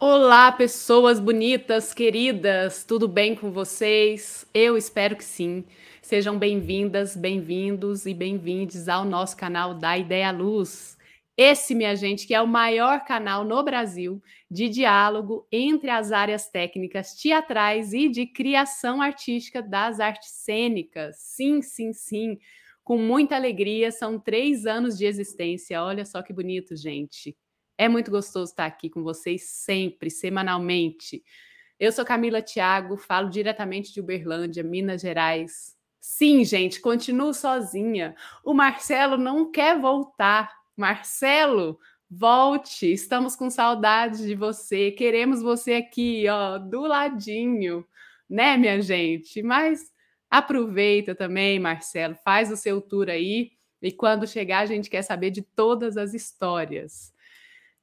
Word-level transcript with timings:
Olá, 0.00 0.50
pessoas 0.50 1.20
bonitas, 1.20 1.94
queridas, 1.94 2.82
tudo 2.82 3.06
bem 3.06 3.36
com 3.36 3.52
vocês? 3.52 4.44
Eu 4.52 4.76
espero 4.76 5.14
que 5.14 5.24
sim. 5.24 5.64
Sejam 6.02 6.36
bem-vindas, 6.36 7.14
bem-vindos 7.14 8.06
e 8.06 8.14
bem-vindes 8.14 8.88
ao 8.88 9.04
nosso 9.04 9.36
canal 9.36 9.72
da 9.72 9.96
Ideia 9.96 10.32
Luz. 10.32 10.97
Esse, 11.40 11.72
minha 11.72 11.94
gente, 11.94 12.26
que 12.26 12.34
é 12.34 12.42
o 12.42 12.48
maior 12.48 13.04
canal 13.04 13.44
no 13.44 13.62
Brasil 13.62 14.20
de 14.50 14.68
diálogo 14.68 15.46
entre 15.52 15.88
as 15.88 16.10
áreas 16.10 16.50
técnicas 16.50 17.14
teatrais 17.14 17.92
e 17.92 18.08
de 18.08 18.26
criação 18.26 19.00
artística 19.00 19.62
das 19.62 20.00
artes 20.00 20.30
cênicas. 20.30 21.16
Sim, 21.18 21.62
sim, 21.62 21.92
sim. 21.92 22.38
Com 22.82 22.98
muita 22.98 23.36
alegria, 23.36 23.92
são 23.92 24.18
três 24.18 24.66
anos 24.66 24.98
de 24.98 25.04
existência. 25.06 25.80
Olha 25.80 26.04
só 26.04 26.22
que 26.22 26.32
bonito, 26.32 26.74
gente. 26.74 27.36
É 27.78 27.88
muito 27.88 28.10
gostoso 28.10 28.50
estar 28.50 28.66
aqui 28.66 28.90
com 28.90 29.04
vocês 29.04 29.44
sempre, 29.44 30.10
semanalmente. 30.10 31.22
Eu 31.78 31.92
sou 31.92 32.04
Camila 32.04 32.42
Thiago, 32.42 32.96
falo 32.96 33.30
diretamente 33.30 33.92
de 33.92 34.00
Uberlândia, 34.00 34.64
Minas 34.64 35.02
Gerais. 35.02 35.76
Sim, 36.00 36.44
gente, 36.44 36.80
continuo 36.80 37.32
sozinha. 37.32 38.16
O 38.44 38.54
Marcelo 38.54 39.16
não 39.16 39.50
quer 39.52 39.78
voltar. 39.80 40.57
Marcelo, 40.78 41.78
volte. 42.08 42.90
Estamos 42.92 43.34
com 43.34 43.50
saudade 43.50 44.24
de 44.24 44.36
você. 44.36 44.92
Queremos 44.92 45.42
você 45.42 45.74
aqui, 45.74 46.24
ó, 46.28 46.56
do 46.56 46.82
ladinho, 46.82 47.84
né, 48.30 48.56
minha 48.56 48.80
gente? 48.80 49.42
Mas 49.42 49.90
aproveita 50.30 51.16
também, 51.16 51.58
Marcelo, 51.58 52.14
faz 52.24 52.52
o 52.52 52.56
seu 52.56 52.80
tour 52.80 53.08
aí. 53.08 53.50
E 53.82 53.90
quando 53.90 54.26
chegar, 54.26 54.60
a 54.60 54.66
gente 54.66 54.88
quer 54.88 55.02
saber 55.02 55.30
de 55.30 55.42
todas 55.42 55.96
as 55.96 56.14
histórias. 56.14 57.12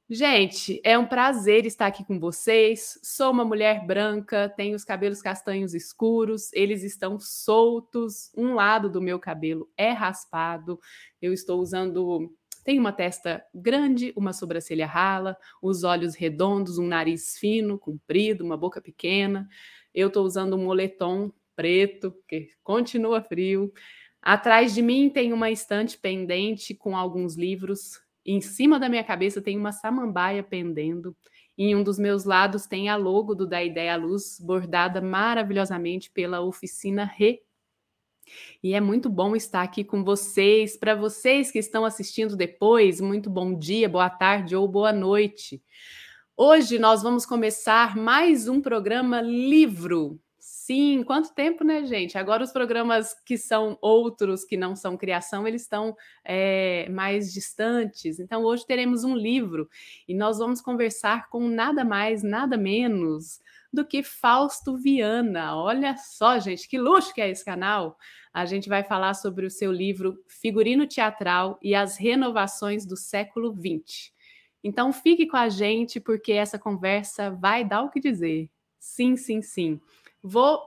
Gente, 0.08 0.80
é 0.84 0.96
um 0.96 1.04
prazer 1.04 1.66
estar 1.66 1.86
aqui 1.86 2.04
com 2.04 2.18
vocês. 2.18 2.98
Sou 3.02 3.30
uma 3.30 3.44
mulher 3.44 3.84
branca, 3.84 4.48
tenho 4.56 4.76
os 4.76 4.84
cabelos 4.84 5.20
castanhos 5.20 5.74
escuros, 5.74 6.52
eles 6.52 6.82
estão 6.82 7.18
soltos. 7.18 8.30
Um 8.36 8.54
lado 8.54 8.88
do 8.88 9.02
meu 9.02 9.18
cabelo 9.18 9.68
é 9.76 9.90
raspado. 9.90 10.78
Eu 11.20 11.32
estou 11.32 11.60
usando. 11.60 12.32
Tenho 12.66 12.80
uma 12.80 12.92
testa 12.92 13.42
grande, 13.54 14.12
uma 14.16 14.32
sobrancelha 14.32 14.86
rala, 14.86 15.36
os 15.62 15.84
olhos 15.84 16.14
redondos, 16.14 16.78
um 16.78 16.86
nariz 16.86 17.38
fino, 17.38 17.78
comprido, 17.78 18.44
uma 18.44 18.56
boca 18.56 18.82
pequena. 18.82 19.48
Eu 19.94 20.08
estou 20.08 20.24
usando 20.26 20.56
um 20.56 20.64
moletom 20.64 21.32
preto, 21.54 22.12
que 22.28 22.50
continua 22.62 23.22
frio. 23.22 23.72
Atrás 24.20 24.74
de 24.74 24.82
mim 24.82 25.08
tem 25.08 25.32
uma 25.32 25.50
estante 25.50 25.96
pendente 25.96 26.74
com 26.74 26.96
alguns 26.96 27.36
livros 27.36 28.04
em 28.26 28.40
cima 28.40 28.80
da 28.80 28.88
minha 28.88 29.04
cabeça 29.04 29.40
tem 29.40 29.56
uma 29.56 29.70
samambaia 29.70 30.42
pendendo. 30.42 31.16
Em 31.56 31.76
um 31.76 31.84
dos 31.84 31.96
meus 31.96 32.24
lados 32.24 32.66
tem 32.66 32.88
a 32.88 32.96
logo 32.96 33.36
do 33.36 33.46
Da 33.46 33.62
Ideia 33.62 33.94
à 33.94 33.96
Luz, 33.96 34.38
bordada 34.40 35.00
maravilhosamente 35.00 36.10
pela 36.10 36.40
oficina 36.40 37.04
Re. 37.04 37.40
E 38.62 38.74
é 38.74 38.80
muito 38.80 39.08
bom 39.08 39.34
estar 39.36 39.62
aqui 39.62 39.84
com 39.84 40.04
vocês. 40.04 40.76
Para 40.76 40.94
vocês 40.94 41.50
que 41.50 41.58
estão 41.58 41.84
assistindo 41.84 42.36
depois, 42.36 43.00
muito 43.00 43.30
bom 43.30 43.58
dia, 43.58 43.88
boa 43.88 44.10
tarde 44.10 44.56
ou 44.56 44.66
boa 44.66 44.92
noite. 44.92 45.62
Hoje 46.36 46.78
nós 46.78 47.02
vamos 47.02 47.24
começar 47.24 47.96
mais 47.96 48.48
um 48.48 48.60
programa 48.60 49.20
livro 49.20 50.20
Sim, 50.66 51.04
quanto 51.04 51.32
tempo, 51.32 51.62
né, 51.62 51.84
gente? 51.84 52.18
Agora 52.18 52.42
os 52.42 52.50
programas 52.50 53.14
que 53.24 53.38
são 53.38 53.78
outros, 53.80 54.44
que 54.44 54.56
não 54.56 54.74
são 54.74 54.96
criação, 54.96 55.46
eles 55.46 55.62
estão 55.62 55.96
é, 56.24 56.88
mais 56.88 57.32
distantes. 57.32 58.18
Então, 58.18 58.42
hoje 58.42 58.66
teremos 58.66 59.04
um 59.04 59.14
livro 59.14 59.68
e 60.08 60.14
nós 60.14 60.38
vamos 60.38 60.60
conversar 60.60 61.28
com 61.30 61.48
nada 61.48 61.84
mais, 61.84 62.24
nada 62.24 62.56
menos 62.56 63.40
do 63.72 63.84
que 63.84 64.02
Fausto 64.02 64.76
Viana. 64.76 65.56
Olha 65.56 65.96
só, 65.96 66.38
gente, 66.38 66.68
que 66.68 66.78
luxo 66.78 67.12
que 67.14 67.20
é 67.20 67.30
esse 67.30 67.44
canal! 67.44 67.96
A 68.32 68.44
gente 68.44 68.68
vai 68.68 68.84
falar 68.84 69.14
sobre 69.14 69.46
o 69.46 69.50
seu 69.50 69.72
livro 69.72 70.22
Figurino 70.28 70.86
Teatral 70.86 71.58
e 71.62 71.74
as 71.74 71.96
Renovações 71.96 72.84
do 72.84 72.96
Século 72.96 73.54
XX. 73.54 74.12
Então, 74.62 74.92
fique 74.92 75.26
com 75.26 75.36
a 75.36 75.48
gente, 75.48 76.00
porque 76.00 76.32
essa 76.32 76.58
conversa 76.58 77.30
vai 77.30 77.64
dar 77.64 77.82
o 77.82 77.90
que 77.90 78.00
dizer. 78.00 78.50
Sim, 78.78 79.16
sim, 79.16 79.40
sim. 79.40 79.80
Vou 80.22 80.60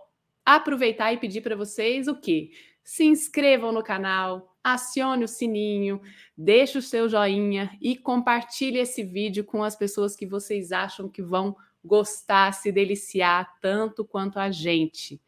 aproveitar 0.46 1.14
e 1.14 1.18
pedir 1.18 1.42
para 1.42 1.56
vocês 1.56 2.08
o 2.08 2.20
quê? 2.20 2.52
Se 2.84 3.04
inscrevam 3.04 3.72
no 3.72 3.84
canal, 3.84 4.58
acione 4.64 5.24
o 5.24 5.28
sininho, 5.28 6.02
deixe 6.38 6.78
o 6.78 6.82
seu 6.82 7.08
joinha 7.08 7.78
e 7.82 7.96
compartilhe 7.96 8.80
esse 8.80 9.04
vídeo 9.04 9.44
com 9.44 9.64
as 9.64 9.76
pessoas 9.76 10.16
que 10.16 10.26
vocês 10.26 10.72
acham 10.72 11.08
que 11.08 11.22
vão 11.22 11.56
gostar, 11.84 12.54
se 12.54 12.72
deliciar 12.72 13.58
tanto 13.62 14.04
quanto 14.04 14.40
a 14.40 14.52
gente. 14.52 15.22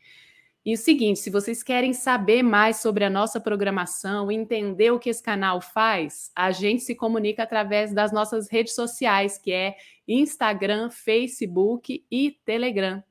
E 0.64 0.76
o 0.76 0.78
seguinte, 0.78 1.20
se 1.20 1.32
vocês 1.32 1.64
querem 1.64 1.92
saber 1.92 2.44
mais 2.44 2.78
sobre 2.78 3.04
a 3.04 3.10
nossa 3.10 3.40
programação, 3.40 4.32
entender 4.32 4.92
o 4.92 5.00
que 5.00 5.10
esse 5.10 5.24
canal 5.24 5.60
faz, 5.60 6.32
a 6.36 6.52
gente 6.52 6.84
se 6.84 6.94
comunica 6.94 7.42
através 7.42 7.92
das 7.92 8.12
nossas 8.12 8.48
redes 8.48 8.76
sociais, 8.76 9.40
que 9.40 9.52
é 9.52 9.76
Instagram, 10.08 10.92
Facebook 10.92 12.06
e 12.12 12.38
Telegram. 12.46 13.04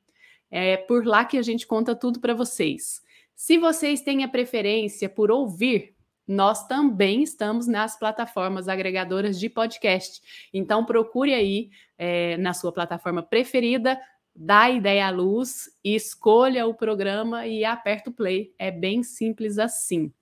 É 0.49 0.77
por 0.77 1.05
lá 1.05 1.25
que 1.25 1.39
a 1.39 1.43
gente 1.43 1.67
conta 1.67 1.95
tudo 1.95 2.21
para 2.21 2.35
vocês. 2.35 3.03
Se 3.35 3.59
vocês 3.59 4.01
têm 4.01 4.23
a 4.23 4.29
preferência 4.29 5.09
por 5.09 5.31
ouvir, 5.31 5.97
nós 6.31 6.65
também 6.69 7.25
estamos 7.25 7.67
nas 7.67 7.99
plataformas 7.99 8.69
agregadoras 8.69 9.39
de 9.39 9.49
podcast. 9.49 10.23
Então 10.55 10.85
procure 10.85 11.35
aí 11.35 11.71
é, 11.99 12.37
na 12.37 12.55
sua 12.55 12.71
plataforma 12.71 13.21
preferida, 13.21 14.01
dá 14.35 14.71
ideia 14.71 15.09
à 15.09 15.11
luz, 15.11 15.69
escolha 15.83 16.69
o 16.69 16.75
programa 16.75 17.49
e 17.49 17.65
aperta 17.65 18.11
o 18.11 18.13
play. 18.13 18.55
É 18.57 18.71
bem 18.71 19.03
simples 19.03 19.59
assim. 19.59 20.13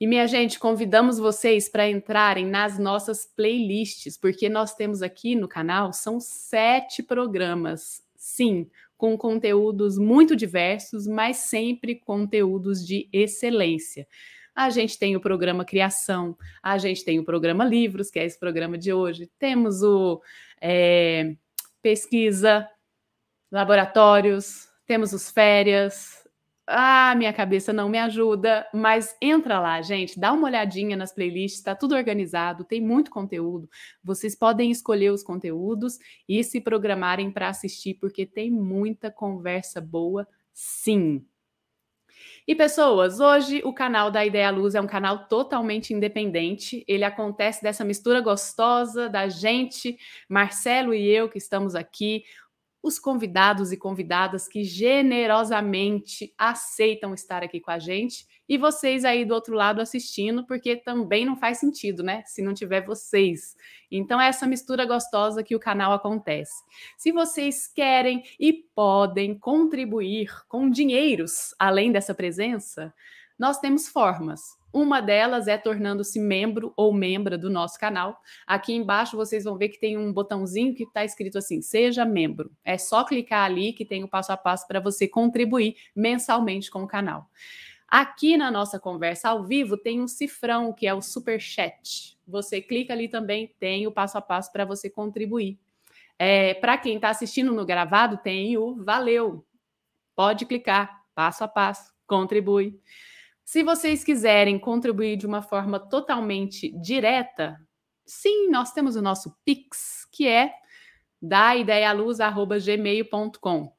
E 0.00 0.06
minha 0.06 0.26
gente, 0.26 0.58
convidamos 0.58 1.18
vocês 1.18 1.68
para 1.68 1.88
entrarem 1.88 2.46
nas 2.46 2.78
nossas 2.78 3.26
playlists, 3.26 4.16
porque 4.16 4.48
nós 4.48 4.74
temos 4.74 5.02
aqui 5.02 5.36
no 5.36 5.46
canal 5.46 5.92
são 5.92 6.18
sete 6.18 7.02
programas. 7.02 8.02
Sim, 8.16 8.66
com 8.96 9.18
conteúdos 9.18 9.98
muito 9.98 10.34
diversos, 10.34 11.06
mas 11.06 11.36
sempre 11.36 11.96
conteúdos 11.96 12.84
de 12.84 13.10
excelência. 13.12 14.08
A 14.54 14.70
gente 14.70 14.98
tem 14.98 15.16
o 15.16 15.20
programa 15.20 15.64
Criação, 15.64 16.36
a 16.62 16.76
gente 16.78 17.04
tem 17.04 17.18
o 17.18 17.24
programa 17.24 17.64
Livros, 17.64 18.10
que 18.10 18.18
é 18.18 18.24
esse 18.24 18.38
programa 18.38 18.76
de 18.76 18.92
hoje, 18.92 19.30
temos 19.38 19.82
o 19.82 20.20
é, 20.60 21.34
Pesquisa, 21.80 22.68
Laboratórios, 23.50 24.68
temos 24.86 25.12
os 25.12 25.30
Férias, 25.30 26.22
ah, 26.66 27.14
minha 27.16 27.32
cabeça 27.32 27.72
não 27.72 27.88
me 27.88 27.98
ajuda, 27.98 28.66
mas 28.72 29.16
entra 29.20 29.58
lá, 29.58 29.82
gente, 29.82 30.18
dá 30.18 30.32
uma 30.32 30.46
olhadinha 30.46 30.96
nas 30.96 31.12
playlists, 31.12 31.58
está 31.58 31.74
tudo 31.74 31.94
organizado, 31.94 32.64
tem 32.64 32.80
muito 32.80 33.10
conteúdo. 33.10 33.68
Vocês 34.02 34.36
podem 34.36 34.70
escolher 34.70 35.10
os 35.10 35.22
conteúdos 35.22 35.98
e 36.28 36.42
se 36.44 36.60
programarem 36.60 37.30
para 37.30 37.48
assistir, 37.48 37.94
porque 37.94 38.24
tem 38.24 38.50
muita 38.50 39.10
conversa 39.10 39.80
boa, 39.80 40.26
sim. 40.52 41.26
E 42.46 42.56
pessoas, 42.56 43.20
hoje 43.20 43.62
o 43.64 43.72
canal 43.72 44.10
da 44.10 44.26
Ideia 44.26 44.50
Luz 44.50 44.74
é 44.74 44.80
um 44.80 44.86
canal 44.86 45.28
totalmente 45.28 45.94
independente. 45.94 46.84
Ele 46.88 47.04
acontece 47.04 47.62
dessa 47.62 47.84
mistura 47.84 48.20
gostosa 48.20 49.08
da 49.08 49.28
gente, 49.28 49.96
Marcelo 50.28 50.92
e 50.92 51.06
eu 51.08 51.28
que 51.28 51.38
estamos 51.38 51.76
aqui, 51.76 52.24
os 52.82 52.98
convidados 52.98 53.70
e 53.70 53.76
convidadas 53.76 54.48
que 54.48 54.64
generosamente 54.64 56.34
aceitam 56.36 57.14
estar 57.14 57.42
aqui 57.42 57.60
com 57.60 57.70
a 57.70 57.78
gente 57.78 58.26
e 58.48 58.58
vocês 58.58 59.04
aí 59.04 59.24
do 59.24 59.34
outro 59.34 59.54
lado 59.54 59.80
assistindo, 59.80 60.44
porque 60.44 60.76
também 60.76 61.24
não 61.24 61.36
faz 61.36 61.58
sentido, 61.58 62.02
né? 62.02 62.22
Se 62.26 62.42
não 62.42 62.52
tiver 62.52 62.84
vocês. 62.84 63.54
Então 63.90 64.20
é 64.20 64.26
essa 64.28 64.46
mistura 64.46 64.84
gostosa 64.84 65.42
que 65.42 65.54
o 65.54 65.60
canal 65.60 65.92
acontece. 65.92 66.52
Se 66.98 67.12
vocês 67.12 67.66
querem 67.66 68.22
e 68.38 68.52
podem 68.74 69.38
contribuir 69.38 70.28
com 70.48 70.68
dinheiros 70.68 71.54
além 71.58 71.92
dessa 71.92 72.14
presença, 72.14 72.92
nós 73.38 73.58
temos 73.58 73.88
formas. 73.88 74.61
Uma 74.72 75.02
delas 75.02 75.48
é 75.48 75.58
tornando-se 75.58 76.18
membro 76.18 76.72
ou 76.76 76.94
membra 76.94 77.36
do 77.36 77.50
nosso 77.50 77.78
canal. 77.78 78.18
Aqui 78.46 78.72
embaixo 78.72 79.16
vocês 79.16 79.44
vão 79.44 79.58
ver 79.58 79.68
que 79.68 79.78
tem 79.78 79.98
um 79.98 80.12
botãozinho 80.12 80.74
que 80.74 80.84
está 80.84 81.04
escrito 81.04 81.36
assim: 81.36 81.60
Seja 81.60 82.04
membro. 82.04 82.50
É 82.64 82.78
só 82.78 83.04
clicar 83.04 83.44
ali 83.44 83.74
que 83.74 83.84
tem 83.84 84.02
o 84.02 84.08
passo 84.08 84.32
a 84.32 84.36
passo 84.36 84.66
para 84.66 84.80
você 84.80 85.06
contribuir 85.06 85.76
mensalmente 85.94 86.70
com 86.70 86.82
o 86.82 86.88
canal. 86.88 87.28
Aqui 87.86 88.38
na 88.38 88.50
nossa 88.50 88.80
conversa 88.80 89.28
ao 89.28 89.44
vivo 89.44 89.76
tem 89.76 90.00
um 90.00 90.08
cifrão 90.08 90.72
que 90.72 90.86
é 90.86 90.94
o 90.94 91.02
super 91.02 91.38
chat. 91.38 92.18
Você 92.26 92.62
clica 92.62 92.94
ali 92.94 93.06
também, 93.06 93.54
tem 93.60 93.86
o 93.86 93.92
passo 93.92 94.16
a 94.16 94.22
passo 94.22 94.50
para 94.50 94.64
você 94.64 94.88
contribuir. 94.88 95.58
É, 96.18 96.54
Para 96.54 96.78
quem 96.78 96.96
está 96.96 97.10
assistindo 97.10 97.52
no 97.52 97.66
gravado, 97.66 98.16
tem 98.16 98.56
o 98.56 98.82
valeu. 98.82 99.44
Pode 100.16 100.46
clicar, 100.46 101.04
passo 101.14 101.44
a 101.44 101.48
passo, 101.48 101.92
contribui. 102.06 102.80
Se 103.44 103.62
vocês 103.62 104.02
quiserem 104.04 104.58
contribuir 104.58 105.16
de 105.16 105.26
uma 105.26 105.42
forma 105.42 105.78
totalmente 105.78 106.70
direta, 106.80 107.60
sim, 108.06 108.48
nós 108.50 108.72
temos 108.72 108.96
o 108.96 109.02
nosso 109.02 109.36
Pix, 109.44 110.08
que 110.10 110.26
é 110.26 110.54
daidealuz.gmail.com. 111.20 113.76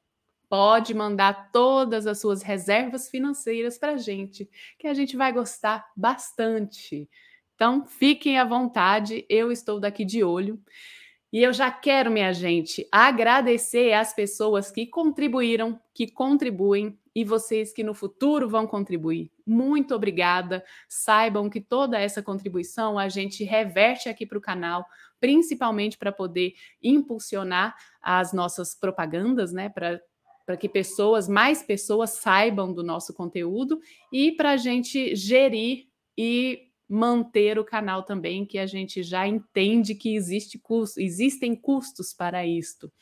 Pode 0.48 0.94
mandar 0.94 1.50
todas 1.50 2.06
as 2.06 2.20
suas 2.20 2.42
reservas 2.42 3.08
financeiras 3.08 3.76
para 3.78 3.92
a 3.92 3.96
gente, 3.96 4.48
que 4.78 4.86
a 4.86 4.94
gente 4.94 5.16
vai 5.16 5.32
gostar 5.32 5.84
bastante. 5.96 7.08
Então, 7.54 7.86
fiquem 7.86 8.38
à 8.38 8.44
vontade, 8.44 9.24
eu 9.28 9.50
estou 9.50 9.80
daqui 9.80 10.04
de 10.04 10.22
olho. 10.22 10.62
E 11.34 11.42
eu 11.42 11.52
já 11.52 11.68
quero, 11.68 12.12
minha 12.12 12.32
gente, 12.32 12.86
agradecer 12.92 13.92
às 13.92 14.14
pessoas 14.14 14.70
que 14.70 14.86
contribuíram, 14.86 15.80
que 15.92 16.06
contribuem 16.06 16.96
e 17.12 17.24
vocês 17.24 17.72
que 17.72 17.82
no 17.82 17.92
futuro 17.92 18.48
vão 18.48 18.68
contribuir. 18.68 19.32
Muito 19.44 19.96
obrigada. 19.96 20.64
Saibam 20.88 21.50
que 21.50 21.60
toda 21.60 21.98
essa 21.98 22.22
contribuição 22.22 22.96
a 22.96 23.08
gente 23.08 23.42
reverte 23.42 24.08
aqui 24.08 24.24
para 24.24 24.38
o 24.38 24.40
canal, 24.40 24.86
principalmente 25.18 25.98
para 25.98 26.12
poder 26.12 26.54
impulsionar 26.80 27.74
as 28.00 28.32
nossas 28.32 28.72
propagandas, 28.72 29.52
né? 29.52 29.68
Para 29.68 30.00
para 30.46 30.58
que 30.58 30.68
pessoas, 30.68 31.26
mais 31.26 31.62
pessoas 31.62 32.10
saibam 32.10 32.70
do 32.70 32.82
nosso 32.82 33.14
conteúdo 33.14 33.80
e 34.12 34.30
para 34.30 34.50
a 34.50 34.56
gente 34.58 35.16
gerir 35.16 35.88
e 36.18 36.68
manter 36.88 37.58
o 37.58 37.64
canal 37.64 38.02
também, 38.02 38.44
que 38.44 38.58
a 38.58 38.66
gente 38.66 39.02
já 39.02 39.26
entende 39.26 39.94
que 39.94 40.14
existe 40.14 40.58
custo, 40.58 41.00
existem 41.00 41.54
custos 41.54 42.12
para 42.12 42.46
isto. 42.46 42.92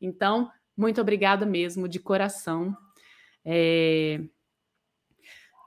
Então, 0.00 0.50
muito 0.76 1.00
obrigada 1.00 1.46
mesmo, 1.46 1.88
de 1.88 1.98
coração. 1.98 2.76
É... 3.44 4.20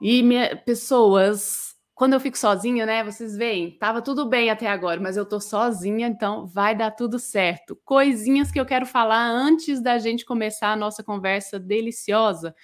E 0.00 0.22
minha, 0.22 0.56
pessoas, 0.56 1.74
quando 1.94 2.14
eu 2.14 2.20
fico 2.20 2.38
sozinha, 2.38 2.86
né? 2.86 3.04
Vocês 3.04 3.36
veem, 3.36 3.76
tava 3.78 4.00
tudo 4.00 4.26
bem 4.26 4.50
até 4.50 4.66
agora, 4.66 4.98
mas 5.00 5.16
eu 5.16 5.26
tô 5.26 5.38
sozinha, 5.38 6.08
então 6.08 6.46
vai 6.46 6.74
dar 6.74 6.90
tudo 6.92 7.18
certo. 7.18 7.78
Coisinhas 7.84 8.50
que 8.50 8.58
eu 8.58 8.64
quero 8.64 8.86
falar 8.86 9.28
antes 9.28 9.82
da 9.82 9.98
gente 9.98 10.24
começar 10.24 10.72
a 10.72 10.76
nossa 10.76 11.02
conversa 11.02 11.58
deliciosa 11.58 12.54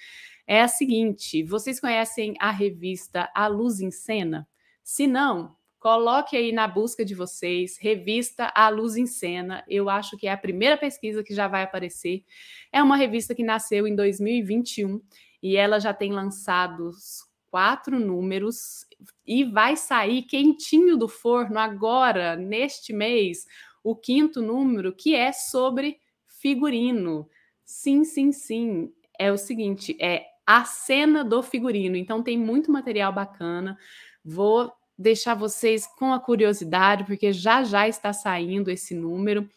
é 0.47 0.61
a 0.61 0.67
seguinte: 0.67 1.43
vocês 1.43 1.79
conhecem 1.79 2.33
a 2.39 2.49
revista 2.49 3.29
A 3.35 3.45
Luz 3.47 3.79
em 3.79 3.91
Cena? 3.91 4.47
Se 4.89 5.05
não, 5.05 5.53
coloque 5.79 6.37
aí 6.37 6.53
na 6.53 6.65
busca 6.65 7.03
de 7.03 7.13
vocês, 7.13 7.77
revista 7.77 8.49
A 8.55 8.69
Luz 8.69 8.95
em 8.95 9.05
Cena. 9.05 9.61
Eu 9.67 9.89
acho 9.89 10.15
que 10.15 10.27
é 10.27 10.31
a 10.31 10.37
primeira 10.37 10.77
pesquisa 10.77 11.21
que 11.21 11.35
já 11.35 11.45
vai 11.45 11.61
aparecer. 11.61 12.23
É 12.71 12.81
uma 12.81 12.95
revista 12.95 13.35
que 13.35 13.43
nasceu 13.43 13.85
em 13.85 13.93
2021 13.93 15.01
e 15.43 15.57
ela 15.57 15.77
já 15.77 15.93
tem 15.93 16.13
lançados 16.13 17.25
quatro 17.51 17.99
números 17.99 18.85
e 19.25 19.43
vai 19.43 19.75
sair 19.75 20.21
quentinho 20.21 20.95
do 20.95 21.09
forno 21.09 21.59
agora, 21.59 22.37
neste 22.37 22.93
mês, 22.93 23.45
o 23.83 23.93
quinto 23.93 24.41
número, 24.41 24.95
que 24.95 25.13
é 25.13 25.33
sobre 25.33 25.99
figurino. 26.29 27.27
Sim, 27.65 28.05
sim, 28.05 28.31
sim. 28.31 28.93
É 29.19 29.33
o 29.33 29.37
seguinte, 29.37 29.97
é 29.99 30.27
a 30.45 30.63
cena 30.63 31.25
do 31.25 31.43
figurino. 31.43 31.97
Então 31.97 32.23
tem 32.23 32.37
muito 32.37 32.71
material 32.71 33.11
bacana. 33.11 33.77
Vou 34.23 34.76
deixar 34.97 35.35
vocês 35.35 35.85
com 35.85 36.11
a 36.11 36.19
curiosidade, 36.19 37.03
porque 37.03 37.31
já 37.31 37.63
já 37.63 37.87
está 37.87 38.11
saindo 38.11 38.71
esse 38.71 38.95
número. 38.95 39.47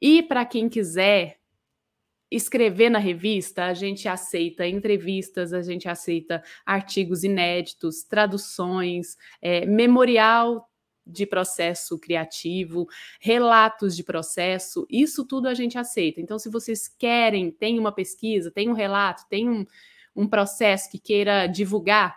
E 0.00 0.22
para 0.22 0.44
quem 0.44 0.68
quiser 0.68 1.38
escrever 2.30 2.90
na 2.90 2.98
revista, 2.98 3.64
a 3.64 3.74
gente 3.74 4.08
aceita 4.08 4.66
entrevistas, 4.66 5.52
a 5.52 5.62
gente 5.62 5.88
aceita 5.88 6.42
artigos 6.64 7.24
inéditos, 7.24 8.04
traduções, 8.04 9.16
é, 9.42 9.66
memorial 9.66 10.68
de 11.04 11.26
processo 11.26 11.98
criativo, 11.98 12.86
relatos 13.20 13.96
de 13.96 14.04
processo, 14.04 14.86
isso 14.88 15.24
tudo 15.26 15.48
a 15.48 15.54
gente 15.54 15.76
aceita. 15.76 16.20
Então, 16.20 16.38
se 16.38 16.48
vocês 16.48 16.86
querem, 16.86 17.50
tem 17.50 17.78
uma 17.78 17.90
pesquisa, 17.90 18.50
tem 18.50 18.68
um 18.68 18.74
relato, 18.74 19.24
tem 19.28 19.48
um, 19.48 19.66
um 20.14 20.28
processo 20.28 20.88
que 20.88 20.98
queira 20.98 21.48
divulgar, 21.48 22.16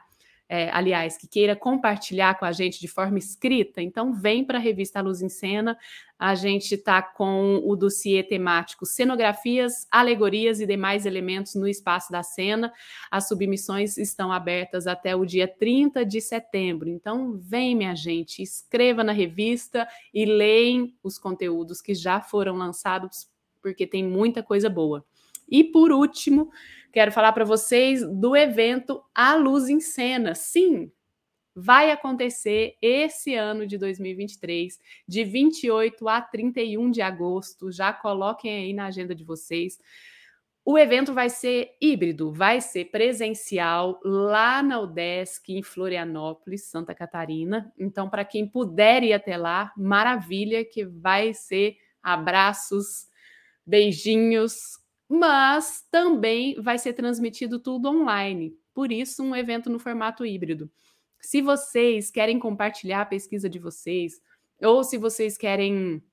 é, 0.50 0.70
aliás, 0.72 1.18
que 1.18 1.28
queira 1.28 1.56
compartilhar 1.56 2.38
com 2.38 2.46
a 2.46 2.52
gente 2.52 2.80
de 2.80 2.88
forma 2.88 3.18
escrita, 3.18 3.82
então 3.82 4.14
vem 4.14 4.44
para 4.44 4.58
a 4.58 4.62
revista 4.62 5.02
Luz 5.02 5.22
em 5.22 5.30
Cena. 5.30 5.78
A 6.20 6.36
gente 6.36 6.76
está 6.76 7.02
com 7.02 7.62
o 7.66 7.76
dossiê 7.76 8.24
temático 8.24 8.86
Cenografias, 8.86 9.74
Alegorias 9.92 10.60
e 10.60 10.66
demais 10.66 11.06
elementos 11.06 11.56
no 11.56 11.68
espaço 11.68 12.12
da 12.12 12.24
cena. 12.24 12.72
As 13.12 13.28
submissões 13.28 13.98
estão 13.98 14.32
abertas 14.32 14.88
até 14.88 15.16
o 15.16 15.26
dia 15.26 15.48
30 15.48 16.06
de 16.06 16.22
setembro. 16.22 16.88
Então, 16.88 17.38
vem, 17.38 17.76
minha 17.76 17.96
gente, 17.96 18.42
escreva 18.42 19.04
na 19.04 19.12
revista 19.12 19.88
e 20.14 20.26
leem 20.26 20.96
os 21.04 21.18
conteúdos 21.18 21.82
que 21.82 21.94
já 21.94 22.22
foram 22.22 22.56
lançados, 22.56 23.28
porque 23.62 23.88
tem 23.88 24.04
muita 24.04 24.42
coisa 24.42 24.70
boa. 24.70 25.06
E 25.48 25.64
por 25.64 25.92
último, 25.92 26.52
quero 26.92 27.12
falar 27.12 27.34
para 27.34 27.46
vocês 27.46 28.02
do 28.02 28.36
evento 28.36 29.04
A 29.14 29.36
Luz 29.36 29.70
em 29.70 29.80
Cena. 29.80 30.36
Sim, 30.36 30.92
vai 31.56 31.92
acontecer 31.92 32.76
esse 32.82 33.36
ano 33.36 33.68
de 33.68 33.78
2023, 33.78 34.80
de 35.08 35.24
28 35.24 36.08
a 36.08 36.22
31 36.22 36.92
de 36.92 37.02
agosto. 37.02 37.72
Já 37.72 37.94
coloquem 37.94 38.52
aí 38.52 38.74
na 38.74 38.88
agenda 38.88 39.14
de 39.14 39.24
vocês. 39.24 39.78
O 40.66 40.78
evento 40.78 41.14
vai 41.14 41.30
ser 41.30 41.76
híbrido, 41.82 42.32
vai 42.32 42.62
ser 42.62 42.86
presencial 42.86 44.00
lá 44.02 44.64
na 44.64 44.80
UDESC, 44.80 45.50
em 45.50 45.62
Florianópolis, 45.62 46.68
Santa 46.68 46.96
Catarina. 46.96 47.72
Então, 47.78 48.10
para 48.10 48.24
quem 48.24 48.48
puder 48.48 49.04
ir 49.04 49.12
até 49.12 49.36
lá, 49.36 49.74
maravilha, 49.76 50.64
que 50.64 50.86
vai 50.86 51.34
ser 51.34 51.76
abraços, 52.02 53.10
beijinhos, 53.66 54.78
mas 55.14 55.86
também 55.92 56.60
vai 56.60 56.80
ser 56.80 56.94
transmitido 56.94 57.60
tudo 57.60 57.88
online. 57.88 58.58
Por 58.74 58.92
isso, 58.92 59.22
um 59.22 59.36
evento 59.36 59.70
no 59.70 59.78
formato 59.78 60.26
híbrido. 60.26 60.72
Se 61.22 61.40
vocês 61.40 62.10
querem 62.10 62.40
compartilhar 62.40 63.02
a 63.02 63.06
pesquisa 63.06 63.48
de 63.48 63.60
vocês, 63.60 64.20
ou 64.60 64.84
se 64.84 64.98
vocês 64.98 65.38
querem 65.38 66.04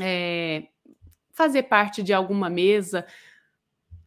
é, 0.00 0.68
fazer 1.32 1.64
parte 1.64 2.02
de 2.02 2.14
alguma 2.14 2.48
mesa, 2.48 3.06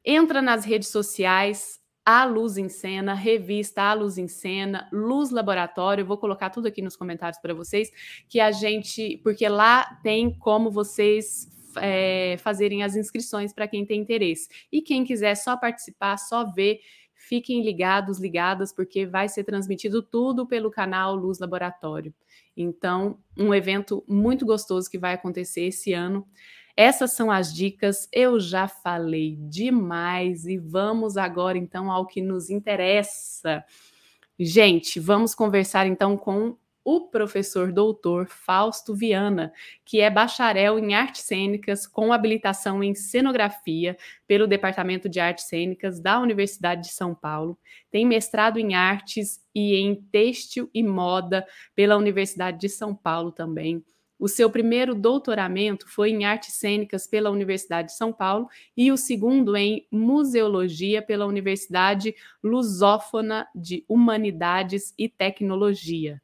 entra 0.03 0.41
nas 0.41 0.65
redes 0.65 0.89
sociais, 0.89 1.79
a 2.03 2.25
Luz 2.25 2.57
em 2.57 2.69
Cena, 2.69 3.13
revista 3.13 3.83
A 3.83 3.93
Luz 3.93 4.17
em 4.17 4.27
Cena, 4.27 4.89
Luz 4.91 5.29
Laboratório, 5.29 6.01
eu 6.01 6.07
vou 6.07 6.17
colocar 6.17 6.49
tudo 6.49 6.67
aqui 6.67 6.81
nos 6.81 6.95
comentários 6.95 7.39
para 7.39 7.53
vocês, 7.53 7.91
que 8.27 8.39
a 8.39 8.51
gente, 8.51 9.21
porque 9.23 9.47
lá 9.47 9.99
tem 10.01 10.35
como 10.39 10.71
vocês 10.71 11.47
é, 11.77 12.37
fazerem 12.39 12.83
as 12.83 12.95
inscrições 12.95 13.53
para 13.53 13.67
quem 13.67 13.85
tem 13.85 14.01
interesse. 14.01 14.47
E 14.71 14.81
quem 14.81 15.03
quiser 15.03 15.35
só 15.35 15.57
participar, 15.57 16.17
só 16.17 16.45
ver, 16.45 16.79
fiquem 17.15 17.63
ligados, 17.63 18.19
ligadas, 18.19 18.73
porque 18.73 19.05
vai 19.05 19.29
ser 19.29 19.43
transmitido 19.43 20.01
tudo 20.01 20.45
pelo 20.45 20.71
canal 20.71 21.15
Luz 21.15 21.39
Laboratório. 21.39 22.13
Então, 22.55 23.17
um 23.37 23.53
evento 23.53 24.03
muito 24.07 24.45
gostoso 24.45 24.89
que 24.89 24.97
vai 24.97 25.13
acontecer 25.13 25.63
esse 25.63 25.93
ano. 25.93 26.27
Essas 26.75 27.13
são 27.13 27.31
as 27.31 27.53
dicas. 27.53 28.07
Eu 28.11 28.39
já 28.39 28.67
falei 28.67 29.37
demais 29.39 30.45
e 30.45 30.57
vamos 30.57 31.17
agora 31.17 31.57
então 31.57 31.91
ao 31.91 32.05
que 32.05 32.21
nos 32.21 32.49
interessa. 32.49 33.63
Gente, 34.39 34.99
vamos 34.99 35.35
conversar 35.35 35.85
então 35.85 36.17
com 36.17 36.57
o 36.83 37.07
professor 37.07 37.71
doutor 37.71 38.27
Fausto 38.27 38.93
Viana, 38.93 39.53
que 39.85 40.01
é 40.01 40.09
bacharel 40.09 40.77
em 40.77 40.93
artes 40.93 41.21
cênicas 41.21 41.87
com 41.87 42.11
habilitação 42.11 42.83
em 42.83 42.93
cenografia 42.93 43.97
pelo 44.27 44.47
Departamento 44.47 45.07
de 45.07 45.19
Artes 45.19 45.45
Cênicas 45.45 45.99
da 45.99 46.19
Universidade 46.19 46.83
de 46.83 46.93
São 46.93 47.15
Paulo, 47.15 47.57
tem 47.89 48.05
mestrado 48.05 48.57
em 48.57 48.75
artes 48.75 49.41
e 49.55 49.75
em 49.75 49.95
têxtil 49.95 50.69
e 50.73 50.83
moda 50.83 51.45
pela 51.75 51.97
Universidade 51.97 52.59
de 52.59 52.69
São 52.69 52.93
Paulo 52.93 53.31
também. 53.31 53.83
O 54.19 54.27
seu 54.27 54.49
primeiro 54.49 54.95
doutoramento 54.95 55.89
foi 55.89 56.11
em 56.11 56.23
artes 56.23 56.53
cênicas 56.53 57.05
pela 57.07 57.29
Universidade 57.29 57.89
de 57.89 57.97
São 57.97 58.13
Paulo 58.13 58.47
e 58.75 58.91
o 58.91 58.95
segundo 58.95 59.55
em 59.57 59.85
museologia 59.91 61.01
pela 61.01 61.25
Universidade 61.25 62.15
Lusófona 62.41 63.47
de 63.53 63.83
Humanidades 63.87 64.93
e 64.97 65.09
Tecnologia 65.09 66.22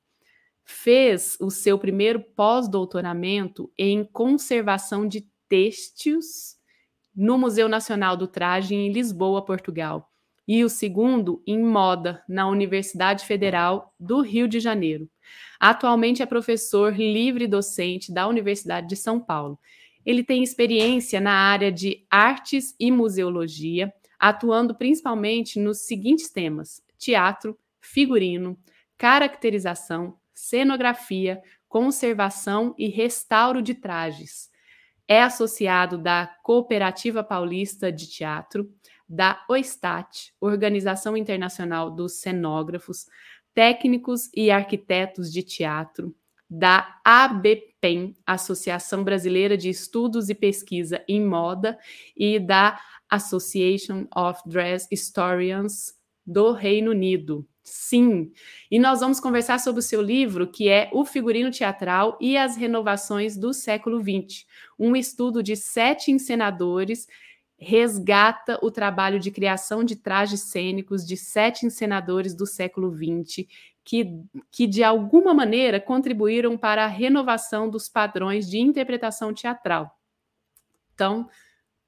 fez 0.71 1.35
o 1.41 1.49
seu 1.49 1.79
primeiro 1.79 2.19
pós-doutoramento 2.19 3.71
em 3.75 4.03
conservação 4.03 5.07
de 5.07 5.27
têxteis 5.47 6.59
no 7.15 7.39
Museu 7.39 7.67
Nacional 7.67 8.15
do 8.15 8.27
Traje 8.27 8.75
em 8.75 8.91
Lisboa, 8.91 9.43
Portugal, 9.43 10.11
e 10.47 10.63
o 10.63 10.69
segundo 10.69 11.41
em 11.45 11.59
moda 11.59 12.23
na 12.29 12.47
Universidade 12.47 13.25
Federal 13.25 13.95
do 13.99 14.21
Rio 14.21 14.47
de 14.47 14.59
Janeiro. 14.59 15.09
Atualmente 15.59 16.21
é 16.21 16.25
professor 16.27 16.95
livre 16.95 17.47
docente 17.47 18.13
da 18.13 18.27
Universidade 18.27 18.87
de 18.87 18.95
São 18.95 19.19
Paulo. 19.19 19.59
Ele 20.05 20.23
tem 20.23 20.43
experiência 20.43 21.19
na 21.19 21.33
área 21.33 21.71
de 21.71 22.05
artes 22.11 22.75
e 22.79 22.91
museologia, 22.91 23.91
atuando 24.19 24.75
principalmente 24.75 25.59
nos 25.59 25.79
seguintes 25.79 26.29
temas: 26.29 26.79
teatro, 26.95 27.57
figurino, 27.81 28.55
caracterização, 28.97 30.15
cenografia, 30.39 31.41
conservação 31.67 32.73
e 32.77 32.87
restauro 32.87 33.61
de 33.61 33.73
trajes. 33.73 34.49
É 35.05 35.21
associado 35.21 35.97
da 35.97 36.27
Cooperativa 36.43 37.21
Paulista 37.21 37.91
de 37.91 38.07
Teatro, 38.07 38.73
da 39.07 39.43
OISTAT, 39.49 40.33
Organização 40.39 41.17
Internacional 41.17 41.91
dos 41.91 42.21
Cenógrafos, 42.21 43.05
Técnicos 43.53 44.29
e 44.33 44.49
Arquitetos 44.49 45.33
de 45.33 45.43
Teatro, 45.43 46.15
da 46.49 47.01
ABPEM, 47.03 48.15
Associação 48.25 49.03
Brasileira 49.03 49.57
de 49.57 49.67
Estudos 49.67 50.29
e 50.29 50.35
Pesquisa 50.35 51.03
em 51.05 51.23
Moda, 51.23 51.77
e 52.15 52.39
da 52.39 52.79
Association 53.09 54.07
of 54.15 54.41
Dress 54.45 54.87
Historians 54.89 55.95
do 56.25 56.53
Reino 56.53 56.91
Unido. 56.91 57.45
Sim, 57.71 58.31
e 58.71 58.79
nós 58.79 58.99
vamos 58.99 59.19
conversar 59.19 59.59
sobre 59.59 59.79
o 59.79 59.83
seu 59.83 60.01
livro, 60.01 60.47
que 60.47 60.67
é 60.67 60.89
O 60.91 61.05
Figurino 61.05 61.51
Teatral 61.51 62.17
e 62.19 62.35
as 62.35 62.57
Renovações 62.57 63.37
do 63.37 63.53
Século 63.53 64.01
XX, 64.01 64.47
um 64.77 64.95
estudo 64.95 65.43
de 65.43 65.55
sete 65.55 66.11
encenadores 66.11 67.07
resgata 67.59 68.57
o 68.63 68.71
trabalho 68.71 69.19
de 69.19 69.29
criação 69.29 69.83
de 69.83 69.95
trajes 69.95 70.41
cênicos 70.41 71.05
de 71.05 71.15
sete 71.15 71.65
encenadores 71.65 72.33
do 72.33 72.47
século 72.47 72.91
XX, 72.91 73.45
que, 73.83 74.19
que 74.49 74.65
de 74.65 74.83
alguma 74.83 75.31
maneira 75.31 75.79
contribuíram 75.79 76.57
para 76.57 76.85
a 76.85 76.87
renovação 76.87 77.69
dos 77.69 77.87
padrões 77.87 78.49
de 78.49 78.57
interpretação 78.57 79.31
teatral. 79.31 79.95
Então, 80.95 81.29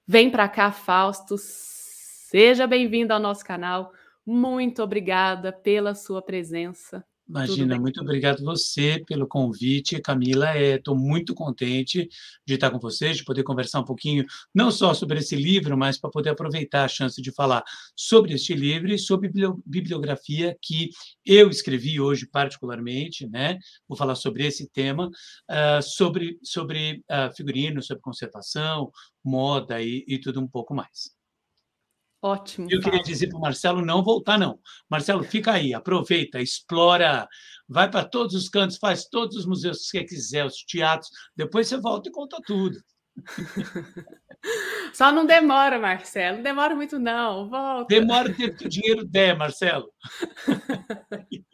vem 0.05 0.29
para 0.29 0.47
cá, 0.47 0.71
Fausto, 0.71 1.37
seja 1.39 2.67
bem-vindo 2.67 3.13
ao 3.13 3.19
nosso 3.19 3.43
canal. 3.43 3.91
Muito 4.25 4.83
obrigada 4.83 5.51
pela 5.51 5.95
sua 5.95 6.21
presença. 6.21 7.05
Imagina, 7.31 7.79
muito 7.79 8.01
obrigado 8.01 8.43
você 8.43 9.01
pelo 9.07 9.25
convite, 9.25 10.01
Camila. 10.01 10.57
Estou 10.57 10.95
é, 10.95 10.99
muito 10.99 11.33
contente 11.33 12.09
de 12.45 12.53
estar 12.55 12.69
com 12.69 12.77
vocês, 12.77 13.17
de 13.17 13.23
poder 13.23 13.43
conversar 13.43 13.79
um 13.79 13.85
pouquinho, 13.85 14.25
não 14.53 14.69
só 14.69 14.93
sobre 14.93 15.19
esse 15.19 15.33
livro, 15.33 15.77
mas 15.77 15.97
para 15.97 16.09
poder 16.09 16.31
aproveitar 16.31 16.83
a 16.83 16.89
chance 16.89 17.21
de 17.21 17.31
falar 17.31 17.63
sobre 17.95 18.33
este 18.33 18.53
livro 18.53 18.91
e 18.91 18.99
sobre 18.99 19.31
bibliografia 19.65 20.57
que 20.61 20.89
eu 21.25 21.49
escrevi 21.49 22.01
hoje, 22.01 22.27
particularmente. 22.27 23.25
Né? 23.29 23.57
Vou 23.87 23.97
falar 23.97 24.15
sobre 24.15 24.45
esse 24.45 24.69
tema, 24.69 25.07
uh, 25.07 25.81
sobre, 25.81 26.37
sobre 26.43 27.01
uh, 27.09 27.33
figurino, 27.33 27.81
sobre 27.81 28.01
conservação, 28.01 28.91
moda 29.23 29.81
e, 29.81 30.03
e 30.05 30.19
tudo 30.19 30.41
um 30.41 30.47
pouco 30.47 30.73
mais. 30.73 31.20
Ótimo. 32.21 32.67
Eu 32.69 32.79
queria 32.79 33.01
dizer 33.01 33.29
para 33.29 33.37
o 33.37 33.41
Marcelo 33.41 33.83
não 33.83 34.03
voltar, 34.03 34.37
não. 34.37 34.59
Marcelo, 34.87 35.23
fica 35.23 35.53
aí, 35.53 35.73
aproveita, 35.73 36.39
explora, 36.39 37.27
vai 37.67 37.89
para 37.89 38.05
todos 38.05 38.35
os 38.35 38.47
cantos, 38.47 38.77
faz 38.77 39.05
todos 39.05 39.35
os 39.35 39.45
museus 39.45 39.79
que 39.79 39.85
você 39.85 40.03
quiser, 40.03 40.45
os 40.45 40.63
teatros, 40.63 41.09
depois 41.35 41.67
você 41.67 41.77
volta 41.77 42.09
e 42.09 42.11
conta 42.11 42.37
tudo. 42.45 42.77
Só 44.93 45.11
não 45.11 45.25
demora, 45.25 45.79
Marcelo. 45.79 46.37
Não 46.37 46.43
demora 46.43 46.75
muito, 46.75 46.99
não. 46.99 47.49
Volta. 47.49 47.87
Demora 47.87 48.29
o 48.29 48.35
tempo 48.35 48.57
que 48.57 48.65
o 48.65 48.69
dinheiro 48.69 49.03
der, 49.03 49.35
Marcelo. 49.35 49.91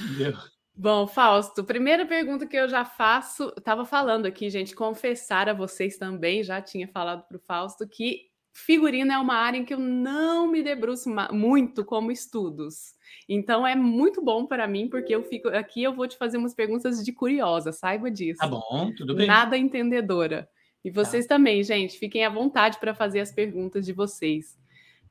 Entendeu? 0.00 0.36
Bom, 0.74 1.08
Fausto, 1.08 1.64
primeira 1.64 2.06
pergunta 2.06 2.46
que 2.46 2.56
eu 2.56 2.68
já 2.68 2.84
faço, 2.84 3.52
estava 3.56 3.84
falando 3.84 4.26
aqui, 4.26 4.48
gente, 4.48 4.76
confessar 4.76 5.48
a 5.48 5.52
vocês 5.52 5.98
também, 5.98 6.44
já 6.44 6.62
tinha 6.62 6.86
falado 6.86 7.26
para 7.26 7.36
o 7.36 7.40
Fausto, 7.40 7.88
que 7.88 8.28
figurino 8.64 9.12
é 9.12 9.18
uma 9.18 9.34
área 9.34 9.58
em 9.58 9.64
que 9.64 9.74
eu 9.74 9.78
não 9.78 10.50
me 10.50 10.62
debruço 10.62 11.08
muito 11.32 11.84
como 11.84 12.10
estudos. 12.10 12.94
Então 13.28 13.66
é 13.66 13.74
muito 13.74 14.22
bom 14.22 14.46
para 14.46 14.66
mim, 14.66 14.88
porque 14.88 15.14
eu 15.14 15.22
fico 15.22 15.48
aqui, 15.48 15.82
eu 15.82 15.94
vou 15.94 16.08
te 16.08 16.16
fazer 16.16 16.38
umas 16.38 16.54
perguntas 16.54 17.04
de 17.04 17.12
curiosa, 17.12 17.72
saiba 17.72 18.10
disso. 18.10 18.40
Tá 18.40 18.46
bom, 18.46 18.92
tudo 18.96 19.14
bem. 19.14 19.26
Nada 19.26 19.56
entendedora. 19.56 20.48
E 20.84 20.90
vocês 20.90 21.26
tá. 21.26 21.36
também, 21.36 21.62
gente, 21.62 21.98
fiquem 21.98 22.24
à 22.24 22.30
vontade 22.30 22.78
para 22.78 22.94
fazer 22.94 23.20
as 23.20 23.32
perguntas 23.32 23.84
de 23.84 23.92
vocês. 23.92 24.58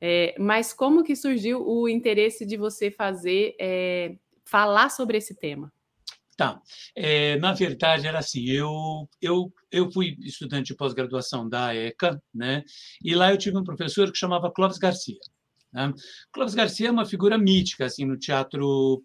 É, 0.00 0.34
mas 0.38 0.72
como 0.72 1.02
que 1.02 1.16
surgiu 1.16 1.66
o 1.66 1.88
interesse 1.88 2.46
de 2.46 2.56
você 2.56 2.90
fazer, 2.90 3.56
é, 3.60 4.16
falar 4.44 4.90
sobre 4.90 5.18
esse 5.18 5.34
tema? 5.34 5.72
Tá. 6.38 6.62
É, 6.94 7.36
na 7.38 7.52
verdade, 7.52 8.06
era 8.06 8.20
assim: 8.20 8.44
eu, 8.44 9.08
eu, 9.20 9.52
eu 9.72 9.90
fui 9.90 10.16
estudante 10.20 10.68
de 10.68 10.76
pós-graduação 10.76 11.48
da 11.48 11.74
ECA, 11.74 12.22
né? 12.32 12.62
e 13.02 13.12
lá 13.12 13.32
eu 13.32 13.36
tive 13.36 13.58
um 13.58 13.64
professor 13.64 14.12
que 14.12 14.16
chamava 14.16 14.52
Clóvis 14.52 14.78
Garcia. 14.78 15.18
Né? 15.72 15.92
Clóvis 16.32 16.54
Garcia 16.54 16.88
é 16.88 16.92
uma 16.92 17.04
figura 17.04 17.36
mítica 17.36 17.86
assim, 17.86 18.04
no 18.04 18.16
teatro 18.16 19.02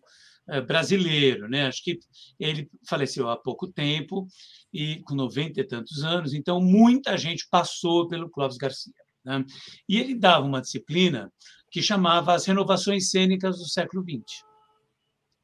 é, 0.47 0.61
brasileiro. 0.61 1.49
Né? 1.49 1.65
Acho 1.65 1.83
que 1.83 1.97
ele 2.39 2.69
faleceu 2.87 3.27
há 3.27 3.35
pouco 3.35 3.67
tempo, 3.67 4.27
e 4.71 4.99
com 5.01 5.15
90 5.15 5.59
e 5.59 5.63
tantos 5.63 6.03
anos, 6.03 6.35
então 6.35 6.61
muita 6.61 7.17
gente 7.17 7.47
passou 7.49 8.07
pelo 8.07 8.29
Clóvis 8.29 8.57
Garcia. 8.57 8.93
Né? 9.25 9.43
E 9.89 9.97
ele 9.97 10.13
dava 10.13 10.45
uma 10.45 10.61
disciplina 10.61 11.33
que 11.71 11.81
chamava 11.81 12.35
As 12.35 12.45
Renovações 12.45 13.09
Cênicas 13.09 13.57
do 13.57 13.67
Século 13.67 14.03
XX 14.03 14.52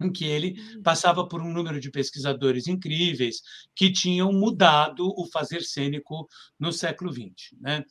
em 0.01 0.11
que 0.11 0.25
ele 0.25 0.55
hum. 0.59 0.81
passava 0.81 1.27
por 1.27 1.41
um 1.41 1.51
número 1.51 1.79
de 1.79 1.91
pesquisadores 1.91 2.67
incríveis 2.67 3.41
que 3.75 3.91
tinham 3.91 4.31
mudado 4.31 5.07
o 5.17 5.25
fazer 5.27 5.61
cênico 5.61 6.27
no 6.59 6.71
século 6.71 7.11
XX. 7.11 7.57
Né? 7.59 7.83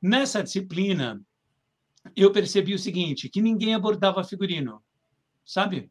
Nessa 0.00 0.42
disciplina, 0.42 1.20
eu 2.14 2.32
percebi 2.32 2.74
o 2.74 2.78
seguinte, 2.78 3.28
que 3.28 3.40
ninguém 3.40 3.74
abordava 3.74 4.22
figurino, 4.22 4.82
sabe? 5.44 5.90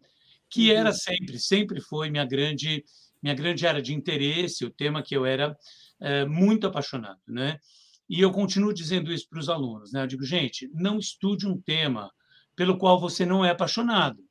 Que 0.50 0.72
era 0.72 0.90
uhum. 0.90 0.96
sempre, 0.96 1.40
sempre 1.40 1.82
foi 1.82 2.10
minha 2.10 2.26
grande, 2.26 2.84
minha 3.22 3.36
grande 3.36 3.66
área 3.66 3.82
de 3.82 3.94
interesse, 3.94 4.66
o 4.66 4.70
tema 4.70 5.02
que 5.02 5.16
eu 5.16 5.26
era 5.26 5.58
é, 6.00 6.26
muito 6.26 6.68
apaixonado, 6.68 7.20
né? 7.28 7.60
E 8.08 8.22
eu 8.22 8.32
continuo 8.32 8.74
dizendo 8.74 9.12
isso 9.12 9.28
para 9.28 9.40
os 9.40 9.50
alunos, 9.50 9.92
né? 9.92 10.04
Eu 10.04 10.08
digo, 10.08 10.24
gente, 10.24 10.70
não 10.74 11.00
estude 11.00 11.48
um 11.48 11.60
tema 11.60 12.12
pelo 12.56 12.78
qual 12.78 13.00
você 13.00 13.26
não 13.26 13.44
é 13.44 13.50
apaixonado. 13.50 14.24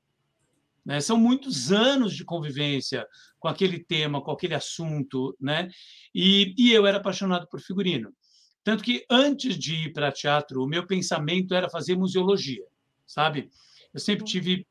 Né? 0.85 1.01
São 1.01 1.17
muitos 1.17 1.73
anos 1.73 2.15
de 2.15 2.25
convivência 2.25 3.07
com 3.39 3.49
aquele 3.49 3.79
tema, 3.79 4.21
com 4.21 4.31
aquele 4.31 4.55
assunto, 4.55 5.37
né? 5.41 5.71
E, 6.15 6.55
e 6.59 6.73
eu 6.73 6.87
era 6.87 6.99
apaixonado 6.99 7.49
por 7.49 7.61
figurino. 7.61 8.13
Tanto 8.63 8.83
que 8.83 9.05
antes 9.11 9.59
de 9.59 9.75
ir 9.75 9.93
para 9.93 10.13
teatro, 10.13 10.63
o 10.63 10.69
meu 10.69 10.87
pensamento 10.87 11.55
era 11.55 11.69
fazer 11.69 11.97
museologia, 11.97 12.65
sabe? 13.07 13.51
Eu 13.93 14.01
sempre 14.01 14.25
tive 14.25 14.67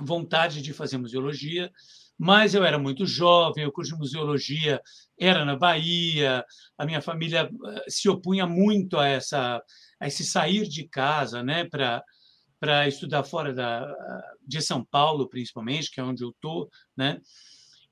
vontade 0.00 0.60
de 0.60 0.72
fazer 0.72 0.98
museologia, 0.98 1.70
mas 2.18 2.54
eu 2.54 2.64
era 2.64 2.78
muito 2.78 3.06
jovem, 3.06 3.66
o 3.66 3.72
curso 3.72 3.92
de 3.92 3.98
museologia 3.98 4.80
era 5.18 5.44
na 5.44 5.56
Bahia, 5.56 6.44
a 6.76 6.86
minha 6.86 7.00
família 7.00 7.48
eh, 7.66 7.84
se 7.88 8.08
opunha 8.08 8.46
muito 8.46 8.98
a 8.98 9.06
essa 9.06 9.62
a 10.00 10.06
esse 10.06 10.24
sair 10.24 10.68
de 10.68 10.88
casa, 10.88 11.42
né, 11.42 11.64
para 11.64 12.02
para 12.64 12.88
estudar 12.88 13.22
fora 13.24 13.52
da, 13.52 13.94
de 14.46 14.62
São 14.62 14.82
Paulo, 14.82 15.28
principalmente, 15.28 15.90
que 15.90 16.00
é 16.00 16.02
onde 16.02 16.24
eu 16.24 16.30
estou, 16.30 16.70
né? 16.96 17.20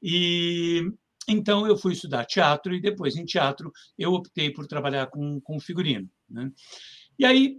E 0.03 0.81
então 1.29 1.67
eu 1.67 1.77
fui 1.77 1.93
estudar 1.93 2.25
teatro 2.25 2.75
e 2.75 2.81
depois 2.81 3.15
em 3.15 3.27
teatro 3.27 3.71
eu 3.99 4.15
optei 4.15 4.51
por 4.51 4.67
trabalhar 4.67 5.09
com, 5.09 5.39
com 5.43 5.61
figurino. 5.61 6.09
Né? 6.29 6.51
E 7.19 7.25
aí 7.27 7.59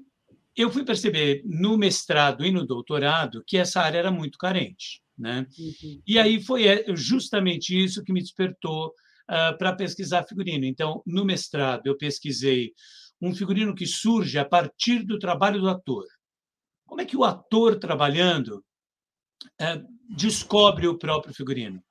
eu 0.58 0.72
fui 0.72 0.84
perceber 0.84 1.44
no 1.46 1.78
mestrado 1.78 2.44
e 2.44 2.52
no 2.52 2.66
doutorado 2.66 3.44
que 3.46 3.58
essa 3.58 3.80
área 3.80 4.00
era 4.00 4.12
muito 4.12 4.38
carente. 4.40 5.02
Né? 5.16 5.46
Uhum. 5.58 6.02
E 6.06 6.18
aí 6.18 6.44
foi 6.44 6.66
é, 6.66 6.84
justamente 6.96 7.80
isso 7.80 8.04
que 8.04 8.12
me 8.12 8.22
despertou 8.22 8.88
uh, 8.88 9.58
para 9.58 9.74
pesquisar 9.74 10.24
figurino. 10.24 10.66
Então, 10.66 11.04
no 11.06 11.24
mestrado, 11.24 11.86
eu 11.86 11.96
pesquisei 11.96 12.74
um 13.22 13.34
figurino 13.34 13.76
que 13.76 13.86
surge 13.86 14.38
a 14.38 14.44
partir 14.44 15.04
do 15.04 15.20
trabalho 15.20 15.62
do 15.62 15.70
ator. 15.70 16.04
Como 16.86 17.02
é 17.02 17.06
que 17.06 17.18
o 17.18 17.24
ator 17.24 17.78
trabalhando 17.78 18.64
é, 19.60 19.82
descobre 20.10 20.88
o 20.88 20.98
próprio 20.98 21.34
figurino? 21.34 21.84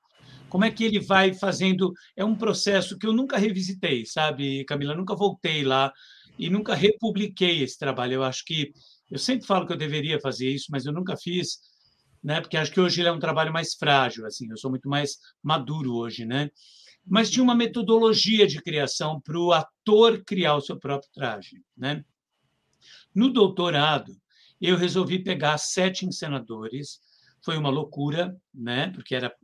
Como 0.48 0.64
é 0.64 0.70
que 0.70 0.84
ele 0.84 1.00
vai 1.00 1.32
fazendo? 1.32 1.92
É 2.14 2.24
um 2.24 2.36
processo 2.36 2.98
que 2.98 3.06
eu 3.06 3.12
nunca 3.12 3.38
revisitei, 3.38 4.04
sabe, 4.04 4.64
Camila? 4.64 4.94
Nunca 4.94 5.14
voltei 5.14 5.64
lá 5.64 5.90
e 6.38 6.50
nunca 6.50 6.74
republiquei 6.74 7.62
esse 7.62 7.78
trabalho. 7.78 8.14
Eu 8.14 8.22
acho 8.22 8.44
que 8.44 8.70
eu 9.10 9.18
sempre 9.18 9.46
falo 9.46 9.66
que 9.66 9.72
eu 9.72 9.78
deveria 9.78 10.20
fazer 10.20 10.50
isso, 10.50 10.66
mas 10.70 10.84
eu 10.84 10.92
nunca 10.92 11.16
fiz, 11.16 11.58
né? 12.22 12.40
Porque 12.40 12.56
acho 12.56 12.70
que 12.70 12.80
hoje 12.80 13.00
ele 13.00 13.08
é 13.08 13.12
um 13.12 13.18
trabalho 13.18 13.52
mais 13.52 13.74
frágil, 13.74 14.26
assim. 14.26 14.46
Eu 14.50 14.56
sou 14.56 14.70
muito 14.70 14.88
mais 14.88 15.16
maduro 15.42 15.94
hoje, 15.94 16.24
né? 16.24 16.50
Mas 17.06 17.30
tinha 17.30 17.42
uma 17.42 17.54
metodologia 17.54 18.46
de 18.46 18.60
criação 18.60 19.20
para 19.20 19.38
o 19.38 19.52
ator 19.52 20.22
criar 20.24 20.54
o 20.54 20.60
seu 20.60 20.78
próprio 20.78 21.10
traje, 21.12 21.62
né? 21.76 22.04
No 23.14 23.30
doutorado, 23.30 24.16
eu 24.68 24.76
resolvi 24.76 25.18
pegar 25.18 25.58
sete 25.58 26.06
encenadores. 26.06 27.00
Foi 27.44 27.56
uma 27.56 27.70
loucura, 27.70 28.36
né? 28.54 28.88
Porque 28.94 29.14
era 29.14 29.34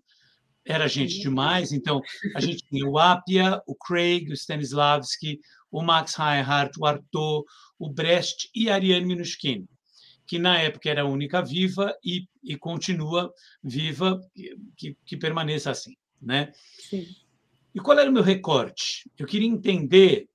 era 0.69 0.87
gente 0.87 1.19
demais. 1.21 1.73
Então, 1.73 2.03
a 2.37 2.41
gente 2.41 2.63
tinha 2.69 2.87
o 2.87 2.99
Apia, 2.99 3.61
o 3.67 3.75
Craig, 3.75 4.29
o 4.29 4.35
Stanislavski, 4.35 5.41
o 5.71 5.83
Max 5.83 6.15
Reinhardt, 6.15 6.79
o 6.79 6.85
Artaud, 6.85 7.45
o 7.79 7.91
Brecht 7.91 8.51
e 8.55 8.69
a 8.69 8.75
Ariane 8.75 9.07
Minushkin, 9.07 9.67
que 10.27 10.39
na 10.39 10.59
época 10.59 10.91
era 10.91 11.03
a 11.03 11.07
única 11.07 11.41
viva 11.43 11.97
e, 12.05 12.29
e 12.45 12.57
continua 12.57 13.33
viva, 13.63 14.21
que, 14.77 14.97
que 15.07 15.17
permaneça 15.17 15.71
assim. 15.71 15.97
Né? 16.21 16.53
Sim. 16.79 17.07
E 17.75 17.81
qual 17.81 17.99
era 17.99 18.11
o 18.11 18.13
meu 18.13 18.23
recorte? 18.23 19.11
Eu 19.17 19.27
queria 19.27 19.49
entender 19.49 20.29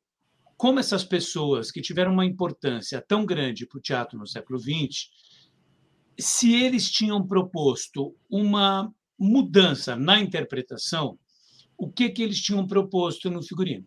como 0.57 0.79
essas 0.79 1.03
pessoas 1.03 1.71
que 1.71 1.81
tiveram 1.81 2.13
uma 2.13 2.25
importância 2.25 3.03
tão 3.07 3.25
grande 3.25 3.65
para 3.65 3.77
o 3.77 3.81
teatro 3.81 4.17
no 4.17 4.27
século 4.27 4.59
XX, 4.59 5.09
se 6.19 6.53
eles 6.53 6.89
tinham 6.91 7.25
proposto 7.25 8.15
uma 8.29 8.93
mudança 9.17 9.95
na 9.95 10.19
interpretação, 10.19 11.17
o 11.77 11.91
que, 11.91 12.09
que 12.09 12.21
eles 12.21 12.41
tinham 12.41 12.67
proposto 12.67 13.29
no 13.29 13.41
figurino. 13.41 13.85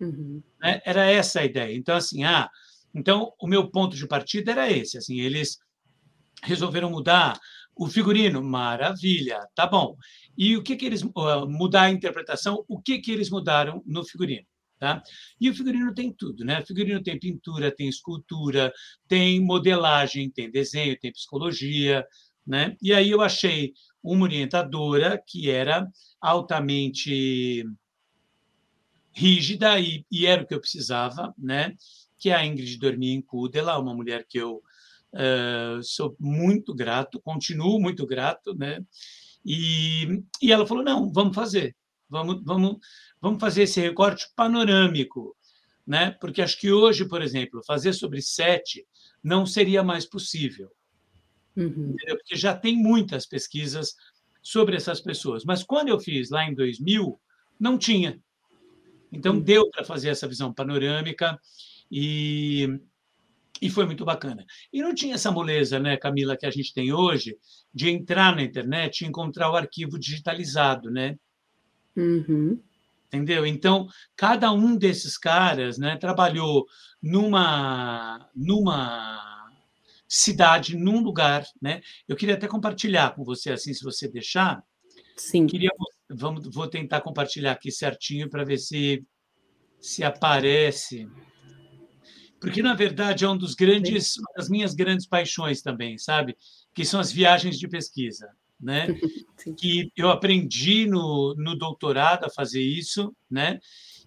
Uhum. 0.00 0.42
Né? 0.60 0.80
Era 0.84 1.10
essa 1.10 1.40
a 1.40 1.44
ideia. 1.44 1.76
Então, 1.76 1.96
assim, 1.96 2.24
ah, 2.24 2.50
então 2.94 3.32
o 3.40 3.46
meu 3.46 3.70
ponto 3.70 3.96
de 3.96 4.06
partida 4.06 4.52
era 4.52 4.70
esse. 4.70 4.98
Assim, 4.98 5.20
eles 5.20 5.58
resolveram 6.42 6.90
mudar 6.90 7.38
o 7.74 7.88
figurino, 7.88 8.42
maravilha, 8.42 9.46
tá 9.54 9.66
bom. 9.66 9.96
E 10.36 10.56
o 10.56 10.62
que 10.62 10.76
que 10.76 10.84
eles 10.84 11.02
mudar 11.48 11.82
a 11.82 11.90
interpretação? 11.90 12.64
O 12.68 12.80
que 12.80 12.98
que 12.98 13.10
eles 13.10 13.30
mudaram 13.30 13.82
no 13.86 14.04
figurino? 14.04 14.46
Tá? 14.82 15.00
E 15.40 15.48
o 15.48 15.54
figurino 15.54 15.94
tem 15.94 16.12
tudo, 16.12 16.44
né? 16.44 16.58
O 16.58 16.66
figurino 16.66 17.00
tem 17.00 17.16
pintura, 17.16 17.70
tem 17.70 17.88
escultura, 17.88 18.72
tem 19.06 19.38
modelagem, 19.38 20.28
tem 20.28 20.50
desenho, 20.50 20.98
tem 20.98 21.12
psicologia, 21.12 22.04
né? 22.44 22.76
E 22.82 22.92
aí 22.92 23.08
eu 23.08 23.20
achei 23.20 23.74
uma 24.02 24.24
orientadora 24.24 25.22
que 25.24 25.48
era 25.48 25.86
altamente 26.20 27.64
rígida 29.12 29.78
e, 29.78 30.04
e 30.10 30.26
era 30.26 30.42
o 30.42 30.46
que 30.48 30.54
eu 30.54 30.60
precisava, 30.60 31.32
né? 31.38 31.76
Que 32.18 32.30
é 32.30 32.34
a 32.34 32.44
Ingrid 32.44 32.76
Dormir 32.76 33.22
Kudela, 33.22 33.78
uma 33.78 33.94
mulher 33.94 34.26
que 34.28 34.38
eu 34.38 34.64
uh, 35.12 35.80
sou 35.80 36.16
muito 36.18 36.74
grato, 36.74 37.20
continuo 37.20 37.78
muito 37.80 38.04
grato, 38.04 38.52
né? 38.52 38.84
E, 39.46 40.24
e 40.42 40.50
ela 40.50 40.66
falou 40.66 40.82
não, 40.82 41.12
vamos 41.12 41.36
fazer, 41.36 41.76
vamos, 42.10 42.42
vamos, 42.44 42.78
vamos 43.22 43.40
fazer 43.40 43.62
esse 43.62 43.80
recorte 43.80 44.26
panorâmico, 44.34 45.36
né? 45.86 46.10
Porque 46.20 46.42
acho 46.42 46.58
que 46.58 46.72
hoje, 46.72 47.06
por 47.06 47.22
exemplo, 47.22 47.62
fazer 47.64 47.92
sobre 47.92 48.20
sete 48.20 48.84
não 49.22 49.46
seria 49.46 49.84
mais 49.84 50.04
possível, 50.04 50.68
uhum. 51.56 51.94
porque 52.08 52.36
já 52.36 52.54
tem 52.54 52.76
muitas 52.76 53.24
pesquisas 53.24 53.94
sobre 54.42 54.76
essas 54.76 55.00
pessoas. 55.00 55.44
Mas 55.44 55.62
quando 55.62 55.88
eu 55.88 56.00
fiz 56.00 56.30
lá 56.30 56.44
em 56.44 56.54
2000, 56.54 57.18
não 57.60 57.78
tinha. 57.78 58.20
Então, 59.12 59.38
deu 59.38 59.70
para 59.70 59.84
fazer 59.84 60.08
essa 60.08 60.26
visão 60.26 60.52
panorâmica 60.52 61.38
e, 61.90 62.66
e 63.60 63.70
foi 63.70 63.86
muito 63.86 64.04
bacana. 64.04 64.44
E 64.72 64.82
não 64.82 64.94
tinha 64.94 65.14
essa 65.14 65.30
moleza, 65.30 65.78
né, 65.78 65.96
Camila, 65.96 66.36
que 66.36 66.46
a 66.46 66.50
gente 66.50 66.72
tem 66.72 66.92
hoje, 66.92 67.36
de 67.72 67.88
entrar 67.90 68.34
na 68.34 68.42
internet 68.42 69.02
e 69.02 69.06
encontrar 69.06 69.50
o 69.50 69.56
arquivo 69.56 69.98
digitalizado, 69.98 70.90
né? 70.90 71.16
Uhum. 71.94 72.58
Entendeu? 73.12 73.46
Então, 73.46 73.88
cada 74.16 74.50
um 74.52 74.76
desses 74.76 75.18
caras 75.18 75.76
né, 75.76 75.96
trabalhou 75.96 76.66
numa, 77.02 78.30
numa 78.34 79.50
cidade, 80.08 80.76
num 80.76 81.02
lugar. 81.02 81.44
Né? 81.60 81.82
Eu 82.08 82.16
queria 82.16 82.34
até 82.34 82.48
compartilhar 82.48 83.14
com 83.14 83.22
você, 83.22 83.52
assim, 83.52 83.74
se 83.74 83.84
você 83.84 84.08
deixar. 84.08 84.62
Sim. 85.16 85.46
Queria 85.46 85.70
vamos, 86.14 86.48
vou 86.52 86.68
tentar 86.68 87.00
compartilhar 87.00 87.52
aqui 87.52 87.70
certinho 87.70 88.28
para 88.28 88.44
ver 88.44 88.58
se, 88.58 89.04
se 89.80 90.04
aparece. 90.04 91.08
Porque, 92.40 92.62
na 92.62 92.74
verdade, 92.74 93.24
é 93.24 93.28
um 93.28 93.36
dos 93.36 93.54
grandes, 93.54 94.16
uma 94.16 94.32
das 94.36 94.48
minhas 94.48 94.74
grandes 94.74 95.06
paixões 95.06 95.62
também, 95.62 95.96
sabe? 95.96 96.36
Que 96.74 96.84
são 96.84 96.98
as 96.98 97.12
viagens 97.12 97.58
de 97.58 97.68
pesquisa. 97.68 98.28
Né? 98.62 98.86
que 99.58 99.90
eu 99.96 100.08
aprendi 100.08 100.86
no, 100.86 101.34
no 101.36 101.58
doutorado 101.58 102.24
a 102.24 102.30
fazer 102.30 102.62
isso, 102.62 103.12
né? 103.28 103.58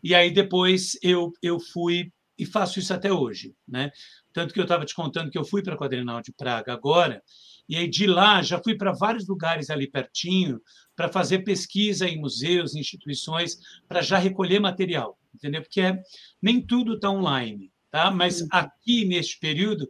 E 0.02 0.16
aí 0.16 0.32
depois 0.32 0.98
eu, 1.02 1.34
eu 1.42 1.60
fui 1.60 2.12
e 2.38 2.46
faço 2.46 2.80
isso 2.80 2.94
até 2.94 3.12
hoje, 3.12 3.56
né? 3.68 3.92
Tanto 4.34 4.54
que 4.54 4.60
eu 4.60 4.64
estava 4.66 4.86
te 4.86 4.94
contando 4.94 5.32
que 5.32 5.38
eu 5.38 5.46
fui 5.46 5.64
para 5.64 5.74
a 5.74 5.78
Quadrenal 5.78 6.22
de 6.22 6.32
Praga 6.34 6.74
agora, 6.74 7.24
e 7.68 7.76
aí 7.76 7.88
de 7.88 8.06
lá 8.06 8.42
já 8.42 8.62
fui 8.62 8.76
para 8.76 8.92
vários 8.92 9.28
lugares 9.28 9.70
ali 9.70 9.90
pertinho, 9.90 10.62
para 10.96 11.10
fazer 11.10 11.40
pesquisa 11.40 12.08
em 12.08 12.20
museus, 12.20 12.76
instituições, 12.76 13.58
para 13.88 14.02
já 14.02 14.18
recolher 14.18 14.60
material, 14.60 15.18
entendeu? 15.34 15.62
Porque 15.62 15.82
é, 15.82 16.02
nem 16.42 16.62
tudo 16.62 16.96
está 16.96 17.10
online, 17.10 17.72
tá? 17.90 18.12
Mas 18.12 18.46
aqui 18.52 19.06
neste 19.06 19.40
período, 19.40 19.88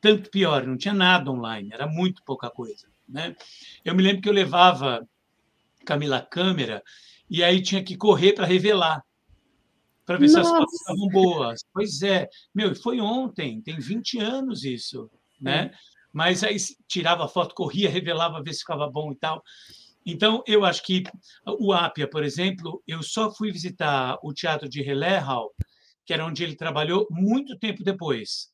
tanto 0.00 0.30
pior, 0.30 0.66
não 0.66 0.76
tinha 0.76 0.94
nada 0.94 1.30
online, 1.30 1.70
era 1.72 1.86
muito 1.86 2.22
pouca 2.24 2.50
coisa, 2.50 2.86
né? 3.08 3.36
Eu 3.84 3.94
me 3.94 4.02
lembro 4.02 4.22
que 4.22 4.28
eu 4.28 4.32
levava 4.32 5.06
Camila 5.84 6.20
câmera 6.20 6.82
e 7.28 7.42
aí 7.42 7.62
tinha 7.62 7.82
que 7.82 7.96
correr 7.96 8.32
para 8.32 8.46
revelar, 8.46 9.02
para 10.04 10.16
ver 10.18 10.28
Nossa. 10.28 10.34
se 10.34 10.40
as 10.40 10.48
fotos 10.48 10.74
estavam 10.74 11.08
boas. 11.08 11.60
Pois 11.72 12.02
é, 12.02 12.28
meu, 12.54 12.74
foi 12.74 13.00
ontem, 13.00 13.60
tem 13.60 13.78
20 13.78 14.18
anos 14.20 14.64
isso, 14.64 15.10
né? 15.40 15.72
É. 15.72 15.96
Mas 16.12 16.42
aí 16.42 16.56
tirava 16.88 17.26
a 17.26 17.28
foto, 17.28 17.54
corria, 17.54 17.90
revelava, 17.90 18.42
ver 18.42 18.54
se 18.54 18.60
ficava 18.60 18.88
bom 18.88 19.12
e 19.12 19.16
tal. 19.16 19.42
Então, 20.06 20.42
eu 20.46 20.64
acho 20.64 20.82
que 20.84 21.02
o 21.44 21.72
Apia, 21.72 22.08
por 22.08 22.22
exemplo, 22.24 22.80
eu 22.86 23.02
só 23.02 23.30
fui 23.34 23.50
visitar 23.50 24.16
o 24.22 24.32
teatro 24.32 24.68
de 24.68 24.80
Hall, 24.80 25.52
que 26.06 26.14
era 26.14 26.24
onde 26.24 26.44
ele 26.44 26.54
trabalhou 26.54 27.06
muito 27.10 27.58
tempo 27.58 27.82
depois. 27.82 28.52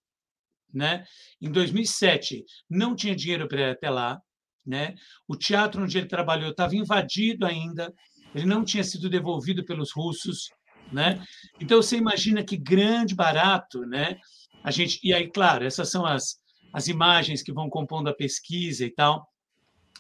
Né? 0.73 1.05
Em 1.41 1.53
2007, 1.53 2.45
não 2.69 2.97
tinha 2.97 3.15
dinheiro 3.15 3.47
para 3.47 3.61
ir 3.61 3.71
até 3.71 3.91
lá. 3.91 4.21
Né? 4.65 4.95
O 5.27 5.37
teatro 5.37 5.83
onde 5.83 5.99
ele 5.99 6.07
trabalhou 6.07 6.51
estava 6.51 6.77
invadido 6.77 7.45
ainda, 7.47 7.93
ele 8.35 8.47
não 8.47 8.65
tinha 8.65 8.85
sido 8.85 9.11
devolvido 9.11 9.65
pelos 9.65 9.93
russos. 9.93 10.49
Né? 10.93 11.23
Então, 11.61 11.81
você 11.81 11.97
imagina 11.97 12.45
que 12.45 12.57
grande 12.57 13.15
barato. 13.15 13.81
Né? 13.81 14.19
A 14.63 14.71
gente, 14.71 15.01
e 15.03 15.13
aí, 15.13 15.31
claro, 15.31 15.65
essas 15.65 15.91
são 15.91 16.07
as, 16.07 16.37
as 16.73 16.89
imagens 16.89 17.43
que 17.43 17.53
vão 17.53 17.69
compondo 17.69 18.09
a 18.09 18.15
pesquisa 18.15 18.85
e 18.85 18.91
tal. 18.91 19.27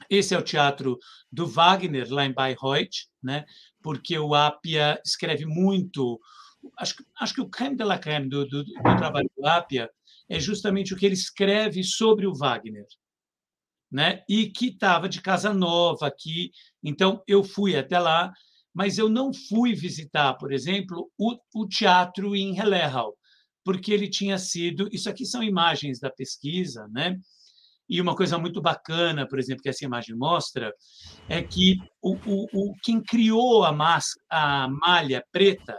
Esse 0.08 0.34
é 0.34 0.38
o 0.38 0.42
teatro 0.42 0.98
do 1.30 1.46
Wagner, 1.46 2.10
lá 2.10 2.24
em 2.24 2.32
Bayreuth, 2.32 3.06
né? 3.22 3.44
porque 3.82 4.18
o 4.18 4.34
Apia 4.34 5.00
escreve 5.04 5.44
muito. 5.44 6.18
Acho, 6.78 6.94
acho 7.20 7.34
que 7.34 7.40
o 7.40 7.48
creme 7.48 7.76
de 7.76 7.84
la 7.84 7.98
creme 7.98 8.28
do, 8.28 8.46
do, 8.46 8.64
do 8.64 8.96
trabalho 8.96 9.30
do 9.36 9.46
Apia 9.46 9.90
é 10.28 10.38
justamente 10.40 10.94
o 10.94 10.96
que 10.96 11.04
ele 11.04 11.14
escreve 11.14 11.82
sobre 11.82 12.26
o 12.26 12.34
Wagner. 12.34 12.86
Né? 13.92 14.22
E 14.26 14.46
que 14.46 14.68
estava 14.68 15.06
de 15.06 15.20
casa 15.20 15.52
nova 15.52 16.06
aqui. 16.06 16.50
Então, 16.82 17.22
eu 17.28 17.44
fui 17.44 17.76
até 17.76 17.98
lá, 17.98 18.32
mas 18.74 18.96
eu 18.96 19.08
não 19.08 19.32
fui 19.34 19.74
visitar, 19.74 20.32
por 20.34 20.50
exemplo, 20.50 21.10
o, 21.18 21.36
o 21.54 21.68
teatro 21.68 22.34
em 22.34 22.58
Hellerau, 22.58 23.14
porque 23.62 23.92
ele 23.92 24.08
tinha 24.08 24.38
sido. 24.38 24.88
Isso 24.90 25.10
aqui 25.10 25.26
são 25.26 25.42
imagens 25.42 26.00
da 26.00 26.10
pesquisa, 26.10 26.88
né? 26.90 27.18
E 27.88 28.00
uma 28.00 28.16
coisa 28.16 28.38
muito 28.38 28.62
bacana, 28.62 29.28
por 29.28 29.38
exemplo, 29.38 29.62
que 29.62 29.68
essa 29.68 29.84
imagem 29.84 30.16
mostra, 30.16 30.72
é 31.28 31.42
que 31.42 31.78
o, 32.00 32.14
o, 32.14 32.70
o 32.70 32.74
quem 32.82 33.02
criou 33.02 33.64
a, 33.64 33.72
máscara, 33.72 34.24
a 34.30 34.68
malha 34.68 35.22
preta, 35.30 35.78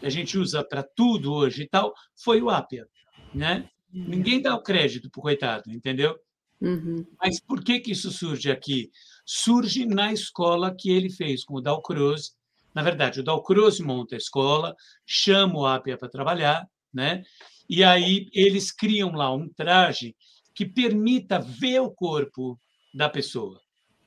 que 0.00 0.06
a 0.06 0.10
gente 0.10 0.36
usa 0.36 0.64
para 0.64 0.82
tudo 0.82 1.32
hoje 1.32 1.62
e 1.62 1.68
tal, 1.68 1.94
foi 2.24 2.42
o 2.42 2.50
Apia. 2.50 2.84
Né? 3.32 3.68
Uhum. 3.92 4.04
Ninguém 4.08 4.42
dá 4.42 4.54
o 4.56 4.62
crédito 4.62 5.08
para 5.08 5.20
o 5.20 5.22
coitado, 5.22 5.70
entendeu? 5.70 6.18
Uhum. 6.60 7.04
Mas 7.20 7.40
por 7.40 7.62
que, 7.62 7.80
que 7.80 7.92
isso 7.92 8.10
surge 8.10 8.50
aqui? 8.50 8.90
Surge 9.24 9.86
na 9.86 10.12
escola 10.12 10.74
que 10.74 10.90
ele 10.90 11.10
fez 11.10 11.44
com 11.44 11.54
o 11.54 11.60
Dalcroze. 11.60 12.32
Na 12.74 12.82
verdade, 12.82 13.20
o 13.20 13.22
Dalcroze 13.22 13.82
monta 13.82 14.14
a 14.14 14.18
escola, 14.18 14.74
chama 15.06 15.58
o 15.58 15.66
Apia 15.66 15.96
para 15.96 16.08
trabalhar, 16.08 16.68
né? 16.92 17.22
e 17.68 17.82
aí 17.82 18.28
eles 18.32 18.70
criam 18.70 19.12
lá 19.12 19.32
um 19.32 19.48
traje 19.48 20.14
que 20.54 20.66
permita 20.66 21.38
ver 21.38 21.80
o 21.80 21.90
corpo 21.90 22.58
da 22.92 23.08
pessoa. 23.08 23.60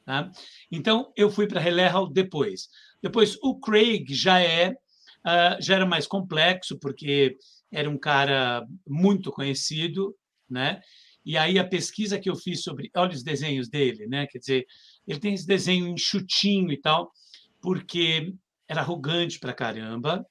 Tá? 0.05 0.31
Então, 0.71 1.11
eu 1.15 1.29
fui 1.29 1.47
para 1.47 1.65
Hellerhall 1.65 2.07
depois. 2.07 2.69
Depois, 3.01 3.37
o 3.41 3.59
Craig 3.59 4.05
já 4.13 4.39
é 4.39 4.69
uh, 4.71 5.61
já 5.61 5.75
era 5.75 5.85
mais 5.85 6.07
complexo, 6.07 6.79
porque 6.79 7.35
era 7.71 7.89
um 7.89 7.97
cara 7.97 8.65
muito 8.87 9.31
conhecido, 9.31 10.15
né? 10.49 10.81
E 11.27 11.35
aí 11.35 11.59
a 11.59 11.67
pesquisa 11.67 12.17
que 12.17 12.29
eu 12.29 12.37
fiz 12.37 12.63
sobre, 12.63 12.89
olha 12.95 13.11
os 13.11 13.21
desenhos 13.21 13.67
dele, 13.67 14.07
né? 14.07 14.25
Quer 14.27 14.37
dizer, 14.37 14.65
ele 15.05 15.19
tem 15.19 15.33
esse 15.33 15.45
desenho 15.45 15.89
enxutinho 15.89 16.71
e 16.71 16.79
tal, 16.79 17.11
porque 17.59 18.33
era 18.65 18.79
arrogante 18.79 19.37
para 19.37 19.53
caramba. 19.53 20.25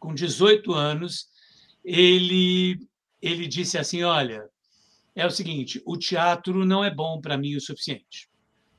Com 0.00 0.12
18 0.12 0.72
anos, 0.72 1.28
ele 1.84 2.80
ele 3.22 3.46
disse 3.46 3.78
assim, 3.78 4.02
olha, 4.02 4.44
é 5.14 5.24
o 5.24 5.30
seguinte: 5.30 5.80
o 5.86 5.96
teatro 5.96 6.66
não 6.66 6.84
é 6.84 6.92
bom 6.92 7.20
para 7.20 7.38
mim 7.38 7.54
o 7.54 7.60
suficiente. 7.60 8.28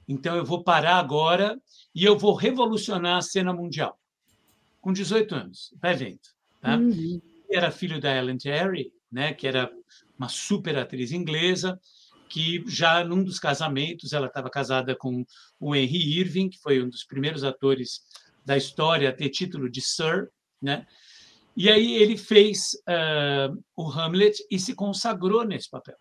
Então 0.06 0.36
eu 0.36 0.44
vou 0.44 0.62
parar 0.62 0.98
agora 0.98 1.58
e 1.96 2.04
eu 2.04 2.20
vou 2.20 2.34
revolucionar 2.34 3.16
a 3.16 3.22
cena 3.22 3.54
mundial. 3.54 3.98
Com 4.82 4.92
18 4.92 5.36
anos, 5.36 5.74
vai 5.82 5.96
vendo. 5.96 6.20
Tá? 6.60 6.76
Uhum. 6.76 7.22
Era 7.50 7.72
filho 7.72 8.02
da 8.02 8.14
Ellen 8.14 8.38
Terry, 8.38 8.92
né, 9.10 9.34
que 9.34 9.48
era 9.48 9.72
uma 10.17 10.30
super 10.30 10.78
atriz 10.78 11.12
inglesa, 11.12 11.80
que 12.30 12.63
já 12.67 13.04
num 13.04 13.23
dos 13.23 13.39
casamentos 13.39 14.13
ela 14.13 14.28
estava 14.28 14.49
casada 14.49 14.95
com 14.95 15.26
o 15.60 15.76
Henry 15.76 16.19
Irving, 16.19 16.49
que 16.49 16.60
foi 16.60 16.82
um 16.82 16.89
dos 16.89 17.04
primeiros 17.04 17.43
atores 17.43 18.02
da 18.45 18.58
história 18.58 19.10
a 19.10 19.13
ter 19.13 19.30
título 19.30 19.69
de 19.69 19.82
Sir, 19.82 20.30
né? 20.62 20.86
E 21.56 21.69
aí 21.69 21.93
ele 21.93 22.17
fez 22.17 22.71
uh, 22.89 23.63
o 23.76 23.88
Hamlet 23.88 24.43
e 24.49 24.58
se 24.58 24.73
consagrou 24.73 25.45
nesse 25.45 25.69
papel. 25.69 25.97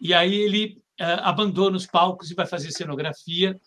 E 0.00 0.12
aí 0.12 0.34
ele 0.34 0.82
uh, 1.00 1.22
abandona 1.22 1.76
os 1.76 1.86
palcos 1.86 2.30
e 2.30 2.34
vai 2.34 2.46
fazer 2.46 2.72
cenografia 2.72 3.58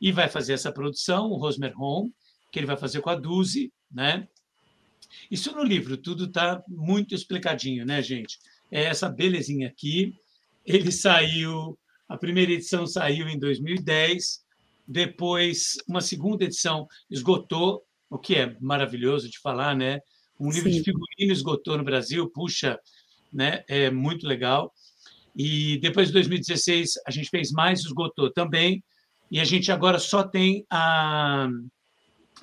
e 0.00 0.12
vai 0.12 0.28
fazer 0.28 0.52
essa 0.52 0.70
produção, 0.70 1.30
o 1.30 1.36
Rosmer 1.36 1.72
Home, 1.80 2.12
que 2.50 2.58
ele 2.58 2.66
vai 2.66 2.76
fazer 2.76 3.00
com 3.00 3.08
a 3.08 3.14
Duzi, 3.14 3.72
né? 3.90 4.28
Isso 5.30 5.54
no 5.54 5.62
livro, 5.62 5.96
tudo 5.96 6.24
está 6.24 6.62
muito 6.68 7.14
explicadinho, 7.14 7.86
né, 7.86 8.02
gente? 8.02 8.38
É 8.72 8.84
essa 8.84 9.08
belezinha 9.10 9.68
aqui. 9.68 10.14
Ele 10.64 10.90
saiu, 10.90 11.78
a 12.08 12.16
primeira 12.16 12.52
edição 12.52 12.86
saiu 12.86 13.28
em 13.28 13.38
2010, 13.38 14.42
depois 14.88 15.74
uma 15.86 16.00
segunda 16.00 16.44
edição 16.44 16.88
esgotou, 17.10 17.82
o 18.08 18.18
que 18.18 18.34
é 18.34 18.56
maravilhoso 18.60 19.28
de 19.28 19.38
falar, 19.38 19.76
né? 19.76 20.00
Um 20.40 20.50
livro 20.50 20.70
Sim. 20.70 20.78
de 20.78 20.84
figurino 20.84 21.32
esgotou 21.32 21.76
no 21.76 21.84
Brasil, 21.84 22.28
puxa, 22.30 22.78
né? 23.32 23.62
É 23.68 23.90
muito 23.90 24.26
legal. 24.26 24.72
E 25.36 25.78
depois 25.78 26.08
de 26.08 26.14
2016 26.14 26.94
a 27.06 27.10
gente 27.10 27.28
fez 27.28 27.52
mais, 27.52 27.80
esgotou 27.80 28.32
também. 28.32 28.82
E 29.30 29.38
a 29.38 29.44
gente 29.44 29.70
agora 29.70 29.98
só 29.98 30.22
tem 30.22 30.66
a, 30.70 31.48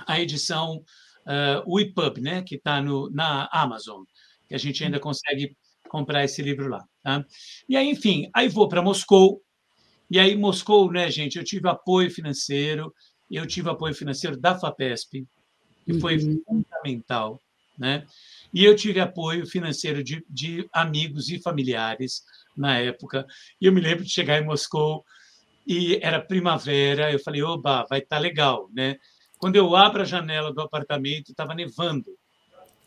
a 0.07 0.19
edição 0.19 0.83
uh, 1.25 1.61
o 1.65 1.79
EPUB, 1.79 2.21
né? 2.21 2.41
Que 2.41 2.55
está 2.55 2.81
na 3.11 3.49
Amazon, 3.51 4.03
que 4.47 4.55
a 4.55 4.57
gente 4.57 4.83
ainda 4.83 4.99
consegue 4.99 5.55
comprar 5.89 6.23
esse 6.23 6.41
livro 6.41 6.69
lá. 6.69 6.85
Tá? 7.03 7.25
E 7.67 7.75
aí, 7.75 7.89
enfim, 7.89 8.29
aí 8.33 8.47
vou 8.47 8.69
para 8.69 8.81
Moscou. 8.81 9.41
E 10.09 10.19
aí, 10.19 10.35
Moscou, 10.35 10.91
né, 10.91 11.09
gente? 11.11 11.37
Eu 11.37 11.43
tive 11.43 11.67
apoio 11.67 12.09
financeiro, 12.09 12.93
eu 13.29 13.45
tive 13.45 13.69
apoio 13.69 13.93
financeiro 13.93 14.37
da 14.37 14.57
FAPESP, 14.57 15.27
que 15.85 15.99
foi 15.99 16.17
uhum. 16.17 16.41
fundamental 16.47 17.39
né? 17.79 18.05
E 18.53 18.65
eu 18.65 18.75
tive 18.75 18.99
apoio 18.99 19.47
financeiro 19.47 20.03
de, 20.03 20.23
de 20.29 20.67
amigos 20.73 21.29
e 21.29 21.41
familiares 21.41 22.23
na 22.55 22.77
época. 22.77 23.25
E 23.59 23.65
eu 23.65 23.71
me 23.71 23.79
lembro 23.79 24.03
de 24.03 24.11
chegar 24.11 24.39
em 24.39 24.45
Moscou 24.45 25.05
e 25.65 25.97
era 26.01 26.21
primavera. 26.21 27.11
Eu 27.11 27.19
falei, 27.19 27.41
oba, 27.41 27.85
vai 27.89 27.99
estar 27.99 28.17
tá 28.17 28.21
legal, 28.21 28.69
né? 28.73 28.97
Quando 29.37 29.55
eu 29.55 29.73
abro 29.75 30.01
a 30.01 30.05
janela 30.05 30.53
do 30.53 30.61
apartamento, 30.61 31.31
estava 31.31 31.55
nevando. 31.55 32.11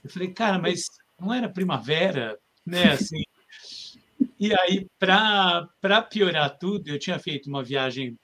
Eu 0.05 0.11
falei, 0.11 0.31
cara, 0.31 0.59
mas 0.59 0.85
não 1.19 1.33
era 1.33 1.49
primavera, 1.49 2.39
né? 2.67 2.93
Assim. 2.93 3.23
E 4.39 4.53
aí, 4.55 4.87
para 4.99 6.03
piorar 6.11 6.59
tudo, 6.59 6.89
eu 6.89 6.99
tinha 6.99 7.19
feito 7.19 7.49
uma 7.49 7.63
viagem 7.63 8.19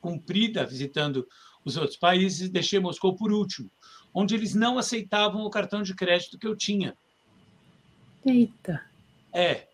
comprida 0.00 0.64
visitando 0.64 1.26
os 1.64 1.76
outros 1.76 1.96
países 1.96 2.48
e 2.48 2.52
deixei 2.52 2.78
Moscou 2.78 3.16
por 3.16 3.32
último 3.32 3.70
onde 4.12 4.34
eles 4.34 4.54
não 4.54 4.78
aceitavam 4.78 5.42
o 5.42 5.50
cartão 5.50 5.82
de 5.82 5.94
crédito 5.94 6.38
que 6.38 6.46
eu 6.46 6.56
tinha. 6.56 6.96
Eita. 8.24 8.84
É. 9.32 9.68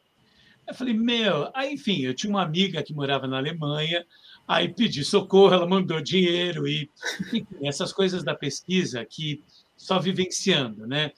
Eu 0.67 0.75
falei, 0.75 0.95
meu, 0.95 1.51
aí, 1.55 1.75
enfim, 1.75 2.03
eu 2.03 2.15
tinha 2.15 2.31
uma 2.31 2.43
amiga 2.43 2.83
que 2.83 2.95
morava 2.95 3.27
na 3.27 3.37
Alemanha, 3.37 4.05
aí 4.47 4.69
pedi 4.69 5.05
socorro, 5.05 5.55
ela 5.55 5.67
mandou 5.67 6.01
dinheiro 6.01 6.67
e 6.67 6.91
enfim, 7.21 7.47
essas 7.63 7.93
coisas 7.93 8.25
da 8.25 8.35
pesquisa 8.35 9.05
que 9.05 9.43
só 9.77 9.99
vivenciando, 9.99 10.87
né? 10.87 11.13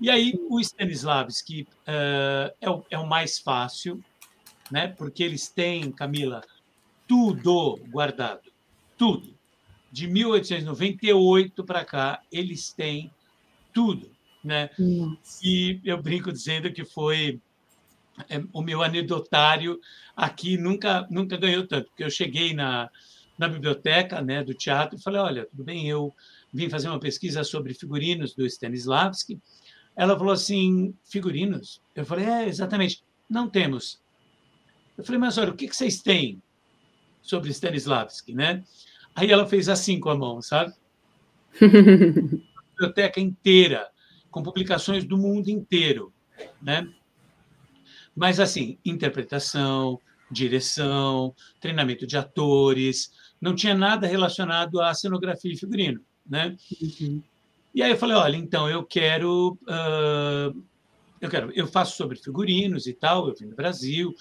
E 0.00 0.10
aí 0.10 0.34
o 0.48 0.60
Stanislavski 0.60 1.62
uh, 1.62 2.54
é, 2.60 2.70
o, 2.70 2.84
é 2.90 2.98
o 2.98 3.06
mais 3.06 3.38
fácil, 3.38 4.02
né? 4.70 4.88
Porque 4.88 5.22
eles 5.22 5.48
têm, 5.48 5.90
Camila, 5.90 6.42
tudo 7.06 7.78
guardado, 7.90 8.50
tudo 8.98 9.36
de 9.96 10.06
1898 10.06 11.64
para 11.64 11.82
cá, 11.82 12.20
eles 12.30 12.70
têm 12.70 13.10
tudo. 13.72 14.10
Né? 14.44 14.68
E 15.42 15.80
eu 15.82 16.00
brinco 16.02 16.30
dizendo 16.30 16.70
que 16.70 16.84
foi 16.84 17.40
é, 18.28 18.42
o 18.52 18.60
meu 18.60 18.82
anedotário 18.82 19.80
aqui 20.14 20.58
nunca 20.58 21.06
nunca 21.10 21.38
ganhou 21.38 21.66
tanto, 21.66 21.88
porque 21.88 22.04
eu 22.04 22.10
cheguei 22.10 22.52
na, 22.52 22.90
na 23.38 23.48
biblioteca 23.48 24.20
né, 24.20 24.44
do 24.44 24.52
teatro 24.52 24.98
e 24.98 25.02
falei, 25.02 25.20
olha, 25.20 25.46
tudo 25.46 25.64
bem, 25.64 25.88
eu 25.88 26.14
vim 26.52 26.68
fazer 26.68 26.88
uma 26.88 27.00
pesquisa 27.00 27.42
sobre 27.42 27.72
figurinos 27.72 28.34
do 28.34 28.44
Stanislavski. 28.44 29.40
Ela 29.96 30.16
falou 30.16 30.32
assim, 30.32 30.94
figurinos? 31.04 31.80
Eu 31.94 32.04
falei, 32.04 32.26
é, 32.26 32.48
exatamente, 32.48 33.02
não 33.28 33.48
temos. 33.48 34.00
Eu 34.96 35.04
falei, 35.04 35.18
mas 35.18 35.38
olha, 35.38 35.50
o 35.50 35.56
que 35.56 35.66
vocês 35.66 36.02
têm 36.02 36.40
sobre 37.22 37.50
Stanislavski, 37.50 38.34
né? 38.34 38.62
Aí 39.14 39.30
ela 39.30 39.46
fez 39.46 39.68
assim 39.68 39.98
com 39.98 40.10
a 40.10 40.16
mão, 40.16 40.42
sabe? 40.42 40.74
biblioteca 42.76 43.18
inteira, 43.18 43.88
com 44.30 44.42
publicações 44.42 45.04
do 45.04 45.16
mundo 45.16 45.48
inteiro, 45.48 46.12
né? 46.60 46.86
Mas 48.14 48.38
assim, 48.38 48.78
interpretação, 48.84 49.98
direção, 50.30 51.34
treinamento 51.60 52.06
de 52.06 52.16
atores, 52.16 53.12
não 53.40 53.54
tinha 53.54 53.74
nada 53.74 54.06
relacionado 54.06 54.80
à 54.80 54.92
cenografia 54.92 55.52
e 55.52 55.58
figurino, 55.58 56.00
né? 56.26 56.56
Uhum. 57.00 57.22
E 57.76 57.82
aí 57.82 57.90
eu 57.90 57.98
falei, 57.98 58.16
olha, 58.16 58.36
então 58.38 58.70
eu 58.70 58.82
quero, 58.82 59.58
uh, 59.64 60.64
eu 61.20 61.28
quero, 61.28 61.52
eu 61.52 61.66
faço 61.66 61.94
sobre 61.94 62.16
figurinos 62.16 62.86
e 62.86 62.94
tal, 62.94 63.28
eu 63.28 63.34
vim 63.34 63.50
do 63.50 63.54
Brasil. 63.54 64.14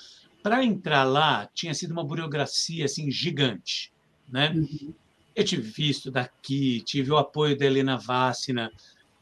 Para 0.44 0.62
entrar 0.62 1.06
lá 1.06 1.50
tinha 1.54 1.74
sido 1.74 1.91
uma 1.91 2.04
burocracia 2.04 2.84
assim 2.84 3.10
gigante, 3.10 3.94
né? 4.28 4.52
Uhum. 4.54 4.94
Eu 5.34 5.46
tive 5.46 5.62
visto 5.62 6.12
daqui, 6.12 6.82
tive 6.82 7.12
o 7.12 7.18
apoio 7.18 7.58
da 7.58 7.65
Helena 7.65 7.98
Vassina, 7.98 8.70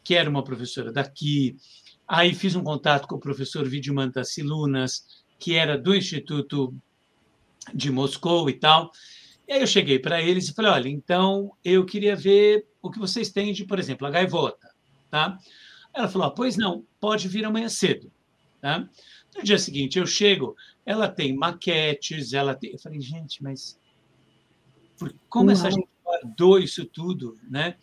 que 0.04 0.16
era 0.16 0.28
uma 0.28 0.44
professora 0.44 0.92
daqui. 0.92 1.56
Aí 2.08 2.34
fiz 2.34 2.56
um 2.56 2.64
contato 2.64 3.08
com 3.08 3.18
o 3.18 3.20
professor 3.20 3.70
Vidimanta 3.70 4.24
Silunas, 4.24 5.24
que 5.38 5.54
era 5.54 5.78
do 5.78 5.94
Instituto 5.94 6.74
de 7.72 7.92
Moscou 7.92 8.50
e 8.50 8.54
tal. 8.54 8.92
E 9.48 9.54
aí 9.54 9.62
eu 9.62 9.68
cheguei 9.68 10.00
para 10.00 10.22
eles 10.22 10.48
e 10.48 10.54
falei: 10.54 10.72
olha, 10.72 10.90
então 10.90 11.52
eu 11.64 11.86
queria 11.86 12.16
ver 12.16 12.66
o 12.82 12.90
que 12.90 13.00
vocês 13.00 13.32
têm 13.32 13.54
de, 13.54 13.66
por 13.66 13.80
exemplo, 13.80 14.08
a 14.08 14.12
gaivota. 14.12 14.70
Tá? 15.10 15.38
Ela 15.94 16.08
falou: 16.08 16.28
ah, 16.28 16.32
pois 16.32 16.58
não, 16.58 16.86
pode 17.00 17.28
vir 17.28 17.46
amanhã 17.46 17.70
cedo. 17.70 18.12
Tá? 18.62 18.88
No 19.36 19.44
dia 19.44 19.58
seguinte 19.58 20.00
eu 20.00 20.06
chego, 20.06 20.56
ela 20.86 21.08
tem 21.08 21.36
maquetes, 21.36 22.34
ela 22.34 22.56
tem. 22.56 22.72
Eu 22.72 22.80
falei: 22.80 23.02
gente, 23.02 23.44
mas 23.44 23.78
como 25.30 25.50
Uau. 25.50 25.54
essa 25.54 25.72
gente 25.72 25.88
guardou 26.04 26.60
isso 26.60 26.86
tudo, 26.86 27.38
né? 27.50 27.76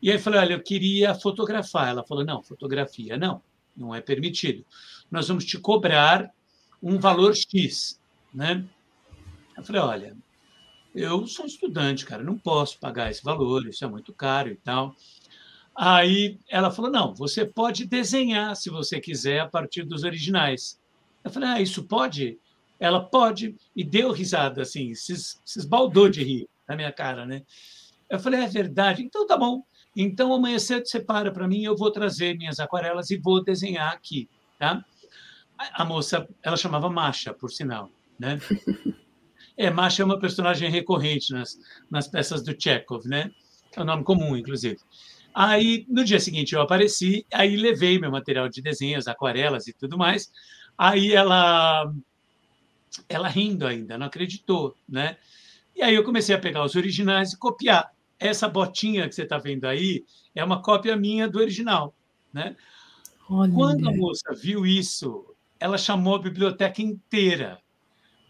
E 0.00 0.10
aí 0.10 0.16
eu 0.16 0.20
falei, 0.20 0.40
olha, 0.40 0.54
eu 0.54 0.62
queria 0.62 1.14
fotografar. 1.14 1.88
Ela 1.88 2.04
falou, 2.04 2.24
não, 2.24 2.42
fotografia 2.42 3.16
não, 3.16 3.42
não 3.76 3.94
é 3.94 4.00
permitido. 4.00 4.64
Nós 5.10 5.28
vamos 5.28 5.44
te 5.44 5.58
cobrar 5.58 6.30
um 6.82 6.98
valor 6.98 7.34
X, 7.34 8.00
né? 8.32 8.64
Eu 9.56 9.62
falei, 9.62 9.80
olha, 9.80 10.16
eu 10.96 11.26
sou 11.26 11.44
estudante, 11.44 12.06
cara, 12.06 12.22
não 12.22 12.38
posso 12.38 12.78
pagar 12.78 13.10
esse 13.10 13.22
valor, 13.22 13.66
isso 13.66 13.84
é 13.84 13.88
muito 13.88 14.12
caro 14.12 14.48
e 14.48 14.56
tal. 14.56 14.96
Aí 15.74 16.38
ela 16.48 16.70
falou, 16.70 16.90
não, 16.90 17.14
você 17.14 17.44
pode 17.44 17.84
desenhar, 17.84 18.56
se 18.56 18.70
você 18.70 18.98
quiser, 18.98 19.40
a 19.40 19.48
partir 19.48 19.82
dos 19.84 20.04
originais. 20.04 20.80
Eu 21.22 21.30
falei, 21.30 21.48
ah, 21.50 21.60
isso 21.60 21.84
pode? 21.84 22.38
Ela 22.80 23.04
pode, 23.04 23.54
e 23.74 23.84
deu 23.84 24.10
risada, 24.10 24.62
assim, 24.62 24.94
se, 24.94 25.14
se 25.16 25.58
esbaldou 25.58 26.08
de 26.08 26.24
rir 26.24 26.48
na 26.66 26.74
minha 26.74 26.90
cara, 26.90 27.26
né? 27.26 27.42
Eu 28.08 28.18
falei, 28.18 28.40
é 28.40 28.46
verdade. 28.46 29.02
Então 29.02 29.26
tá 29.26 29.36
bom. 29.36 29.62
Então 29.94 30.32
amanhã 30.32 30.58
cedo 30.58 30.86
você 30.86 31.00
para 31.00 31.30
para 31.30 31.46
mim, 31.46 31.62
eu 31.62 31.76
vou 31.76 31.90
trazer 31.90 32.36
minhas 32.36 32.58
aquarelas 32.58 33.10
e 33.10 33.18
vou 33.18 33.42
desenhar 33.44 33.92
aqui, 33.92 34.28
tá? 34.58 34.84
A 35.58 35.84
moça, 35.84 36.26
ela 36.42 36.56
chamava 36.56 36.88
Masha, 36.88 37.34
por 37.34 37.50
sinal, 37.50 37.90
né? 38.18 38.38
É, 39.56 39.70
Masha 39.70 40.02
é 40.02 40.04
uma 40.04 40.18
personagem 40.18 40.70
recorrente 40.70 41.32
nas, 41.32 41.58
nas 41.90 42.06
peças 42.06 42.42
do 42.42 42.54
Chekhov, 42.58 43.06
né? 43.06 43.30
É 43.74 43.80
um 43.80 43.84
nome 43.84 44.04
comum, 44.04 44.36
inclusive. 44.36 44.78
Aí, 45.34 45.84
no 45.88 46.04
dia 46.04 46.20
seguinte, 46.20 46.54
eu 46.54 46.60
apareci, 46.60 47.26
aí 47.32 47.56
levei 47.56 47.98
meu 47.98 48.10
material 48.10 48.48
de 48.48 48.62
desenhos, 48.62 49.06
aquarelas 49.06 49.66
e 49.66 49.72
tudo 49.72 49.98
mais. 49.98 50.30
Aí 50.76 51.12
ela, 51.12 51.92
ela 53.08 53.28
rindo 53.28 53.66
ainda, 53.66 53.98
não 53.98 54.06
acreditou, 54.06 54.74
né? 54.88 55.16
E 55.74 55.82
aí 55.82 55.94
eu 55.94 56.04
comecei 56.04 56.34
a 56.34 56.38
pegar 56.38 56.64
os 56.64 56.74
originais 56.74 57.32
e 57.32 57.38
copiar. 57.38 57.92
Essa 58.18 58.48
botinha 58.48 59.06
que 59.06 59.14
você 59.14 59.24
está 59.24 59.36
vendo 59.36 59.66
aí 59.66 60.04
é 60.34 60.42
uma 60.42 60.62
cópia 60.62 60.96
minha 60.96 61.28
do 61.28 61.38
original. 61.38 61.94
Né? 62.32 62.56
Olha. 63.28 63.52
Quando 63.52 63.88
a 63.88 63.92
moça 63.92 64.34
viu 64.34 64.64
isso, 64.64 65.34
ela 65.60 65.76
chamou 65.76 66.16
a 66.16 66.22
biblioteca 66.22 66.80
inteira 66.80 67.58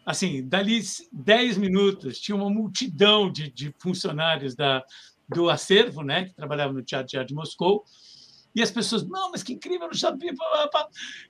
assim, 0.06 0.46
dali 0.46 0.80
10 1.12 1.58
minutos, 1.58 2.20
tinha 2.20 2.36
uma 2.36 2.48
multidão 2.48 3.30
de, 3.30 3.50
de 3.50 3.74
funcionários 3.76 4.54
da, 4.54 4.84
do 5.28 5.50
acervo, 5.50 6.02
né, 6.02 6.26
que 6.26 6.34
trabalhavam 6.34 6.74
no 6.74 6.82
Teatro 6.82 7.18
de 7.18 7.24
de 7.24 7.34
Moscou, 7.34 7.84
e 8.54 8.62
as 8.62 8.70
pessoas, 8.70 9.06
não, 9.06 9.32
mas 9.32 9.42
que 9.42 9.52
incrível, 9.52 9.88
não 9.88 9.94
sabia. 9.94 10.32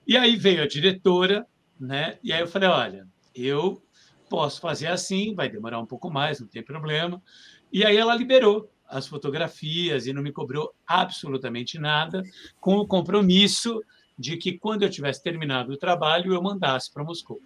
E 0.07 0.17
aí 0.17 0.37
veio 0.37 0.63
a 0.63 0.69
diretora, 0.69 1.45
né? 1.81 2.21
E 2.23 2.33
aí 2.33 2.41
eu 2.41 2.47
falei, 2.47 2.69
olha, 2.69 3.09
eu 3.35 3.83
posso 4.31 4.61
fazer 4.61 4.87
assim, 4.87 5.35
vai 5.35 5.49
demorar 5.49 5.81
um 5.81 5.87
pouco 5.87 6.09
mais, 6.09 6.39
não 6.39 6.47
tem 6.47 6.63
problema. 6.63 7.21
E 7.73 7.85
aí 7.85 7.97
ela 7.97 8.15
liberou 8.15 8.71
as 8.89 9.09
fotografias 9.09 10.07
e 10.07 10.13
não 10.13 10.23
me 10.23 10.31
cobrou 10.31 10.73
absolutamente 10.87 11.81
nada, 11.81 12.23
com 12.61 12.77
o 12.77 12.87
compromisso 12.87 13.83
de 14.17 14.37
que 14.37 14.57
quando 14.57 14.85
eu 14.85 14.91
tivesse 14.91 15.21
terminado 15.21 15.73
o 15.73 15.77
trabalho 15.77 16.33
eu 16.33 16.41
mandasse 16.41 16.93
para 16.93 17.03
Moscou, 17.03 17.41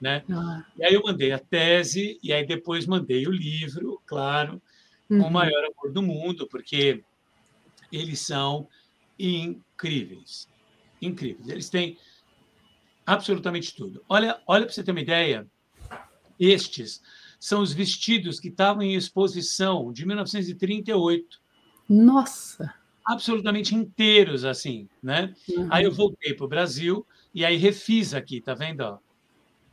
né? 0.00 0.24
Ah. 0.30 0.64
E 0.78 0.84
aí 0.84 0.94
eu 0.94 1.02
mandei 1.02 1.32
a 1.32 1.38
tese 1.38 2.18
e 2.22 2.32
aí 2.32 2.46
depois 2.46 2.86
mandei 2.86 3.26
o 3.26 3.30
livro, 3.30 4.00
claro, 4.06 4.60
uhum. 5.08 5.20
com 5.20 5.28
o 5.28 5.30
maior 5.30 5.62
amor 5.64 5.92
do 5.92 6.02
mundo, 6.02 6.46
porque 6.46 7.04
eles 7.92 8.20
são 8.20 8.66
incríveis. 9.18 10.48
Incríveis. 11.02 11.48
Eles 11.48 11.68
têm 11.68 11.98
absolutamente 13.04 13.74
tudo. 13.74 14.02
Olha, 14.08 14.40
olha 14.46 14.64
para 14.64 14.72
você 14.72 14.82
ter 14.82 14.92
uma 14.92 15.00
ideia, 15.00 15.46
estes 16.38 17.02
são 17.38 17.62
os 17.62 17.72
vestidos 17.72 18.38
que 18.38 18.48
estavam 18.48 18.82
em 18.82 18.94
exposição 18.94 19.92
de 19.92 20.06
1938. 20.06 21.40
Nossa! 21.88 22.74
Absolutamente 23.04 23.74
inteiros, 23.74 24.44
assim, 24.44 24.88
né? 25.02 25.34
Uhum. 25.48 25.68
Aí 25.70 25.84
eu 25.84 25.92
voltei 25.92 26.34
para 26.34 26.44
o 26.44 26.48
Brasil 26.48 27.06
e 27.34 27.44
aí 27.44 27.56
refiz 27.56 28.14
aqui, 28.14 28.40
tá 28.40 28.54
vendo? 28.54 28.82
Ó? 28.82 28.98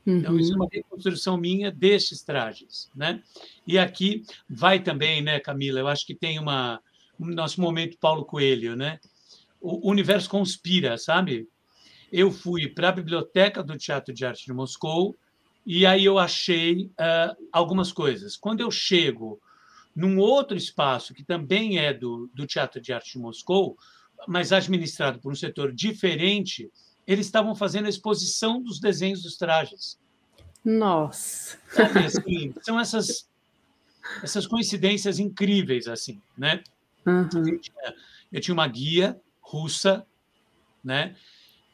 Então, 0.10 0.40
isso 0.40 0.54
é 0.54 0.56
uma 0.56 0.66
uhum. 0.66 0.70
reconstrução 0.72 1.38
minha 1.38 1.70
destes 1.70 2.24
trajes, 2.24 2.90
né? 2.96 3.22
E 3.66 3.78
aqui 3.78 4.24
vai 4.50 4.80
também, 4.80 5.22
né, 5.22 5.40
Camila? 5.40 5.80
Eu 5.80 5.88
acho 5.88 6.06
que 6.06 6.16
tem 6.16 6.40
uma 6.40 6.82
um 7.20 7.28
nosso 7.28 7.60
momento 7.60 7.98
Paulo 8.00 8.24
Coelho, 8.24 8.76
né? 8.76 9.00
o 9.60 9.90
universo 9.90 10.30
conspira, 10.30 10.98
sabe? 10.98 11.48
Eu 12.12 12.32
fui 12.32 12.68
para 12.70 12.90
a 12.90 12.94
biblioteca 12.94 13.64
do 13.64 13.78
Teatro 13.78 14.14
de 14.14 14.26
Arte 14.26 14.46
de 14.46 14.54
Moscou 14.54 15.16
e 15.66 15.86
aí 15.86 16.06
eu 16.06 16.18
achei 16.18 16.86
uh, 16.86 17.48
algumas 17.52 17.92
coisas. 17.92 18.38
Quando 18.38 18.62
eu 18.62 18.72
chego 18.72 19.40
num 19.96 20.18
outro 20.20 20.56
espaço 20.56 21.14
que 21.14 21.24
também 21.24 21.80
é 21.80 21.94
do, 21.94 22.30
do 22.34 22.46
Teatro 22.46 22.80
de 22.80 22.94
Arte 22.94 23.14
de 23.14 23.20
Moscou, 23.20 23.78
mas 24.28 24.54
administrado 24.54 25.20
por 25.20 25.32
um 25.32 25.36
setor 25.36 25.74
diferente, 25.74 26.72
eles 27.08 27.26
estavam 27.26 27.56
fazendo 27.56 27.86
a 27.86 27.90
exposição 27.90 28.62
dos 28.62 28.80
desenhos 28.80 29.24
dos 29.24 29.38
trajes. 29.38 29.98
Nossa! 30.64 31.58
Sabe, 31.70 32.00
assim, 32.06 32.54
são 32.62 32.80
essas 32.80 33.28
essas 34.24 34.48
coincidências 34.48 35.20
incríveis 35.20 35.88
assim, 35.88 36.22
né? 36.38 36.64
Uhum. 37.06 37.48
Eu, 37.48 37.60
tinha, 37.60 37.96
eu 38.32 38.42
tinha 38.42 38.54
uma 38.54 38.68
guia 38.68 39.20
russa, 39.42 40.06
né? 40.84 41.16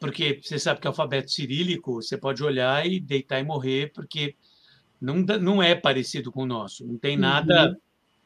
Porque 0.00 0.40
você 0.42 0.58
sabe 0.58 0.80
que 0.80 0.86
o 0.86 0.90
alfabeto 0.90 1.30
cirílico 1.30 1.94
você 1.94 2.16
pode 2.16 2.42
olhar 2.42 2.86
e 2.86 3.00
deitar 3.00 3.40
e 3.40 3.44
morrer, 3.44 3.92
porque 3.92 4.34
não, 5.00 5.16
não 5.16 5.62
é 5.62 5.74
parecido 5.74 6.30
com 6.30 6.42
o 6.42 6.46
nosso, 6.46 6.86
não 6.86 6.98
tem 6.98 7.16
nada 7.16 7.68
uhum. 7.68 7.76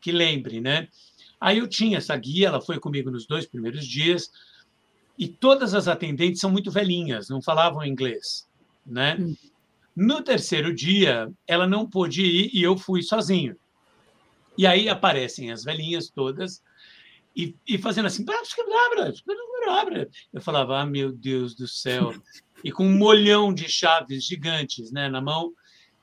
que 0.01 0.13
lembre, 0.13 0.61
né? 0.61 0.89
Aí 1.41 1.59
eu 1.59 1.69
tinha 1.69 1.99
essa 1.99 2.17
guia, 2.17 2.49
ela 2.49 2.61
foi 2.61 2.81
comigo 2.81 3.11
nos 3.11 3.27
dois 3.27 3.47
primeiros 3.47 3.87
dias, 3.87 4.31
e 5.19 5.27
todas 5.27 5.75
as 5.75 5.89
atendentes 5.89 6.41
são 6.41 6.51
muito 6.51 6.71
velhinhas, 6.71 7.29
não 7.29 7.43
falavam 7.43 7.85
inglês, 7.85 8.47
né? 8.87 9.17
Uhum. 9.19 9.37
No 9.97 10.23
terceiro 10.23 10.73
dia, 10.73 11.29
ela 11.47 11.67
não 11.67 11.89
pôde 11.89 12.23
ir 12.23 12.51
e 12.55 12.63
eu 12.63 12.79
fui 12.79 13.03
sozinho. 13.03 13.57
E 14.57 14.65
aí 14.67 14.89
aparecem 14.89 15.51
as 15.51 15.65
velhinhas 15.65 16.09
todas 16.09 16.63
e, 17.35 17.55
e 17.67 17.79
fazendo 17.79 18.07
assim, 18.07 18.25
eu 20.33 20.41
falava, 20.41 20.81
ah, 20.81 20.87
meu 20.87 21.13
Deus 21.13 21.55
do 21.55 21.67
céu, 21.67 22.15
e 22.65 22.73
com 22.73 22.87
um 22.87 22.97
molhão 22.97 23.53
de 23.53 23.69
chaves 23.69 24.25
gigantes 24.25 24.91
né, 24.91 25.09
na 25.09 25.21
mão. 25.21 25.53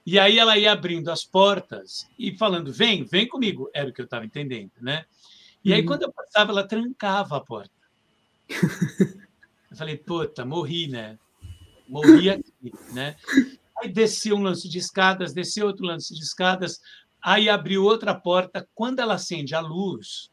E 0.05 0.19
aí 0.19 0.37
ela 0.37 0.57
ia 0.57 0.71
abrindo 0.71 1.09
as 1.09 1.23
portas 1.23 2.07
e 2.19 2.37
falando, 2.37 2.71
vem, 2.71 3.03
vem 3.03 3.27
comigo. 3.27 3.69
Era 3.73 3.89
o 3.89 3.93
que 3.93 4.01
eu 4.01 4.05
estava 4.05 4.25
entendendo, 4.25 4.71
né? 4.79 5.05
E 5.63 5.73
aí, 5.73 5.81
uhum. 5.81 5.87
quando 5.87 6.03
eu 6.03 6.13
passava, 6.13 6.51
ela 6.51 6.67
trancava 6.67 7.37
a 7.37 7.41
porta. 7.41 7.74
Eu 8.49 9.77
falei, 9.77 9.97
puta, 9.97 10.45
morri, 10.45 10.87
né? 10.87 11.17
Morri 11.87 12.29
aqui, 12.29 12.73
né? 12.93 13.15
Aí 13.77 13.91
desceu 13.91 14.35
um 14.37 14.41
lance 14.41 14.69
de 14.69 14.77
escadas, 14.77 15.33
desceu 15.33 15.67
outro 15.67 15.85
lance 15.85 16.13
de 16.13 16.21
escadas, 16.21 16.79
aí 17.21 17.49
abriu 17.49 17.83
outra 17.83 18.15
porta. 18.15 18.67
Quando 18.73 18.99
ela 18.99 19.15
acende 19.15 19.53
a 19.53 19.59
luz, 19.59 20.31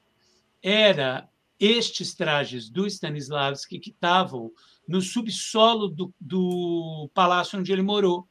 era 0.63 1.29
estes 1.59 2.15
trajes 2.15 2.69
do 2.69 2.87
Stanislavski 2.87 3.79
que 3.79 3.91
estavam 3.91 4.53
no 4.87 5.01
subsolo 5.01 5.89
do, 5.89 6.13
do 6.21 7.11
palácio 7.15 7.59
onde 7.59 7.73
ele 7.73 7.83
morou. 7.83 8.29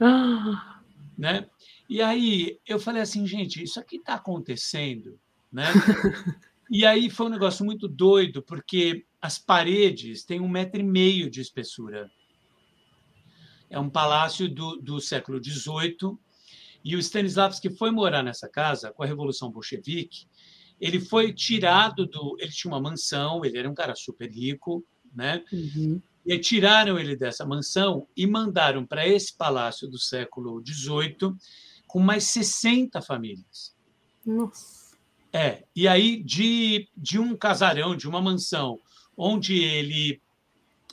Ah. 0.00 0.68
Né? 1.16 1.46
E 1.88 2.00
aí 2.00 2.58
eu 2.66 2.80
falei 2.80 3.02
assim, 3.02 3.26
gente, 3.26 3.62
isso 3.62 3.78
aqui 3.78 3.96
está 3.96 4.14
acontecendo. 4.14 5.20
Né? 5.52 5.66
e 6.72 6.86
aí 6.86 7.10
foi 7.10 7.26
um 7.26 7.28
negócio 7.28 7.66
muito 7.66 7.86
doido, 7.86 8.42
porque 8.42 9.04
as 9.20 9.38
paredes 9.38 10.24
têm 10.24 10.40
um 10.40 10.48
metro 10.48 10.80
e 10.80 10.82
meio 10.82 11.30
de 11.30 11.42
espessura. 11.42 12.10
É 13.68 13.78
um 13.78 13.90
palácio 13.90 14.48
do, 14.48 14.76
do 14.76 14.98
século 14.98 15.38
XVIII, 15.38 16.16
e 16.82 16.96
o 16.96 16.98
Stanislavski 16.98 17.68
foi 17.68 17.90
morar 17.90 18.22
nessa 18.22 18.48
casa 18.48 18.90
com 18.90 19.02
a 19.02 19.06
Revolução 19.06 19.50
Bolchevique, 19.50 20.26
ele 20.80 20.98
foi 20.98 21.30
tirado 21.34 22.06
do. 22.06 22.36
Ele 22.40 22.50
tinha 22.50 22.72
uma 22.72 22.80
mansão, 22.80 23.44
ele 23.44 23.58
era 23.58 23.70
um 23.70 23.74
cara 23.74 23.94
super 23.94 24.30
rico, 24.30 24.82
né? 25.14 25.44
Uhum. 25.52 26.00
E 26.24 26.38
tiraram 26.38 26.98
ele 26.98 27.14
dessa 27.14 27.44
mansão 27.44 28.08
e 28.16 28.26
mandaram 28.26 28.86
para 28.86 29.06
esse 29.06 29.36
palácio 29.36 29.86
do 29.86 29.98
século 29.98 30.62
XVIII 30.66 31.36
com 31.86 32.00
mais 32.00 32.24
60 32.24 33.02
famílias. 33.02 33.76
Nossa. 34.24 34.81
É, 35.32 35.64
e 35.74 35.88
aí 35.88 36.22
de, 36.22 36.88
de 36.96 37.18
um 37.18 37.36
casarão, 37.36 37.96
de 37.96 38.06
uma 38.06 38.20
mansão, 38.20 38.78
onde 39.16 39.62
ele 39.62 40.20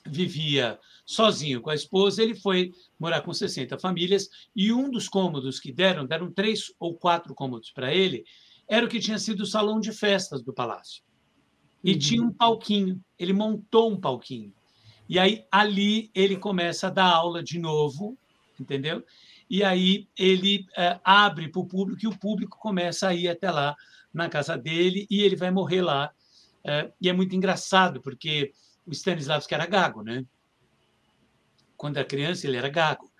vivia 0.05 0.79
sozinho 1.05 1.61
com 1.61 1.69
a 1.69 1.75
esposa, 1.75 2.21
ele 2.21 2.35
foi 2.35 2.71
morar 2.99 3.21
com 3.21 3.33
60 3.33 3.77
famílias, 3.79 4.29
e 4.55 4.71
um 4.71 4.89
dos 4.89 5.09
cômodos 5.09 5.59
que 5.59 5.71
deram, 5.71 6.05
deram 6.05 6.31
três 6.31 6.71
ou 6.79 6.95
quatro 6.95 7.33
cômodos 7.33 7.71
para 7.71 7.93
ele, 7.93 8.23
era 8.67 8.85
o 8.85 8.89
que 8.89 8.99
tinha 8.99 9.17
sido 9.17 9.41
o 9.41 9.45
salão 9.45 9.79
de 9.79 9.91
festas 9.91 10.43
do 10.43 10.53
palácio. 10.53 11.03
E 11.83 11.93
uhum. 11.93 11.99
tinha 11.99 12.23
um 12.23 12.31
palquinho, 12.31 13.03
ele 13.17 13.33
montou 13.33 13.91
um 13.91 13.99
palquinho. 13.99 14.53
E 15.07 15.17
aí 15.17 15.43
ali 15.51 16.11
ele 16.13 16.37
começa 16.37 16.87
a 16.87 16.91
dar 16.91 17.11
aula 17.11 17.41
de 17.41 17.57
novo, 17.57 18.15
entendeu? 18.59 19.03
E 19.49 19.63
aí 19.63 20.07
ele 20.15 20.67
é, 20.77 20.99
abre 21.03 21.49
para 21.49 21.61
o 21.61 21.65
público 21.65 22.01
e 22.03 22.07
o 22.07 22.17
público 22.17 22.57
começa 22.59 23.07
a 23.07 23.15
ir 23.15 23.27
até 23.27 23.49
lá 23.49 23.75
na 24.13 24.29
casa 24.29 24.57
dele 24.57 25.07
e 25.09 25.21
ele 25.21 25.35
vai 25.35 25.51
morrer 25.51 25.81
lá. 25.81 26.11
É, 26.63 26.91
e 27.01 27.09
é 27.09 27.13
muito 27.13 27.35
engraçado 27.35 28.01
porque 28.01 28.53
o 28.85 28.91
Stanislavski 28.91 29.53
era 29.53 29.65
gago, 29.65 30.01
né? 30.01 30.25
Quando 31.77 31.97
era 31.97 32.05
criança 32.05 32.47
ele 32.47 32.57
era 32.57 32.69
gago. 32.69 33.11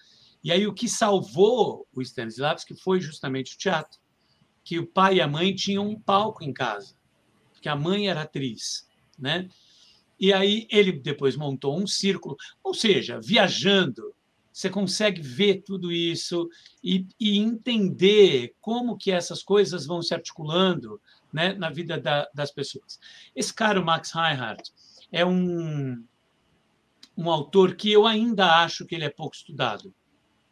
E 0.43 0.51
aí 0.51 0.65
o 0.67 0.73
que 0.73 0.87
salvou 0.87 1.87
o 1.93 2.01
Stanislavski 2.01 2.75
foi 2.75 2.99
justamente 2.99 3.55
o 3.55 3.57
teatro 3.57 3.99
que 4.63 4.77
o 4.77 4.85
pai 4.85 5.15
e 5.15 5.21
a 5.21 5.27
mãe 5.27 5.55
tinham 5.55 5.87
um 5.87 5.99
palco 5.99 6.43
em 6.43 6.53
casa, 6.53 6.95
porque 7.51 7.67
a 7.67 7.75
mãe 7.75 8.07
era 8.07 8.21
atriz, 8.21 8.87
né? 9.17 9.49
E 10.19 10.33
aí 10.33 10.67
ele 10.69 10.91
depois 10.91 11.35
montou 11.35 11.79
um 11.79 11.87
círculo, 11.87 12.35
ou 12.63 12.73
seja, 12.73 13.19
viajando, 13.19 14.13
você 14.59 14.69
consegue 14.69 15.21
ver 15.21 15.61
tudo 15.61 15.89
isso 15.89 16.49
e, 16.83 17.07
e 17.17 17.39
entender 17.39 18.53
como 18.59 18.97
que 18.97 19.09
essas 19.09 19.41
coisas 19.41 19.85
vão 19.85 20.01
se 20.01 20.13
articulando 20.13 21.01
né, 21.31 21.53
na 21.53 21.69
vida 21.69 21.97
da, 21.97 22.27
das 22.33 22.51
pessoas. 22.51 22.99
Esse 23.33 23.53
cara, 23.53 23.79
o 23.79 23.85
Max 23.85 24.11
Reinhardt, 24.11 24.73
é 25.13 25.25
um, 25.25 26.03
um 27.15 27.29
autor 27.29 27.75
que 27.75 27.89
eu 27.89 28.05
ainda 28.05 28.61
acho 28.61 28.85
que 28.85 28.95
ele 28.95 29.05
é 29.05 29.09
pouco 29.09 29.33
estudado 29.33 29.93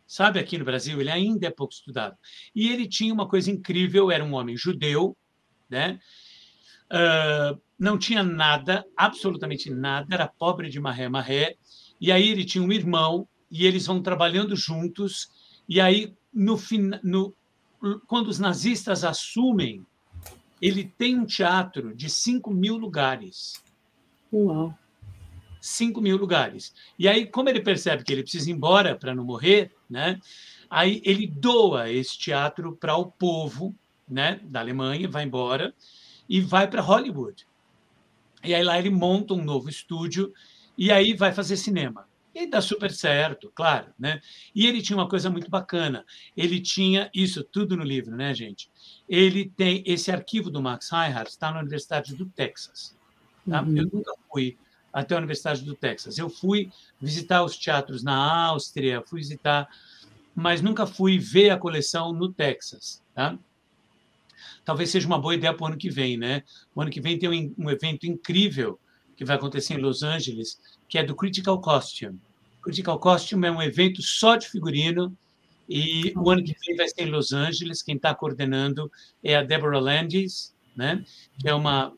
sabe, 0.07 0.39
aqui 0.39 0.57
no 0.57 0.63
Brasil, 0.63 1.01
ele 1.01 1.11
ainda 1.11 1.47
é 1.47 1.51
pouco 1.51 1.73
estudado. 1.73 2.15
E 2.55 2.69
ele 2.69 2.87
tinha 2.87 3.13
uma 3.13 3.27
coisa 3.27 3.51
incrível, 3.51 4.09
era 4.09 4.23
um 4.23 4.35
homem 4.35 4.55
judeu, 4.55 5.17
né? 5.69 5.99
Uh, 6.89 7.61
não 7.77 7.97
tinha 7.97 8.23
nada, 8.23 8.85
absolutamente 8.95 9.69
nada, 9.69 10.15
era 10.15 10.25
pobre 10.25 10.69
de 10.69 10.79
maré 10.79 11.09
maré. 11.09 11.57
E 11.99 12.09
aí 12.09 12.29
ele 12.29 12.45
tinha 12.45 12.63
um 12.63 12.71
irmão 12.71 13.27
e 13.49 13.65
eles 13.65 13.85
vão 13.85 14.01
trabalhando 14.01 14.55
juntos. 14.55 15.29
E 15.67 15.79
aí, 15.79 16.13
no, 16.33 16.59
no 17.03 17.33
quando 18.07 18.27
os 18.27 18.39
nazistas 18.39 19.03
assumem, 19.03 19.85
ele 20.61 20.83
tem 20.97 21.17
um 21.17 21.25
teatro 21.25 21.95
de 21.95 22.09
5 22.09 22.51
mil 22.51 22.77
lugares. 22.77 23.61
Uau! 24.33 24.77
5 25.59 26.01
mil 26.01 26.17
lugares. 26.17 26.73
E 26.97 27.07
aí, 27.07 27.25
como 27.25 27.49
ele 27.49 27.61
percebe 27.61 28.03
que 28.03 28.13
ele 28.13 28.23
precisa 28.23 28.49
ir 28.49 28.53
embora 28.53 28.95
para 28.95 29.13
não 29.13 29.23
morrer, 29.23 29.71
né? 29.89 30.19
Aí 30.69 31.01
ele 31.03 31.27
doa 31.27 31.89
esse 31.89 32.17
teatro 32.17 32.75
para 32.75 32.95
o 32.95 33.05
povo 33.05 33.75
né, 34.07 34.39
da 34.43 34.59
Alemanha, 34.59 35.07
vai 35.07 35.23
embora 35.23 35.73
e 36.27 36.41
vai 36.41 36.67
para 36.67 36.81
Hollywood. 36.81 37.47
E 38.43 38.53
aí 38.53 38.63
lá 38.63 38.77
ele 38.77 38.89
monta 38.89 39.33
um 39.33 39.43
novo 39.43 39.69
estúdio 39.69 40.33
e 40.77 40.91
aí 40.91 41.13
vai 41.13 41.33
fazer 41.33 41.57
cinema. 41.57 42.06
E 42.39 42.45
dá 42.45 42.61
super 42.61 42.91
certo, 42.91 43.51
claro, 43.55 43.87
né? 43.97 44.21
E 44.53 44.67
ele 44.67 44.79
tinha 44.79 44.95
uma 44.95 45.09
coisa 45.09 45.27
muito 45.27 45.49
bacana. 45.49 46.05
Ele 46.35 46.59
tinha 46.59 47.09
isso 47.11 47.43
tudo 47.43 47.75
no 47.75 47.83
livro, 47.83 48.15
né, 48.15 48.31
gente? 48.31 48.69
Ele 49.09 49.49
tem 49.49 49.81
esse 49.87 50.11
arquivo 50.11 50.51
do 50.51 50.61
Max 50.61 50.91
Reinhardt 50.91 51.31
está 51.31 51.51
na 51.51 51.61
Universidade 51.61 52.13
do 52.13 52.27
Texas. 52.27 52.95
Tá? 53.49 53.63
Uhum. 53.63 53.77
Eu 53.77 53.89
nunca 53.91 54.13
fui 54.31 54.55
até 54.93 55.15
a 55.15 55.17
Universidade 55.17 55.63
do 55.63 55.73
Texas. 55.73 56.19
Eu 56.19 56.29
fui 56.29 56.71
visitar 57.01 57.43
os 57.43 57.57
teatros 57.57 58.03
na 58.03 58.15
Áustria, 58.45 59.01
fui 59.01 59.19
visitar, 59.19 59.67
mas 60.35 60.61
nunca 60.61 60.85
fui 60.85 61.17
ver 61.17 61.49
a 61.49 61.57
coleção 61.57 62.13
no 62.13 62.31
Texas, 62.31 63.01
tá? 63.15 63.35
Talvez 64.63 64.91
seja 64.91 65.07
uma 65.07 65.19
boa 65.19 65.33
ideia 65.33 65.55
para 65.55 65.63
o 65.63 65.67
ano 65.69 65.77
que 65.77 65.89
vem, 65.89 66.17
né? 66.17 66.43
O 66.75 66.81
ano 66.83 66.91
que 66.91 67.01
vem 67.01 67.17
tem 67.17 67.29
um, 67.57 67.65
um 67.65 67.69
evento 67.71 68.05
incrível 68.05 68.79
que 69.15 69.25
vai 69.25 69.35
acontecer 69.35 69.73
em 69.73 69.81
Los 69.81 70.03
Angeles, 70.03 70.59
que 70.87 70.99
é 70.99 71.03
do 71.03 71.15
Critical 71.15 71.59
Costume. 71.59 72.19
Critical 72.67 72.99
Costume 72.99 73.47
é 73.47 73.51
um 73.51 73.61
evento 73.61 74.01
só 74.01 74.35
de 74.35 74.49
figurino 74.49 75.17
e 75.69 76.11
o 76.17 76.29
ano 76.29 76.43
que 76.43 76.53
vem 76.65 76.75
vai 76.75 76.85
ser 76.85 77.03
em 77.03 77.09
Los 77.09 77.31
Angeles. 77.31 77.81
Quem 77.81 77.95
está 77.95 78.13
coordenando 78.13 78.91
é 79.23 79.37
a 79.37 79.41
Deborah 79.41 79.79
Landis, 79.79 80.53
né? 80.75 81.01
que 81.39 81.47
é 81.47 81.53
uma 81.53 81.93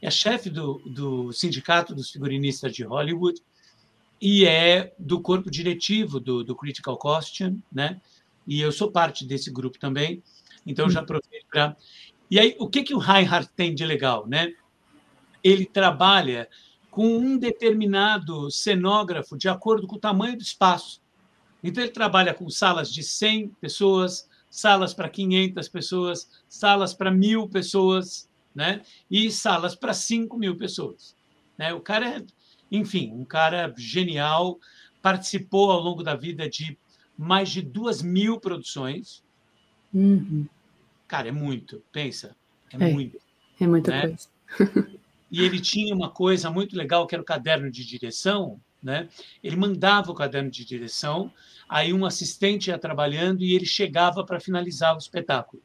é 0.00 0.10
chefe 0.12 0.48
do, 0.48 0.80
do 0.86 1.32
sindicato 1.32 1.92
dos 1.92 2.10
figurinistas 2.10 2.72
de 2.72 2.84
Hollywood 2.84 3.40
e 4.20 4.46
é 4.46 4.94
do 4.96 5.20
corpo 5.20 5.50
diretivo 5.50 6.20
do, 6.20 6.44
do 6.44 6.54
Critical 6.54 6.96
Costume, 6.96 7.60
né? 7.72 8.00
E 8.46 8.60
eu 8.60 8.70
sou 8.70 8.92
parte 8.92 9.24
desse 9.24 9.50
grupo 9.50 9.76
também, 9.76 10.22
então 10.64 10.88
já 10.88 11.00
aproveito 11.00 11.46
para. 11.50 11.76
E 12.30 12.38
aí, 12.38 12.54
o 12.60 12.68
que 12.68 12.84
que 12.84 12.94
o 12.94 12.98
Reinhardt 12.98 13.50
tem 13.56 13.74
de 13.74 13.84
legal, 13.84 14.26
né? 14.26 14.52
Ele 15.42 15.66
trabalha 15.66 16.48
com 16.92 17.06
um 17.06 17.38
determinado 17.38 18.50
cenógrafo 18.50 19.34
de 19.34 19.48
acordo 19.48 19.86
com 19.86 19.96
o 19.96 19.98
tamanho 19.98 20.36
do 20.36 20.42
espaço. 20.42 21.00
Então, 21.64 21.82
ele 21.82 21.90
trabalha 21.90 22.34
com 22.34 22.50
salas 22.50 22.92
de 22.92 23.02
100 23.02 23.48
pessoas, 23.58 24.28
salas 24.50 24.92
para 24.92 25.08
500 25.08 25.68
pessoas, 25.70 26.28
salas 26.46 26.92
para 26.92 27.10
mil 27.10 27.48
pessoas, 27.48 28.28
né? 28.54 28.82
e 29.10 29.30
salas 29.30 29.74
para 29.74 29.94
5 29.94 30.36
mil 30.36 30.54
pessoas. 30.54 31.16
Né? 31.56 31.72
O 31.72 31.80
cara 31.80 32.18
é, 32.18 32.22
enfim, 32.70 33.10
um 33.14 33.24
cara 33.24 33.72
genial, 33.78 34.60
participou 35.00 35.70
ao 35.70 35.80
longo 35.80 36.02
da 36.02 36.14
vida 36.14 36.46
de 36.46 36.76
mais 37.16 37.48
de 37.48 37.62
duas 37.62 38.02
mil 38.02 38.38
produções. 38.38 39.24
Uhum. 39.94 40.46
Cara, 41.08 41.28
é 41.28 41.32
muito, 41.32 41.82
pensa, 41.90 42.36
é, 42.70 42.76
é 42.76 42.92
muito. 42.92 43.18
É 43.58 43.66
muita 43.66 43.90
né? 43.92 44.08
coisa. 44.08 44.28
E 45.32 45.42
ele 45.42 45.58
tinha 45.58 45.94
uma 45.94 46.10
coisa 46.10 46.50
muito 46.50 46.76
legal, 46.76 47.06
que 47.06 47.14
era 47.14 47.22
o 47.22 47.24
caderno 47.24 47.70
de 47.70 47.86
direção. 47.86 48.60
Né? 48.82 49.08
Ele 49.42 49.56
mandava 49.56 50.10
o 50.12 50.14
caderno 50.14 50.50
de 50.50 50.62
direção, 50.62 51.32
aí 51.68 51.92
um 51.92 52.04
assistente 52.04 52.68
ia 52.68 52.78
trabalhando 52.78 53.42
e 53.42 53.54
ele 53.54 53.64
chegava 53.64 54.24
para 54.24 54.38
finalizar 54.38 54.94
o 54.94 54.98
espetáculo. 54.98 55.62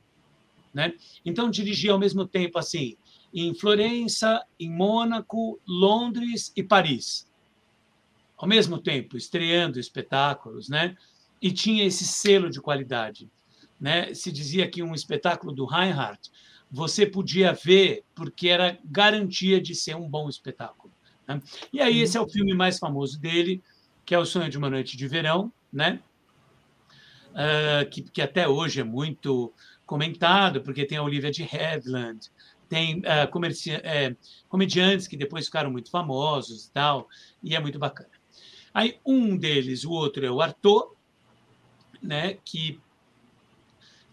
Né? 0.74 0.94
Então, 1.26 1.50
dirigia 1.50 1.92
ao 1.92 2.00
mesmo 2.00 2.26
tempo 2.26 2.58
assim, 2.58 2.96
em 3.34 3.54
Florença, 3.54 4.46
em 4.58 4.72
Mônaco, 4.72 5.60
Londres 5.68 6.54
e 6.56 6.64
Paris. 6.64 7.28
Ao 8.38 8.48
mesmo 8.48 8.78
tempo, 8.78 9.18
estreando 9.18 9.80
espetáculos, 9.80 10.70
né? 10.70 10.96
e 11.42 11.52
tinha 11.52 11.84
esse 11.84 12.06
selo 12.06 12.50
de 12.50 12.62
qualidade. 12.62 13.30
Né? 13.80 14.14
Se 14.14 14.32
dizia 14.32 14.70
que 14.70 14.82
um 14.82 14.96
espetáculo 14.96 15.52
do 15.52 15.66
Reinhardt 15.66 16.32
você 16.72 17.06
podia 17.06 17.54
ver 17.54 18.04
porque 18.14 18.50
era 18.50 18.78
garantia 18.84 19.62
de 19.62 19.74
ser 19.74 19.96
um 19.96 20.08
bom 20.08 20.30
espetáculo. 20.30 20.94
Né? 21.28 21.42
E 21.72 21.82
aí 21.82 22.02
esse 22.02 22.18
é 22.18 22.22
o 22.22 22.28
filme 22.28 22.54
mais 22.54 22.78
famoso 22.78 23.20
dele, 23.20 23.64
que 24.06 24.16
é 24.16 24.20
O 24.20 24.26
Sonho 24.26 24.50
de 24.50 24.58
uma 24.58 24.70
Noite 24.70 24.96
de 24.96 25.08
Verão, 25.08 25.52
né? 25.72 26.00
Uh, 27.32 27.88
que, 27.90 28.02
que, 28.02 28.22
até 28.22 28.48
hoje 28.48 28.82
é 28.82 28.84
muito 28.84 29.54
comentado, 29.86 30.62
porque 30.62 30.86
tem 30.86 30.98
a 30.98 31.04
Olivia 31.04 31.30
de 31.30 31.44
Havilland, 31.44 32.32
tem 32.68 33.00
uh, 33.00 34.18
comediantes 34.50 35.08
que 35.08 35.16
depois 35.16 35.46
ficaram 35.46 35.70
muito 35.70 35.92
famosos 35.92 36.66
e 36.66 36.72
tal, 36.72 37.08
e 37.44 37.56
é 37.56 37.60
muito 37.60 37.78
bacana. 37.78 38.10
Aí 38.74 39.00
um 39.06 39.38
deles, 39.38 39.86
o 39.86 39.92
outro 39.92 40.26
é 40.26 40.32
o 40.32 40.42
Arthur, 40.42 40.96
né, 42.02 42.38
que 42.44 42.80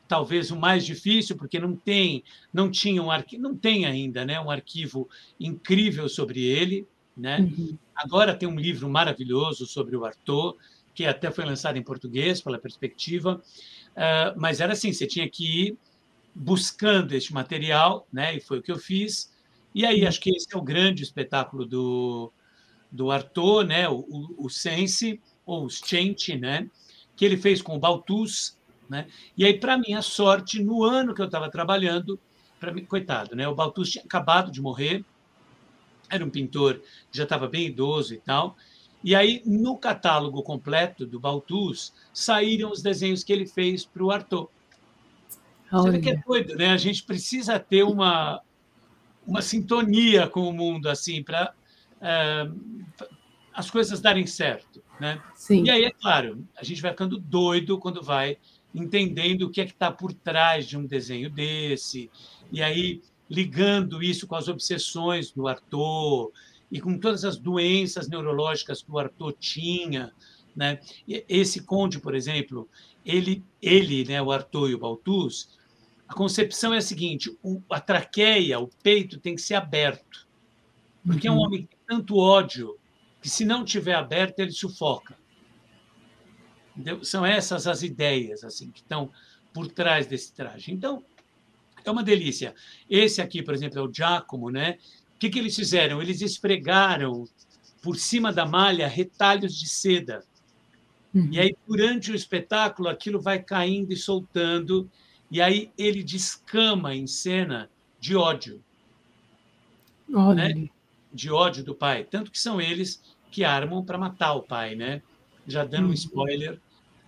talvez 0.07 0.51
o 0.51 0.57
mais 0.57 0.85
difícil, 0.85 1.37
porque 1.37 1.59
não 1.59 1.75
tem, 1.75 2.23
não 2.53 2.71
tinha 2.71 3.03
um 3.03 3.11
arquivo, 3.11 3.43
não 3.43 3.57
tem 3.57 3.87
ainda, 3.87 4.25
né, 4.25 4.41
um 4.41 4.51
arquivo 4.51 5.09
incrível 5.41 6.09
sobre 6.09 6.45
ele, 6.45 6.87
né? 7.17 7.39
Uhum. 7.41 7.79
Agora 7.95 8.35
tem 8.35 8.49
um 8.49 8.59
livro 8.59 8.89
maravilhoso 8.89 9.67
sobre 9.67 9.97
o 9.97 10.05
Arthur, 10.05 10.57
que 10.95 11.07
até 11.07 11.31
foi 11.31 11.45
lançado 11.45 11.77
em 11.77 11.83
português 11.83 12.41
pela 12.41 12.59
Perspectiva, 12.59 13.43
uh, 13.91 14.39
mas 14.41 14.61
era 14.61 14.73
assim, 14.73 14.93
você 14.93 15.07
tinha 15.07 15.29
que 15.29 15.67
ir 15.67 15.79
buscando 16.35 17.13
este 17.13 17.33
material, 17.33 18.07
né? 18.13 18.37
E 18.37 18.41
foi 18.41 18.59
o 18.59 18.63
que 18.63 18.73
eu 18.73 18.79
fiz. 18.79 19.33
E 19.75 19.85
aí 19.85 20.07
acho 20.07 20.21
que 20.21 20.31
esse 20.31 20.49
é 20.53 20.57
o 20.57 20.63
grande 20.63 21.03
espetáculo 21.03 21.65
do 21.65 22.33
do 22.91 23.11
Arthur, 23.11 23.65
né? 23.65 23.89
O, 23.89 24.05
o, 24.09 24.47
o 24.47 24.51
Sense 24.51 25.21
ou 25.45 25.65
o 25.65 25.71
Chente, 25.71 26.37
né? 26.37 26.69
Que 27.17 27.25
ele 27.25 27.37
fez 27.37 27.61
com 27.61 27.75
o 27.75 27.79
Baltus, 27.79 28.57
né? 28.89 29.07
E 29.37 29.45
aí, 29.45 29.59
para 29.59 29.79
minha 29.79 30.03
sorte, 30.03 30.63
no 30.63 30.85
ano 30.85 31.15
que 31.15 31.21
eu 31.21 31.27
estava 31.27 31.51
trabalhando, 31.51 32.19
para 32.59 32.73
mim, 32.73 32.85
coitado, 32.85 33.35
né? 33.37 33.47
o 33.47 33.55
Baltus 33.55 33.91
tinha 33.91 34.05
acabado 34.05 34.51
de 34.51 34.61
morrer, 34.61 35.05
era 36.09 36.25
um 36.25 36.31
pintor 36.31 36.81
que 37.11 37.17
já 37.17 37.25
estava 37.25 37.49
bem 37.49 37.67
idoso 37.67 38.15
e 38.15 38.19
tal. 38.19 38.57
E 39.03 39.15
aí, 39.15 39.43
no 39.45 39.77
catálogo 39.77 40.43
completo 40.43 41.07
do 41.07 41.21
Baltus, 41.21 41.93
saíram 42.13 42.71
os 42.71 42.81
desenhos 42.81 43.23
que 43.23 43.33
ele 43.33 43.47
fez 43.47 43.85
para 43.85 44.03
o 44.03 44.11
Arthur. 44.11 44.49
Você 45.71 45.91
vê 45.91 46.01
que 46.01 46.11
é 46.11 46.17
doido, 46.17 46.57
né? 46.57 46.69
A 46.69 46.77
gente 46.77 47.03
precisa 47.03 47.59
ter 47.59 47.83
uma, 47.83 48.41
uma 49.27 49.43
sintonia 49.43 50.27
com 50.29 50.49
o 50.49 50.53
mundo, 50.53 50.89
assim, 50.89 51.23
para 51.23 51.53
é, 52.01 52.49
as 53.53 53.71
coisas 53.71 54.01
darem 54.01 54.27
certo. 54.27 54.83
Né? 55.01 55.21
Sim. 55.35 55.65
E 55.65 55.71
aí, 55.71 55.85
é 55.85 55.91
claro, 55.91 56.47
a 56.57 56.65
gente 56.65 56.81
vai 56.81 56.93
ficando 56.93 57.19
doido 57.19 57.79
quando 57.79 58.03
vai 58.03 58.39
entendendo 58.75 59.43
o 59.43 59.51
que 59.51 59.61
é 59.61 59.65
que 59.65 59.73
está 59.73 59.91
por 59.91 60.13
trás 60.13 60.67
de 60.67 60.77
um 60.77 60.85
desenho 60.85 61.31
desse, 61.31 62.11
e 62.51 62.63
aí 62.63 63.01
ligando 63.31 64.03
isso 64.03 64.27
com 64.27 64.35
as 64.35 64.49
obsessões 64.49 65.31
do 65.31 65.47
Arthur 65.49 66.33
e 66.71 66.81
com 66.81 66.99
todas 66.99 67.25
as 67.25 67.37
doenças 67.37 68.09
neurológicas 68.09 68.83
que 68.83 68.91
o 68.91 68.99
Arthur 68.99 69.33
tinha, 69.39 70.13
né? 70.55 70.81
Esse 71.29 71.63
conde, 71.63 71.99
por 71.99 72.15
exemplo, 72.15 72.69
ele, 73.05 73.43
ele, 73.61 74.05
né, 74.05 74.21
o 74.21 74.31
Arthur 74.31 74.71
e 74.71 74.75
o 74.75 74.79
Baltus, 74.79 75.49
a 76.09 76.15
concepção 76.15 76.73
é 76.75 76.79
a 76.79 76.83
seguinte: 76.83 77.37
a 77.71 77.81
traqueia, 77.81 78.59
o 78.59 78.69
peito 78.83 79.19
tem 79.19 79.35
que 79.35 79.43
ser 79.43 79.55
aberto, 79.55 80.27
porque 81.07 81.29
uhum. 81.29 81.35
é 81.35 81.37
um 81.37 81.41
uhum. 81.41 81.47
homem 81.47 81.63
que 81.63 81.69
tem 81.69 81.79
tanto 81.87 82.17
ódio 82.17 82.77
que 83.21 83.29
se 83.29 83.45
não 83.45 83.65
tiver 83.65 83.95
aberto 83.95 84.41
ele 84.41 84.53
sufoca. 84.53 85.17
Entendeu? 86.77 87.05
São 87.05 87.25
essas 87.25 87.67
as 87.67 87.83
ideias 87.83 88.43
assim 88.45 88.71
que 88.71 88.81
estão 88.81 89.11
por 89.53 89.69
trás 89.69 90.07
desse 90.07 90.33
traje. 90.33 90.73
Então, 90.73 91.03
é 91.85 91.91
uma 91.91 92.03
delícia. 92.03 92.55
Esse 92.91 93.21
aqui, 93.23 93.43
por 93.43 93.55
exemplo, 93.55 93.79
é 93.79 93.83
o 93.83 93.93
Giacomo, 93.93 94.51
né? 94.51 94.79
O 95.15 95.19
que, 95.19 95.31
que 95.31 95.39
eles 95.39 95.55
fizeram? 95.55 96.03
Eles 96.03 96.21
esfregaram 96.21 97.29
por 97.83 97.97
cima 97.97 98.33
da 98.33 98.45
malha 98.45 98.89
retalhos 98.89 99.59
de 99.59 99.69
seda. 99.69 100.25
Uhum. 101.15 101.29
E 101.31 101.39
aí, 101.39 101.57
durante 101.67 102.11
o 102.11 102.15
espetáculo, 102.15 102.89
aquilo 102.89 103.21
vai 103.21 103.41
caindo 103.41 103.93
e 103.93 103.97
soltando, 103.97 104.91
e 105.31 105.41
aí 105.41 105.71
ele 105.79 106.03
descama 106.03 106.95
em 106.95 107.07
cena 107.07 107.71
de 108.01 108.17
ódio. 108.17 108.63
Né? 110.35 110.69
De 111.13 111.31
ódio 111.31 111.63
do 111.63 111.75
pai. 111.75 112.05
Tanto 112.05 112.31
que 112.31 112.39
são 112.39 112.61
eles 112.61 113.01
que 113.31 113.45
armam 113.45 113.85
para 113.85 113.99
matar 113.99 114.33
o 114.35 114.43
pai, 114.43 114.75
né? 114.75 115.03
Já 115.47 115.65
dando 115.65 115.85
um 115.85 115.89
uhum. 115.89 115.95
spoiler, 115.95 116.61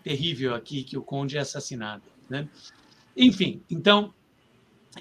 terrível 0.07 0.55
aqui 0.55 0.85
que 0.85 0.97
o 0.97 1.03
conde 1.03 1.37
é 1.37 1.41
assassinado, 1.41 2.05
né? 2.31 2.49
Enfim, 3.17 3.61
então, 3.69 4.15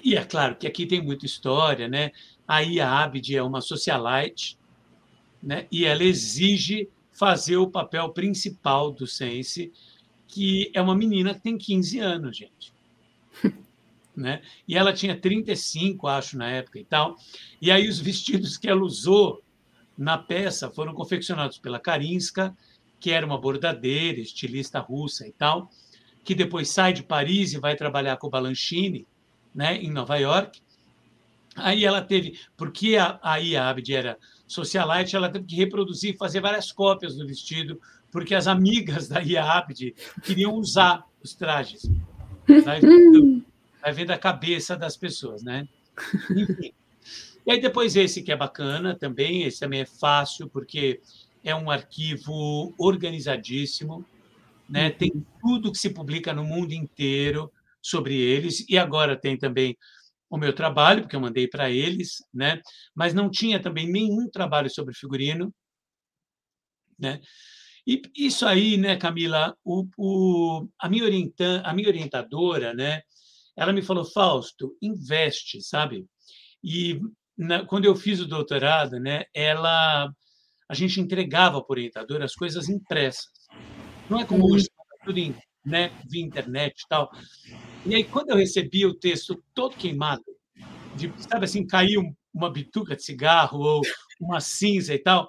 e 0.02 0.16
é 0.16 0.24
claro 0.24 0.56
que 0.56 0.66
aqui 0.66 0.84
tem 0.84 1.00
muita 1.00 1.24
história, 1.24 1.86
né? 1.86 2.10
Aí 2.46 2.80
a 2.80 3.04
Abdi 3.04 3.36
é 3.36 3.42
uma 3.42 3.60
socialite, 3.60 4.58
né? 5.40 5.68
E 5.70 5.84
ela 5.84 6.02
exige 6.02 6.88
fazer 7.12 7.56
o 7.56 7.70
papel 7.70 8.08
principal 8.08 8.90
do 8.90 9.06
Sense, 9.06 9.72
que 10.26 10.72
é 10.74 10.82
uma 10.82 10.96
menina 10.96 11.32
que 11.34 11.40
tem 11.40 11.56
15 11.56 12.00
anos, 12.00 12.36
gente. 12.36 12.72
né? 14.16 14.42
E 14.66 14.76
ela 14.76 14.92
tinha 14.92 15.16
35, 15.16 16.08
acho, 16.08 16.36
na 16.36 16.50
época 16.50 16.80
e 16.80 16.84
tal. 16.84 17.16
E 17.62 17.70
aí 17.70 17.88
os 17.88 18.00
vestidos 18.00 18.56
que 18.56 18.68
ela 18.68 18.82
usou 18.82 19.40
na 19.96 20.18
peça 20.18 20.68
foram 20.68 20.92
confeccionados 20.92 21.58
pela 21.58 21.78
Karinska 21.78 22.56
que 22.98 23.10
era 23.10 23.24
uma 23.24 23.40
bordadeira, 23.40 24.20
estilista 24.20 24.78
russa 24.78 25.26
e 25.26 25.32
tal, 25.32 25.70
que 26.24 26.34
depois 26.34 26.70
sai 26.70 26.92
de 26.92 27.02
Paris 27.02 27.52
e 27.52 27.58
vai 27.58 27.76
trabalhar 27.76 28.16
com 28.16 28.26
o 28.26 28.30
Balanchine, 28.30 29.06
né, 29.54 29.76
em 29.76 29.90
Nova 29.90 30.16
York. 30.16 30.60
Aí 31.54 31.84
ela 31.84 32.02
teve, 32.02 32.38
porque 32.56 32.96
a, 32.96 33.18
aí 33.22 33.56
a 33.56 33.68
Abdi 33.68 33.94
era 33.94 34.18
socialite, 34.46 35.16
ela 35.16 35.30
teve 35.30 35.46
que 35.46 35.56
reproduzir, 35.56 36.16
fazer 36.16 36.40
várias 36.40 36.70
cópias 36.70 37.16
do 37.16 37.26
vestido, 37.26 37.80
porque 38.12 38.34
as 38.34 38.46
amigas 38.46 39.08
da 39.08 39.20
Abdi 39.56 39.94
queriam 40.22 40.54
usar 40.54 41.04
os 41.22 41.34
trajes. 41.34 41.90
Vai 42.64 42.80
vendo, 42.80 43.44
vai 43.80 43.92
vendo 43.92 44.10
a 44.10 44.18
cabeça 44.18 44.76
das 44.76 44.96
pessoas, 44.96 45.42
né? 45.42 45.66
Enfim. 46.30 46.72
E 47.46 47.52
aí 47.52 47.60
depois 47.60 47.94
esse 47.94 48.22
que 48.22 48.32
é 48.32 48.36
bacana 48.36 48.94
também, 48.94 49.44
esse 49.44 49.60
também 49.60 49.80
é 49.80 49.86
fácil, 49.86 50.48
porque 50.48 51.00
é 51.46 51.54
um 51.54 51.70
arquivo 51.70 52.74
organizadíssimo, 52.76 54.04
né? 54.68 54.90
tem 54.90 55.24
tudo 55.40 55.70
que 55.70 55.78
se 55.78 55.90
publica 55.90 56.34
no 56.34 56.44
mundo 56.44 56.72
inteiro 56.72 57.52
sobre 57.80 58.16
eles, 58.16 58.68
e 58.68 58.76
agora 58.76 59.16
tem 59.16 59.38
também 59.38 59.78
o 60.28 60.36
meu 60.36 60.52
trabalho, 60.52 61.02
porque 61.02 61.14
eu 61.14 61.20
mandei 61.20 61.46
para 61.46 61.70
eles, 61.70 62.16
né? 62.34 62.60
mas 62.92 63.14
não 63.14 63.30
tinha 63.30 63.62
também 63.62 63.88
nenhum 63.88 64.28
trabalho 64.28 64.68
sobre 64.68 64.92
figurino. 64.92 65.54
Né? 66.98 67.20
E 67.86 68.02
isso 68.16 68.44
aí, 68.44 68.76
né, 68.76 68.96
Camila, 68.96 69.56
o, 69.64 69.86
o, 69.96 70.68
a, 70.80 70.88
minha 70.88 71.04
orienta, 71.04 71.60
a 71.64 71.72
minha 71.72 71.86
orientadora, 71.86 72.74
né, 72.74 73.02
ela 73.56 73.72
me 73.72 73.82
falou, 73.82 74.04
Fausto, 74.04 74.76
investe, 74.82 75.62
sabe? 75.62 76.04
E 76.64 77.00
na, 77.38 77.64
quando 77.64 77.84
eu 77.84 77.94
fiz 77.94 78.18
o 78.18 78.26
doutorado, 78.26 78.98
né, 78.98 79.26
ela, 79.32 80.12
a 80.68 80.74
gente 80.74 81.00
entregava 81.00 81.62
para 81.62 81.72
o 81.72 81.76
orientador 81.76 82.22
as 82.22 82.34
coisas 82.34 82.68
impressas. 82.68 83.30
Não 84.08 84.20
é 84.20 84.24
como 84.24 84.52
hoje, 84.52 84.66
tá 84.68 85.04
tudo 85.04 85.18
em, 85.18 85.34
né, 85.64 85.90
via 86.08 86.22
internet 86.22 86.82
e 86.82 86.88
tal. 86.88 87.10
E 87.84 87.94
aí, 87.94 88.04
quando 88.04 88.30
eu 88.30 88.36
recebi 88.36 88.84
o 88.84 88.94
texto 88.94 89.42
todo 89.54 89.76
queimado, 89.76 90.24
de, 90.96 91.12
sabe 91.18 91.44
assim, 91.44 91.66
caiu 91.66 92.02
uma 92.32 92.50
bituca 92.50 92.96
de 92.96 93.02
cigarro 93.02 93.60
ou 93.60 93.82
uma 94.20 94.40
cinza 94.40 94.94
e 94.94 94.98
tal, 94.98 95.28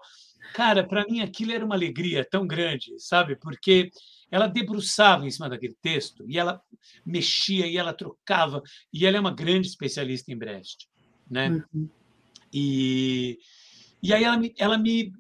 cara, 0.54 0.84
para 0.86 1.06
mim 1.06 1.22
aquilo 1.22 1.52
era 1.52 1.66
uma 1.66 1.76
alegria 1.76 2.26
tão 2.26 2.48
grande, 2.48 2.94
sabe? 3.00 3.36
Porque 3.36 3.90
ela 4.32 4.48
debruçava 4.48 5.26
em 5.26 5.32
cima 5.32 5.50
daquele 5.50 5.76
texto 5.82 6.26
e 6.28 6.38
ela 6.38 6.62
mexia 7.06 7.66
e 7.68 7.78
ela 7.78 7.94
trocava 7.94 8.62
e 8.92 9.06
ela 9.06 9.18
é 9.18 9.20
uma 9.20 9.34
grande 9.34 9.68
especialista 9.68 10.32
em 10.32 10.38
Brecht, 10.38 10.88
né? 11.30 11.64
Uhum. 11.74 11.90
E 12.54 13.38
e 14.02 14.14
aí 14.14 14.24
ela 14.24 14.38
me, 14.38 14.54
ela 14.58 14.78
me 14.78 15.12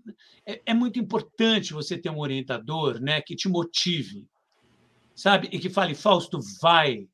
é, 0.46 0.62
é, 0.68 0.74
muito 0.74 1.00
importante 1.00 1.74
você 1.74 1.98
ter 1.98 2.10
um 2.10 2.20
orientador, 2.20 3.00
né, 3.00 3.22
que 3.22 3.36
te 3.36 3.50
motive, 3.50 4.26
sabe, 5.16 5.50
e 5.52 5.60
que 5.60 5.70
fale 5.70 5.96
Fausto 5.96 6.40
vai, 6.62 7.08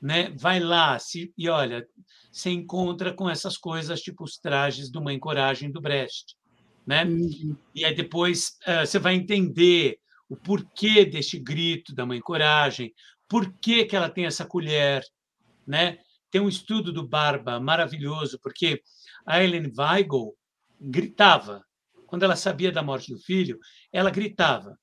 né? 0.00 0.30
Vai 0.30 0.60
lá 0.60 0.98
se, 0.98 1.32
e 1.36 1.48
olha, 1.48 1.86
se 2.32 2.48
encontra 2.50 3.12
com 3.12 3.28
essas 3.28 3.58
coisas 3.58 4.00
tipo 4.00 4.24
os 4.24 4.38
trajes 4.38 4.90
do 4.90 5.02
Mãe 5.02 5.18
Coragem 5.18 5.70
do 5.70 5.80
Brecht, 5.80 6.36
né? 6.86 7.04
Uhum. 7.04 7.56
E 7.74 7.84
aí 7.84 7.94
depois 7.94 8.58
uh, 8.66 8.86
você 8.86 8.98
vai 8.98 9.14
entender 9.14 9.98
o 10.28 10.36
porquê 10.36 11.04
deste 11.04 11.38
grito 11.38 11.94
da 11.94 12.06
Mãe 12.06 12.20
Coragem, 12.20 12.94
por 13.28 13.52
que, 13.60 13.84
que 13.84 13.94
ela 13.94 14.08
tem 14.08 14.24
essa 14.24 14.46
colher, 14.46 15.04
né? 15.66 15.98
Tem 16.30 16.40
um 16.40 16.48
estudo 16.48 16.92
do 16.92 17.06
Barba 17.06 17.60
maravilhoso, 17.60 18.38
porque 18.42 18.80
a 19.26 19.42
Ellen 19.42 19.70
Weigel 19.76 20.34
gritava. 20.80 21.64
Quando 22.06 22.24
ela 22.24 22.36
sabia 22.36 22.72
da 22.72 22.82
morte 22.82 23.12
do 23.12 23.18
filho, 23.18 23.58
ela 23.92 24.10
gritava. 24.10 24.78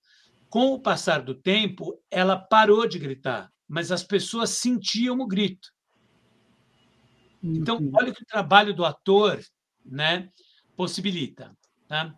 Com 0.49 0.73
o 0.73 0.81
passar 0.81 1.21
do 1.21 1.35
tempo, 1.35 2.01
ela 2.09 2.37
parou 2.37 2.87
de 2.87 2.99
gritar 2.99 3.51
mas 3.67 3.91
as 3.91 4.03
pessoas 4.03 4.51
sentiam 4.51 5.19
o 5.19 5.27
grito. 5.27 5.69
Então, 7.43 7.77
uhum. 7.77 7.91
olha 7.93 8.11
o 8.11 8.15
que 8.15 8.23
o 8.23 8.27
trabalho 8.27 8.73
do 8.73 8.85
ator 8.85 9.39
né, 9.85 10.29
possibilita. 10.75 11.55
Tá? 11.87 12.15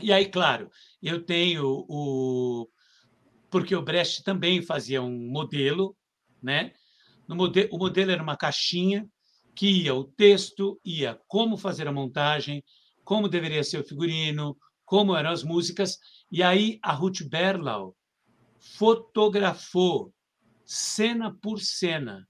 E 0.00 0.12
aí, 0.12 0.26
claro, 0.26 0.70
eu 1.02 1.22
tenho 1.24 1.84
o. 1.88 2.68
Porque 3.50 3.74
o 3.74 3.82
Brecht 3.82 4.22
também 4.22 4.62
fazia 4.62 5.02
um 5.02 5.30
modelo, 5.30 5.96
né? 6.42 6.72
No 7.28 7.36
modelo, 7.36 7.68
o 7.72 7.78
modelo 7.78 8.10
era 8.10 8.22
uma 8.22 8.36
caixinha 8.36 9.06
que 9.54 9.82
ia 9.82 9.94
o 9.94 10.04
texto, 10.04 10.80
ia 10.84 11.20
como 11.26 11.56
fazer 11.56 11.86
a 11.86 11.92
montagem, 11.92 12.64
como 13.10 13.28
deveria 13.28 13.64
ser 13.64 13.78
o 13.78 13.84
figurino, 13.84 14.56
como 14.84 15.16
eram 15.16 15.30
as 15.30 15.42
músicas, 15.42 15.98
e 16.30 16.44
aí 16.44 16.78
a 16.80 16.92
Ruth 16.92 17.22
Berlau 17.22 17.96
fotografou 18.60 20.14
cena 20.64 21.36
por 21.42 21.58
cena. 21.58 22.24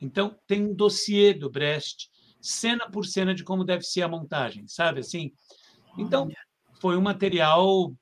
Então, 0.00 0.38
tem 0.46 0.66
um 0.66 0.72
dossiê 0.72 1.34
do 1.34 1.50
Brecht, 1.50 2.08
cena 2.40 2.88
por 2.88 3.06
cena, 3.06 3.34
de 3.34 3.42
como 3.42 3.64
deve 3.64 3.82
ser 3.82 4.02
a 4.02 4.08
montagem, 4.08 4.68
sabe 4.68 5.00
assim? 5.00 5.32
Então, 5.98 6.28
foi 6.80 6.96
um 6.96 7.02
material 7.02 7.92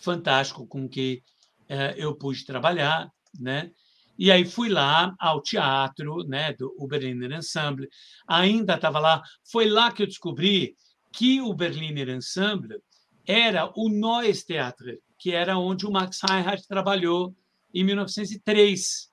fantástico 0.00 0.66
com 0.66 0.88
que 0.88 1.22
eh, 1.68 1.94
eu 1.96 2.16
pude 2.16 2.44
trabalhar, 2.44 3.08
né? 3.38 3.70
E 4.18 4.32
aí 4.32 4.44
fui 4.44 4.68
lá 4.68 5.14
ao 5.20 5.40
teatro, 5.40 6.24
né, 6.24 6.52
do 6.54 6.74
Berliner 6.88 7.30
Ensemble. 7.30 7.88
Ainda 8.26 8.74
estava 8.74 8.98
lá. 8.98 9.22
Foi 9.48 9.70
lá 9.70 9.92
que 9.92 10.02
eu 10.02 10.06
descobri 10.08 10.74
que 11.12 11.40
o 11.40 11.52
Berliner 11.54 12.08
Ensemble 12.08 12.80
era 13.26 13.70
o 13.76 13.88
Neues 13.88 14.44
Theater, 14.44 15.00
que 15.18 15.32
era 15.32 15.58
onde 15.58 15.86
o 15.86 15.90
Max 15.90 16.20
Reinhardt 16.28 16.66
trabalhou 16.66 17.34
em 17.74 17.84
1903. 17.84 19.10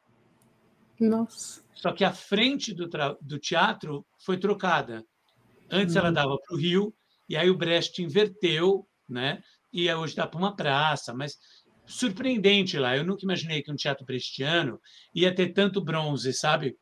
Nossa. 1.00 1.64
Só 1.74 1.92
que 1.92 2.04
a 2.04 2.14
frente 2.14 2.74
do, 2.74 2.90
do 3.22 3.40
teatro 3.40 4.06
foi 4.24 4.38
trocada. 4.38 5.06
Antes 5.70 5.96
ela 5.96 6.10
uhum. 6.10 6.14
dava 6.14 6.38
para 6.38 6.56
o 6.56 6.60
Rio, 6.60 6.94
e 7.28 7.36
aí 7.36 7.50
o 7.50 7.58
Brecht 7.58 8.02
inverteu, 8.02 8.88
né? 9.10 9.42
e 9.76 9.94
hoje 9.94 10.16
dá 10.16 10.26
para 10.26 10.38
uma 10.38 10.56
praça, 10.56 11.14
mas 11.14 11.38
surpreendente 11.86 12.80
lá. 12.80 12.96
Eu 12.96 13.04
nunca 13.04 13.26
imaginei 13.26 13.62
que 13.62 13.70
um 13.70 13.76
teatro 13.76 14.06
brechtiano 14.06 14.80
ia 15.14 15.36
ter 15.36 15.50
tanto 15.50 15.84
bronze, 15.84 16.32
sabe? 16.32 16.78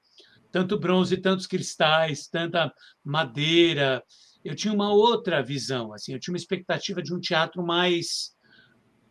Tanto 0.52 0.80
bronze, 0.80 1.18
tantos 1.18 1.48
cristais, 1.48 2.28
tanta 2.28 2.72
madeira. 3.04 4.04
Eu 4.44 4.56
tinha 4.56 4.74
uma 4.74 4.92
outra 4.92 5.42
visão, 5.42 5.94
assim, 5.94 6.14
eu 6.14 6.20
tinha 6.20 6.34
uma 6.34 6.38
expectativa 6.38 7.02
de 7.02 7.14
um 7.14 7.20
teatro 7.20 7.64
mais 7.66 8.36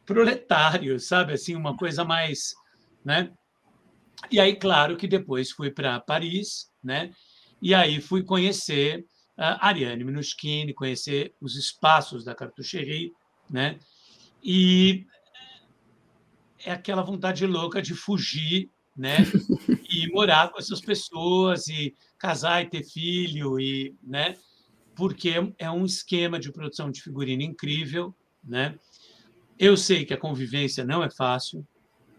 proletário, 0.05 0.99
sabe? 1.01 1.33
Assim, 1.33 1.55
uma 1.55 1.77
coisa 1.77 2.05
mais, 2.05 2.55
né? 3.05 3.33
E 4.31 4.39
aí, 4.39 4.55
claro 4.57 4.97
que 4.97 5.09
depois 5.09 5.51
fui 5.51 5.71
para 5.71 6.01
Paris, 6.01 6.71
né? 6.83 7.13
E 7.61 7.75
aí 7.75 8.01
fui 8.01 8.23
conhecer 8.23 9.07
a 9.37 9.69
Ariane 9.69 10.05
Minuschini, 10.05 10.75
conhecer 10.75 11.35
os 11.41 11.57
espaços 11.57 12.25
da 12.25 12.35
Cartucherie, 12.35 13.13
né? 13.49 13.79
E 14.43 15.07
é 16.65 16.73
aquela 16.73 17.03
vontade 17.03 17.47
louca 17.47 17.81
de 17.81 17.95
fugir, 17.95 18.71
né? 18.97 19.17
E 19.95 20.11
morar 20.11 20.51
com 20.51 20.59
essas 20.59 20.81
pessoas 20.81 21.69
e 21.69 21.95
casar 22.19 22.63
e 22.63 22.71
ter 22.71 22.83
filho 22.83 23.61
e, 23.61 23.95
né? 24.03 24.39
Porque 24.95 25.33
é 25.59 25.71
um 25.71 25.85
esquema 25.85 26.39
de 26.39 26.53
produção 26.53 26.91
de 26.91 27.03
figurino 27.03 27.43
incrível, 27.43 28.15
né? 28.43 28.79
Eu 29.59 29.77
sei 29.77 30.05
que 30.05 30.13
a 30.13 30.19
convivência 30.19 30.85
não 30.85 31.03
é 31.03 31.11
fácil, 31.11 31.67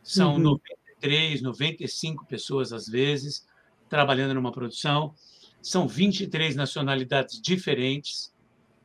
são 0.02 0.34
uhum. 0.34 0.40
93, 0.40 1.42
95 1.42 2.26
pessoas 2.26 2.72
às 2.74 2.88
vezes 2.88 3.46
trabalhando 3.90 4.34
numa 4.34 4.52
produção, 4.52 5.14
são 5.62 5.88
23 5.88 6.56
nacionalidades 6.56 7.40
diferentes, 7.40 8.34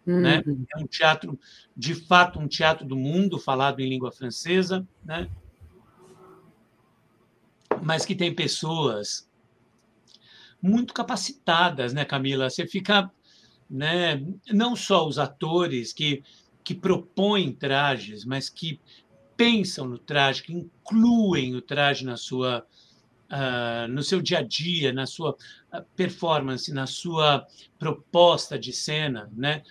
né? 0.04 0.42
uhum. 0.46 0.54
né? 0.54 0.66
É 0.74 0.78
um 0.78 0.86
teatro, 0.86 1.38
de 1.76 1.94
fato, 1.94 2.38
um 2.38 2.48
teatro 2.48 2.86
do 2.86 2.96
mundo 2.96 3.38
falado 3.38 3.80
em 3.80 3.88
língua 3.88 4.12
francesa, 4.12 4.86
né? 5.04 5.28
Mas 7.82 8.04
que 8.04 8.14
tem 8.14 8.34
pessoas 8.34 9.28
muito 10.60 10.92
capacitadas, 10.92 11.92
né, 11.92 12.04
Camila? 12.04 12.50
Você 12.50 12.66
fica, 12.66 13.10
né? 13.68 14.22
Não 14.50 14.74
só 14.74 15.06
os 15.06 15.18
atores 15.18 15.92
que 15.92 16.22
que 16.68 16.74
propõem 16.74 17.50
trajes, 17.50 18.26
mas 18.26 18.50
que 18.50 18.78
pensam 19.34 19.88
no 19.88 19.96
traje, 19.96 20.42
que 20.42 20.52
incluem 20.52 21.56
o 21.56 21.62
traje 21.62 22.04
na 22.04 22.18
sua, 22.18 22.66
uh, 23.32 23.88
no 23.88 24.02
seu 24.02 24.20
dia 24.20 24.40
a 24.40 24.42
dia, 24.42 24.92
na 24.92 25.06
sua 25.06 25.34
ah, 25.72 25.82
performance, 25.96 26.70
na 26.70 26.86
sua 26.86 27.46
proposta 27.78 28.58
de 28.58 28.70
cena, 28.70 29.32
né? 29.34 29.62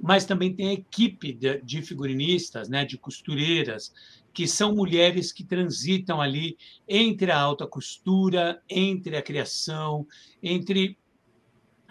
Mas 0.00 0.24
também 0.24 0.54
tem 0.54 0.68
a 0.68 0.72
equipe 0.74 1.32
de, 1.32 1.60
de 1.60 1.82
figurinistas, 1.82 2.68
né? 2.68 2.84
De 2.84 2.96
costureiras, 2.96 3.92
que 4.32 4.46
são 4.46 4.76
mulheres 4.76 5.32
que 5.32 5.42
transitam 5.42 6.20
ali 6.20 6.56
entre 6.86 7.32
a 7.32 7.40
alta 7.40 7.66
costura, 7.66 8.62
entre 8.70 9.16
a 9.16 9.22
criação, 9.22 10.06
entre 10.40 10.96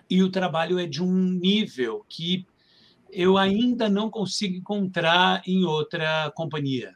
e 0.10 0.22
o 0.22 0.30
trabalho 0.30 0.80
é 0.80 0.86
de 0.86 1.02
um 1.02 1.14
nível 1.14 2.06
que 2.08 2.46
eu 3.12 3.38
ainda 3.38 3.88
não 3.90 4.10
consigo 4.10 4.56
encontrar 4.56 5.42
em 5.46 5.64
outra 5.64 6.32
companhia. 6.36 6.96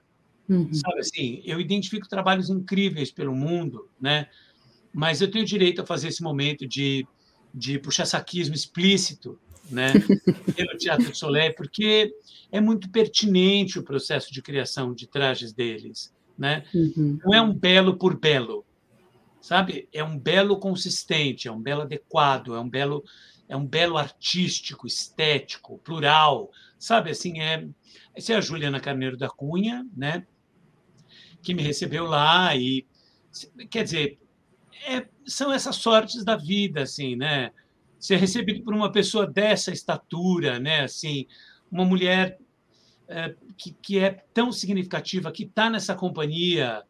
Uhum. 0.50 0.74
Sabe 0.74 1.00
assim, 1.00 1.42
eu 1.46 1.60
identifico 1.60 2.08
trabalhos 2.08 2.50
incríveis 2.50 3.12
pelo 3.12 3.36
mundo, 3.36 3.90
né? 4.00 4.28
Mas 4.94 5.22
eu 5.22 5.30
tenho 5.30 5.46
direito 5.46 5.82
a 5.82 5.86
fazer 5.86 6.08
esse 6.08 6.24
momento 6.24 6.66
de, 6.66 7.06
de 7.54 7.78
puxa-saquismo 7.78 8.56
explícito, 8.56 9.38
né? 9.70 9.94
Pelo 10.56 10.78
Teatro 10.78 11.12
de 11.12 11.18
Soleil, 11.18 11.54
porque 11.56 12.12
é 12.52 12.60
muito 12.62 12.90
pertinente 12.90 13.78
o 13.78 13.84
processo 13.84 14.34
de 14.34 14.42
criação 14.42 14.94
de 14.94 15.06
trajes 15.06 15.54
deles, 15.54 16.14
né? 16.38 16.64
Uhum. 16.74 17.20
Não 17.24 17.34
é 17.34 17.42
um 17.42 17.54
belo 17.54 17.98
por 17.98 18.18
belo, 18.18 18.66
sabe? 19.42 19.88
É 19.94 20.04
um 20.04 20.18
belo 20.18 20.60
consistente, 20.60 21.48
é 21.48 21.52
um 21.52 21.62
belo 21.62 21.82
adequado, 21.82 22.56
é 22.56 22.60
um 22.60 22.70
belo 22.70 23.04
é 23.50 23.56
um 23.56 23.66
belo 23.66 23.98
artístico, 23.98 24.86
estético, 24.86 25.78
plural, 25.80 26.52
sabe? 26.78 27.12
Assim 27.12 27.40
é. 27.40 27.66
Essa 28.14 28.34
é 28.34 28.36
a 28.36 28.42
Juliana 28.42 28.80
Carneiro 28.80 29.16
da 29.16 29.30
Cunha, 29.30 29.86
né? 29.96 30.28
Que 31.42 31.54
me 31.54 31.64
recebeu 31.64 32.06
lá 32.06 32.56
e 32.56 32.86
quer 33.70 33.84
dizer 33.84 34.20
é, 34.86 35.08
são 35.26 35.52
essas 35.52 35.78
sortes 35.78 36.24
da 36.24 36.36
vida, 36.36 36.82
assim, 36.82 37.16
né? 37.16 37.52
Ser 38.00 38.18
recebido 38.18 38.64
por 38.64 38.74
uma 38.74 38.92
pessoa 38.92 39.26
dessa 39.26 39.72
estatura, 39.72 40.60
né? 40.60 40.82
Assim, 40.82 41.26
uma 41.72 41.86
mulher 41.86 42.38
é, 43.08 43.34
que, 43.58 43.72
que 43.72 44.00
é 44.00 44.12
tão 44.34 44.52
significativa, 44.52 45.32
que 45.32 45.44
está 45.44 45.70
nessa 45.70 45.96
companhia 45.96 46.84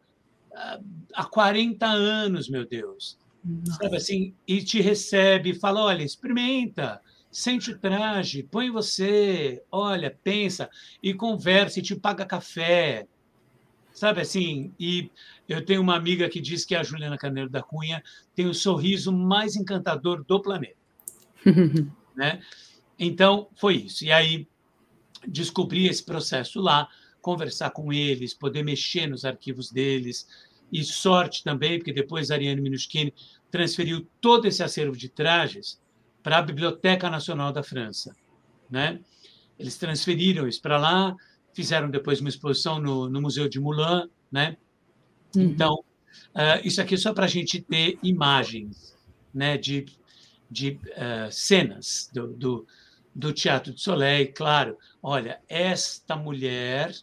há 1.14 1.24
40 1.24 1.86
anos, 1.86 2.48
meu 2.48 2.66
Deus. 2.66 3.18
Nossa. 3.44 3.82
Sabe 3.82 3.96
assim? 3.96 4.34
E 4.46 4.62
te 4.62 4.80
recebe, 4.80 5.54
fala: 5.54 5.82
olha, 5.84 6.02
experimenta, 6.02 7.00
sente 7.30 7.70
o 7.70 7.78
traje, 7.78 8.42
põe 8.42 8.70
você, 8.70 9.62
olha, 9.70 10.16
pensa, 10.22 10.68
e 11.02 11.14
conversa, 11.14 11.78
e 11.78 11.82
te 11.82 11.94
paga 11.94 12.26
café. 12.26 13.06
Sabe 13.92 14.20
assim? 14.20 14.72
E 14.78 15.10
eu 15.48 15.64
tenho 15.64 15.80
uma 15.80 15.96
amiga 15.96 16.28
que 16.28 16.40
diz 16.40 16.64
que 16.64 16.74
a 16.74 16.82
Juliana 16.82 17.18
Carneiro 17.18 17.50
da 17.50 17.62
Cunha 17.62 18.02
tem 18.34 18.46
o 18.46 18.54
sorriso 18.54 19.12
mais 19.12 19.56
encantador 19.56 20.24
do 20.24 20.40
planeta. 20.40 20.76
né? 22.14 22.40
Então, 22.98 23.48
foi 23.56 23.76
isso. 23.76 24.04
E 24.04 24.12
aí, 24.12 24.46
descobri 25.26 25.86
esse 25.86 26.04
processo 26.04 26.60
lá, 26.60 26.88
conversar 27.20 27.70
com 27.70 27.92
eles, 27.92 28.34
poder 28.34 28.62
mexer 28.62 29.06
nos 29.06 29.24
arquivos 29.24 29.70
deles, 29.70 30.28
e 30.72 30.84
sorte 30.84 31.42
também, 31.42 31.78
porque 31.78 31.92
depois 31.92 32.30
Ariane 32.30 32.60
Minuschini 32.60 33.12
transferiu 33.50 34.06
todo 34.20 34.46
esse 34.46 34.62
acervo 34.62 34.96
de 34.96 35.08
trajes 35.08 35.80
para 36.22 36.38
a 36.38 36.42
Biblioteca 36.42 37.08
Nacional 37.08 37.52
da 37.52 37.62
França. 37.62 38.14
Né? 38.70 39.00
Eles 39.58 39.76
transferiram 39.76 40.46
isso 40.46 40.60
para 40.60 40.78
lá, 40.78 41.16
fizeram 41.54 41.90
depois 41.90 42.20
uma 42.20 42.28
exposição 42.28 42.78
no, 42.80 43.08
no 43.08 43.20
Museu 43.20 43.48
de 43.48 43.58
Moulin. 43.58 44.08
Né? 44.30 44.56
Uhum. 45.34 45.42
Então, 45.42 45.74
uh, 46.34 46.60
isso 46.62 46.80
aqui 46.80 46.94
é 46.94 46.98
só 46.98 47.12
para 47.12 47.24
a 47.24 47.28
gente 47.28 47.60
ter 47.62 47.98
imagens 48.02 48.96
né, 49.32 49.56
de, 49.56 49.86
de 50.50 50.72
uh, 50.72 51.32
cenas 51.32 52.10
do, 52.12 52.28
do, 52.28 52.66
do 53.14 53.32
Teatro 53.32 53.72
de 53.72 53.80
Soleil. 53.80 54.32
Claro, 54.34 54.76
olha, 55.02 55.40
esta 55.48 56.14
mulher 56.14 56.94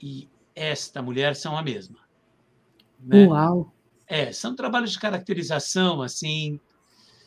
e 0.00 0.28
esta 0.54 1.00
mulher 1.00 1.36
são 1.36 1.56
a 1.56 1.62
mesma. 1.62 2.07
Né? 3.00 3.26
Uau! 3.26 3.72
É, 4.06 4.32
são 4.32 4.54
trabalhos 4.54 4.92
de 4.92 4.98
caracterização 4.98 6.00
assim 6.00 6.58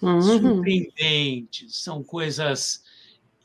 uhum. 0.01 0.21
surpreendentes, 0.21 1.77
são 1.77 2.03
coisas. 2.03 2.83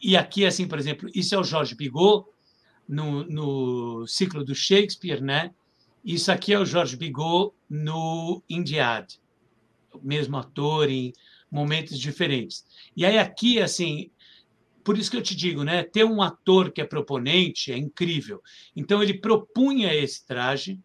E 0.03 0.17
aqui, 0.17 0.47
assim, 0.47 0.67
por 0.67 0.79
exemplo, 0.79 1.09
isso 1.15 1.35
é 1.35 1.39
o 1.39 1.45
Jorge 1.45 1.75
Bigot 1.75 2.27
no, 2.89 3.25
no 3.25 4.07
ciclo 4.07 4.45
do 4.45 4.55
Shakespeare, 4.55 5.21
né? 5.21 5.53
Isso 6.05 6.31
aqui 6.31 6.53
é 6.53 6.59
o 6.59 6.65
Jorge 6.65 6.97
Bigot 6.97 7.53
no 7.69 8.43
Indiad, 8.49 9.19
o 9.93 10.01
mesmo 10.03 10.37
ator 10.37 10.89
em 10.89 11.13
momentos 11.51 11.99
diferentes. 11.99 12.65
E 12.97 13.05
aí 13.05 13.19
aqui, 13.19 13.61
assim, 13.61 14.11
por 14.85 14.97
isso 14.97 15.11
que 15.11 15.17
eu 15.17 15.23
te 15.23 15.35
digo, 15.35 15.65
né? 15.65 15.83
Ter 15.83 16.05
um 16.05 16.23
ator 16.23 16.71
que 16.71 16.81
é 16.81 16.85
proponente 16.85 17.73
é 17.73 17.77
incrível. 17.77 18.41
Então 18.75 19.03
ele 19.03 19.15
propunha 19.15 19.93
esse 19.93 20.25
traje, 20.25 20.79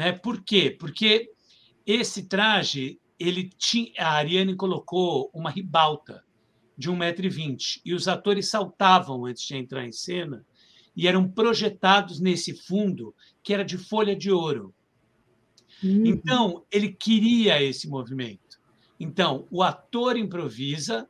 né? 0.00 0.12
Por 0.12 0.42
quê? 0.42 0.74
Porque 0.80 1.30
esse 1.84 2.22
traje, 2.22 2.98
ele 3.18 3.50
tinha, 3.58 3.92
a 3.98 4.12
Ariane 4.12 4.56
colocou 4.56 5.30
uma 5.34 5.50
ribalta 5.50 6.24
de 6.74 6.90
1,20m 6.90 7.82
e 7.84 7.92
os 7.92 8.08
atores 8.08 8.48
saltavam 8.48 9.26
antes 9.26 9.42
de 9.42 9.54
entrar 9.54 9.86
em 9.86 9.92
cena 9.92 10.42
e 10.96 11.06
eram 11.06 11.28
projetados 11.28 12.18
nesse 12.18 12.54
fundo 12.54 13.14
que 13.42 13.52
era 13.52 13.62
de 13.62 13.76
folha 13.76 14.16
de 14.16 14.30
ouro. 14.30 14.74
Uhum. 15.84 16.06
Então, 16.06 16.64
ele 16.72 16.90
queria 16.90 17.62
esse 17.62 17.86
movimento. 17.86 18.58
Então, 18.98 19.46
o 19.50 19.62
ator 19.62 20.16
improvisa, 20.16 21.06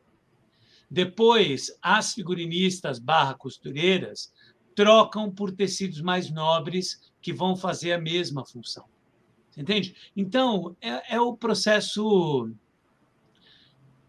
depois 0.90 1.70
as 1.80 2.12
figurinistas 2.12 2.98
barra 2.98 3.34
costureiras 3.34 4.32
trocam 4.74 5.30
por 5.30 5.52
tecidos 5.52 6.00
mais 6.00 6.28
nobres 6.28 7.09
que 7.20 7.32
vão 7.32 7.56
fazer 7.56 7.92
a 7.92 8.00
mesma 8.00 8.44
função. 8.44 8.84
Entende? 9.56 9.94
Então, 10.16 10.76
é, 10.80 11.16
é 11.16 11.20
o 11.20 11.36
processo. 11.36 12.50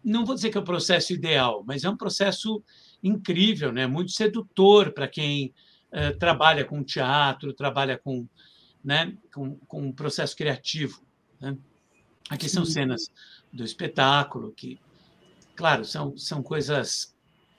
Não 0.02 0.24
vou 0.24 0.34
dizer 0.34 0.50
que 0.50 0.58
é 0.58 0.60
o 0.60 0.64
processo 0.64 1.12
ideal, 1.12 1.62
mas 1.66 1.84
é 1.84 1.90
um 1.90 1.96
processo 1.96 2.62
incrível, 3.02 3.72
né? 3.72 3.86
muito 3.86 4.12
sedutor 4.12 4.92
para 4.92 5.06
quem 5.06 5.52
uh, 5.92 6.16
trabalha 6.18 6.64
com 6.64 6.82
teatro, 6.82 7.52
trabalha 7.52 7.98
com, 7.98 8.26
né? 8.84 9.16
com, 9.32 9.56
com 9.58 9.82
um 9.82 9.92
processo 9.92 10.36
criativo. 10.36 11.02
Né? 11.40 11.56
Aqui 12.30 12.48
são 12.48 12.64
cenas 12.64 13.12
do 13.52 13.64
espetáculo, 13.64 14.52
que, 14.52 14.78
claro, 15.54 15.84
são, 15.84 16.16
são 16.16 16.42
coisas 16.42 17.14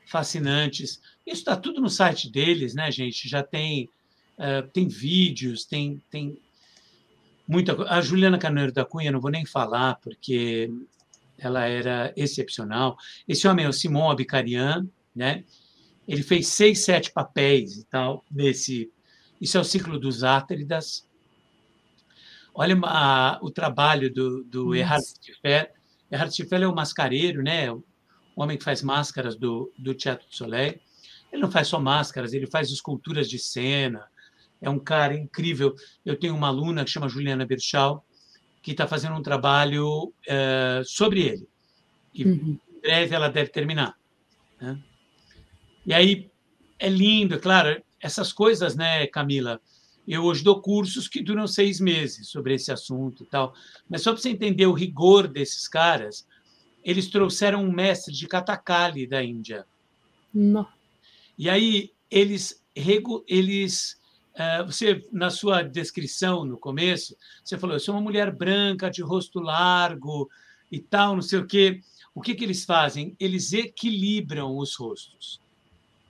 fascinantes. 0.06 1.02
Isso 1.26 1.40
está 1.42 1.56
tudo 1.56 1.80
no 1.80 1.90
site 1.90 2.30
deles, 2.30 2.74
né, 2.74 2.92
gente? 2.92 3.28
Já 3.30 3.44
tem 3.44 3.90
Uh, 4.38 4.68
tem 4.70 4.88
vídeos, 4.88 5.66
tem, 5.66 6.02
tem 6.10 6.38
muita 7.48 7.76
A 7.84 8.02
Juliana 8.02 8.38
Carneiro 8.38 8.72
da 8.72 8.84
Cunha, 8.84 9.12
não 9.12 9.22
vou 9.22 9.30
nem 9.32 9.46
falar, 9.46 9.96
porque 10.02 10.72
ela 11.38 11.66
era 11.66 12.14
excepcional. 12.16 12.98
Esse 13.28 13.48
homem 13.48 13.66
é 13.66 13.70
o 13.70 13.74
Simon 13.74 14.10
Abicarian, 14.10 14.88
né? 15.16 15.44
Ele 16.08 16.24
fez 16.24 16.48
seis, 16.48 16.80
sete 16.80 17.12
papéis 17.12 17.78
e 17.78 17.86
tal 17.86 18.24
nesse. 18.30 18.92
Isso 19.40 19.58
é 19.58 19.62
o 19.62 19.64
ciclo 19.64 20.00
dos 20.00 20.24
Átridas. 20.24 21.08
Olha 22.54 22.78
a, 22.84 23.40
o 23.42 23.50
trabalho 23.50 24.14
do, 24.14 24.44
do 24.44 24.76
Erhard 24.76 25.04
Stiffer. 25.04 25.72
Erhard 26.12 26.34
é 26.52 26.68
o 26.68 26.76
mascareiro, 26.76 27.42
né? 27.42 27.72
O 27.72 27.84
homem 28.36 28.58
que 28.58 28.64
faz 28.64 28.82
máscaras 28.82 29.36
do, 29.36 29.72
do 29.78 29.94
Teatro 29.94 30.28
do 30.28 30.36
Soleil. 30.36 30.80
Ele 31.32 31.42
não 31.42 31.52
faz 31.52 31.68
só 31.68 31.80
máscaras, 31.80 32.34
ele 32.34 32.46
faz 32.46 32.70
esculturas 32.70 33.28
de 33.28 33.40
cena, 33.40 34.08
é 34.64 34.70
um 34.70 34.80
cara 34.80 35.14
incrível. 35.14 35.76
Eu 36.06 36.18
tenho 36.18 36.34
uma 36.34 36.48
aluna 36.48 36.86
que 36.86 36.90
chama 36.90 37.10
Juliana 37.10 37.46
Berchal, 37.46 38.04
que 38.62 38.72
está 38.72 38.88
fazendo 38.88 39.16
um 39.16 39.22
trabalho 39.22 40.14
é, 40.26 40.82
sobre 40.86 41.22
ele. 41.22 41.48
E 42.14 42.24
uhum. 42.24 42.58
em 42.74 42.82
breve 42.82 43.14
ela 43.14 43.30
deve 43.30 43.50
terminar. 43.50 43.94
Né? 44.60 44.80
E 45.86 45.94
aí 45.94 46.32
é 46.80 46.88
lindo, 46.88 47.36
é 47.36 47.40
claro, 47.40 47.84
essas 48.00 48.32
coisas, 48.32 48.74
né, 48.76 49.06
Camila? 49.08 49.60
Eu 50.08 50.24
hoje 50.24 50.44
dou 50.44 50.62
cursos 50.62 51.10
que 51.10 51.22
duram 51.22 51.46
seis 51.46 51.82
meses 51.82 52.30
sobre 52.30 52.54
esse 52.54 52.72
assunto 52.72 53.24
e 53.24 53.26
tal. 53.26 53.54
Mas 53.90 54.02
só 54.02 54.14
para 54.14 54.22
você 54.22 54.30
entender 54.30 54.66
o 54.66 54.74
rigor 54.74 55.28
desses 55.28 55.68
caras, 55.68 56.26
eles 56.86 57.10
trouxeram 57.10 57.64
um 57.64 57.72
mestre 57.72 58.14
de 58.14 58.28
Kathakali 58.28 59.08
da 59.08 59.22
Índia. 59.22 59.66
Não. 60.34 60.68
E 61.38 61.50
aí 61.50 61.92
eles, 62.10 62.64
eles 63.28 63.98
você, 64.66 65.08
na 65.12 65.30
sua 65.30 65.62
descrição 65.62 66.44
no 66.44 66.58
começo, 66.58 67.16
você 67.44 67.58
falou: 67.58 67.76
eu 67.76 67.80
sou 67.80 67.94
uma 67.96 68.02
mulher 68.02 68.36
branca, 68.36 68.90
de 68.90 69.02
rosto 69.02 69.40
largo 69.40 70.30
e 70.72 70.80
tal, 70.80 71.16
não 71.16 71.22
sei 71.22 71.40
o 71.40 71.46
quê. 71.46 71.82
O 72.16 72.22
que, 72.22 72.36
que 72.36 72.44
eles 72.44 72.66
fazem? 72.66 73.16
Eles 73.20 73.54
equilibram 73.54 74.58
os 74.58 74.76
rostos. 74.76 75.42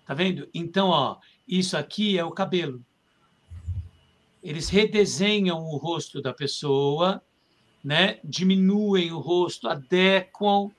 Tá 0.06 0.14
vendo? 0.14 0.48
Então, 0.54 0.90
ó, 0.90 1.18
isso 1.48 1.78
aqui 1.78 2.18
é 2.18 2.24
o 2.24 2.32
cabelo. 2.32 2.84
Eles 4.42 4.68
redesenham 4.68 5.60
o 5.60 5.78
rosto 5.78 6.22
da 6.22 6.34
pessoa, 6.34 7.22
né? 7.84 8.20
diminuem 8.24 9.12
o 9.14 9.20
rosto, 9.20 9.70
adequam 9.70 10.70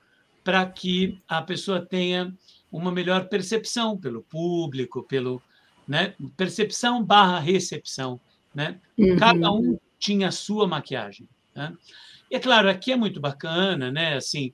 para 0.43 0.63
que 0.67 1.19
a 1.27 1.41
pessoa 1.41 1.83
tenha 1.83 2.31
uma 2.71 2.91
melhor 2.91 3.27
percepção 3.27 3.97
pelo 3.97 4.21
público, 4.21 5.01
pelo, 5.01 5.41
né? 5.87 6.15
Percepção 6.35 7.03
barra 7.03 7.39
recepção, 7.39 8.19
né? 8.53 8.79
Uhum. 8.97 9.17
Cada 9.17 9.51
um 9.51 9.79
tinha 9.99 10.29
a 10.29 10.31
sua 10.31 10.67
maquiagem. 10.67 11.27
Né? 11.53 11.75
E 12.29 12.35
é 12.35 12.39
claro, 12.39 12.69
aqui 12.69 12.91
é 12.91 12.95
muito 12.95 13.19
bacana, 13.19 13.91
né? 13.91 14.15
Assim, 14.15 14.53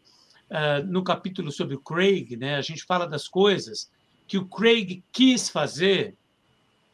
uh, 0.49 0.86
no 0.86 1.03
capítulo 1.03 1.51
sobre 1.51 1.75
o 1.75 1.79
Craig, 1.82 2.36
né? 2.36 2.55
A 2.55 2.61
gente 2.61 2.84
fala 2.84 3.07
das 3.07 3.27
coisas 3.27 3.89
que 4.27 4.38
o 4.38 4.45
Craig 4.45 5.03
quis 5.11 5.49
fazer, 5.49 6.15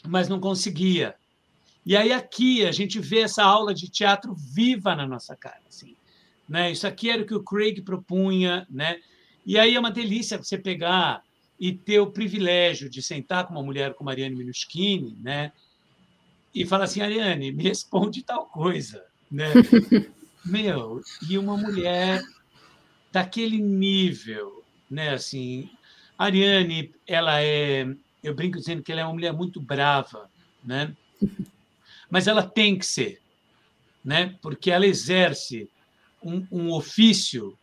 mas 0.05 0.27
não 0.27 0.39
conseguia. 0.39 1.15
E 1.85 1.95
aí 1.95 2.11
aqui 2.11 2.65
a 2.65 2.71
gente 2.71 2.99
vê 2.99 3.21
essa 3.21 3.43
aula 3.43 3.73
de 3.73 3.89
teatro 3.89 4.35
viva 4.35 4.95
na 4.95 5.07
nossa 5.07 5.35
cara, 5.35 5.61
assim, 5.67 5.95
né? 6.47 6.71
Isso 6.71 6.85
aqui 6.85 7.09
era 7.09 7.21
o 7.21 7.25
que 7.25 7.35
o 7.35 7.43
Craig 7.43 7.81
propunha, 7.81 8.67
né? 8.69 8.99
E 9.45 9.57
aí 9.57 9.75
é 9.75 9.79
uma 9.79 9.91
delícia 9.91 10.37
você 10.37 10.57
pegar 10.57 11.23
e 11.59 11.73
ter 11.73 11.99
o 11.99 12.11
privilégio 12.11 12.89
de 12.89 13.01
sentar 13.01 13.45
com 13.45 13.53
uma 13.53 13.63
mulher 13.63 13.93
como 13.93 14.09
Ariane 14.09 14.35
Minuschini, 14.35 15.17
né? 15.21 15.51
E 16.53 16.65
falar 16.65 16.85
assim, 16.85 17.01
Ariane, 17.01 17.51
me 17.51 17.63
responde 17.63 18.23
tal 18.23 18.45
coisa, 18.45 19.03
né? 19.29 19.47
Meu, 20.45 21.01
e 21.29 21.37
uma 21.37 21.57
mulher 21.57 22.23
daquele 23.11 23.59
nível, 23.59 24.63
né? 24.89 25.09
Assim, 25.09 25.69
Ariane, 26.17 26.93
ela 27.05 27.41
é, 27.41 27.87
eu 28.23 28.33
brinco 28.33 28.57
dizendo 28.57 28.83
que 28.83 28.91
ela 28.91 29.01
é 29.01 29.03
uma 29.03 29.13
mulher 29.13 29.33
muito 29.33 29.59
brava, 29.59 30.29
né? 30.63 30.95
Mas 32.09 32.27
ela 32.27 32.43
tem 32.43 32.77
que 32.77 32.85
ser, 32.85 33.19
né? 34.03 34.35
Porque 34.41 34.71
ela 34.71 34.85
exerce 34.85 35.69
um, 36.23 36.45
um 36.51 36.71
ofício, 36.71 37.57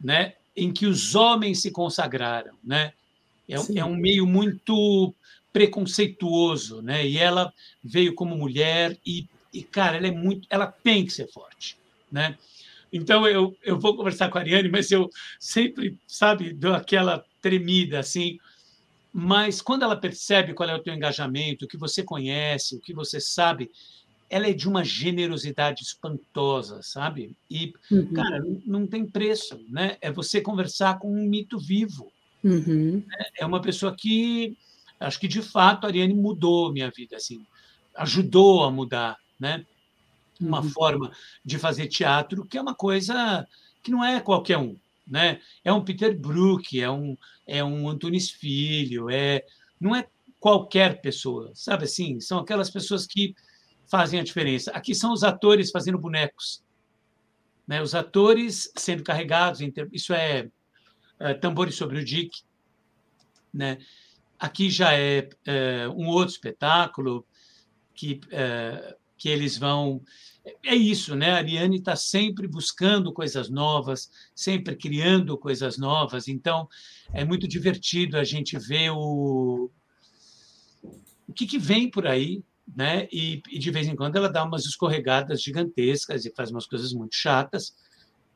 né? 0.00 0.34
Em 0.54 0.72
que 0.72 0.86
os 0.86 1.14
homens 1.14 1.62
se 1.62 1.70
consagraram, 1.70 2.54
né? 2.62 2.92
É, 3.52 3.78
é 3.78 3.84
um 3.84 3.96
meio 3.96 4.26
muito 4.26 5.14
preconceituoso, 5.52 6.80
né? 6.80 7.06
E 7.06 7.18
ela 7.18 7.52
veio 7.82 8.14
como 8.14 8.36
mulher 8.36 8.96
e, 9.04 9.26
e, 9.52 9.62
cara, 9.62 9.98
ela 9.98 10.06
é 10.06 10.10
muito, 10.10 10.46
ela 10.50 10.66
tem 10.66 11.04
que 11.04 11.12
ser 11.12 11.30
forte, 11.30 11.76
né? 12.10 12.36
Então 12.92 13.26
eu, 13.26 13.56
eu 13.62 13.78
vou 13.78 13.96
conversar 13.96 14.28
com 14.28 14.38
a 14.38 14.40
Ariane, 14.40 14.68
mas 14.68 14.90
eu 14.90 15.08
sempre, 15.40 15.96
sabe, 16.06 16.52
dou 16.52 16.74
aquela 16.74 17.24
tremida 17.40 17.98
assim. 17.98 18.38
Mas 19.12 19.60
quando 19.60 19.82
ela 19.82 19.96
percebe 19.96 20.54
qual 20.54 20.68
é 20.68 20.74
o 20.74 20.82
teu 20.82 20.94
engajamento, 20.94 21.64
o 21.64 21.68
que 21.68 21.76
você 21.76 22.02
conhece, 22.02 22.76
o 22.76 22.80
que 22.80 22.94
você 22.94 23.20
sabe, 23.20 23.70
ela 24.28 24.46
é 24.46 24.52
de 24.52 24.68
uma 24.68 24.82
generosidade 24.82 25.82
espantosa, 25.82 26.80
sabe? 26.82 27.36
E, 27.50 27.74
uhum. 27.90 28.14
cara, 28.14 28.42
não 28.64 28.86
tem 28.86 29.04
preço, 29.06 29.58
né? 29.68 29.96
É 30.00 30.10
você 30.10 30.40
conversar 30.40 30.98
com 30.98 31.12
um 31.12 31.28
mito 31.28 31.58
vivo. 31.58 32.10
Uhum. 32.42 33.04
É 33.38 33.46
uma 33.46 33.60
pessoa 33.60 33.94
que, 33.96 34.56
acho 34.98 35.20
que 35.20 35.28
de 35.28 35.42
fato, 35.42 35.84
a 35.84 35.88
Ariane 35.88 36.14
mudou 36.14 36.72
minha 36.72 36.90
vida, 36.90 37.16
assim, 37.16 37.44
ajudou 37.94 38.64
a 38.64 38.70
mudar, 38.70 39.16
né? 39.38 39.64
Uma 40.40 40.60
uhum. 40.60 40.68
forma 40.70 41.12
de 41.44 41.58
fazer 41.58 41.86
teatro 41.86 42.44
que 42.44 42.58
é 42.58 42.60
uma 42.60 42.74
coisa 42.74 43.46
que 43.82 43.90
não 43.90 44.04
é 44.04 44.20
qualquer 44.20 44.58
um, 44.58 44.76
né? 45.06 45.40
É 45.64 45.72
um 45.72 45.84
Peter 45.84 46.18
Brook, 46.18 46.80
é 46.80 46.90
um 46.90 47.16
é 47.46 47.62
um 47.62 47.88
Antunes 47.88 48.30
Filho, 48.30 49.10
é 49.10 49.44
não 49.80 49.94
é 49.94 50.06
qualquer 50.40 51.00
pessoa, 51.00 51.52
sabe 51.54 51.84
assim? 51.84 52.18
São 52.20 52.38
aquelas 52.38 52.70
pessoas 52.70 53.06
que 53.06 53.34
fazem 53.86 54.18
a 54.18 54.24
diferença. 54.24 54.70
Aqui 54.72 54.94
são 54.94 55.12
os 55.12 55.22
atores 55.22 55.70
fazendo 55.70 55.98
bonecos, 55.98 56.62
né? 57.66 57.80
Os 57.82 57.94
atores 57.94 58.72
sendo 58.76 59.04
carregados, 59.04 59.60
isso 59.92 60.12
é 60.12 60.48
é, 61.22 61.34
Tambores 61.34 61.74
sobre 61.74 61.98
o 61.98 62.04
Dick. 62.04 62.42
Né? 63.52 63.78
Aqui 64.38 64.70
já 64.70 64.94
é, 64.94 65.28
é 65.46 65.88
um 65.88 66.08
outro 66.08 66.34
espetáculo 66.34 67.26
que, 67.94 68.20
é, 68.30 68.96
que 69.16 69.28
eles 69.28 69.56
vão. 69.56 70.02
É 70.64 70.74
isso, 70.74 71.14
né? 71.14 71.30
A 71.30 71.36
Ariane 71.36 71.76
está 71.76 71.94
sempre 71.94 72.48
buscando 72.48 73.12
coisas 73.12 73.48
novas, 73.48 74.10
sempre 74.34 74.74
criando 74.74 75.38
coisas 75.38 75.78
novas. 75.78 76.26
Então, 76.26 76.68
é 77.12 77.24
muito 77.24 77.46
divertido 77.46 78.18
a 78.18 78.24
gente 78.24 78.58
ver 78.58 78.90
o, 78.90 79.70
o 81.28 81.32
que, 81.32 81.46
que 81.46 81.58
vem 81.58 81.88
por 81.88 82.06
aí, 82.08 82.42
né? 82.76 83.06
E, 83.12 83.40
e, 83.48 83.58
de 83.58 83.70
vez 83.70 83.86
em 83.86 83.94
quando 83.94 84.16
ela 84.16 84.28
dá 84.28 84.42
umas 84.42 84.64
escorregadas 84.64 85.40
gigantescas 85.40 86.24
e 86.24 86.34
faz 86.34 86.50
umas 86.50 86.66
coisas 86.66 86.92
muito 86.92 87.14
chatas 87.14 87.76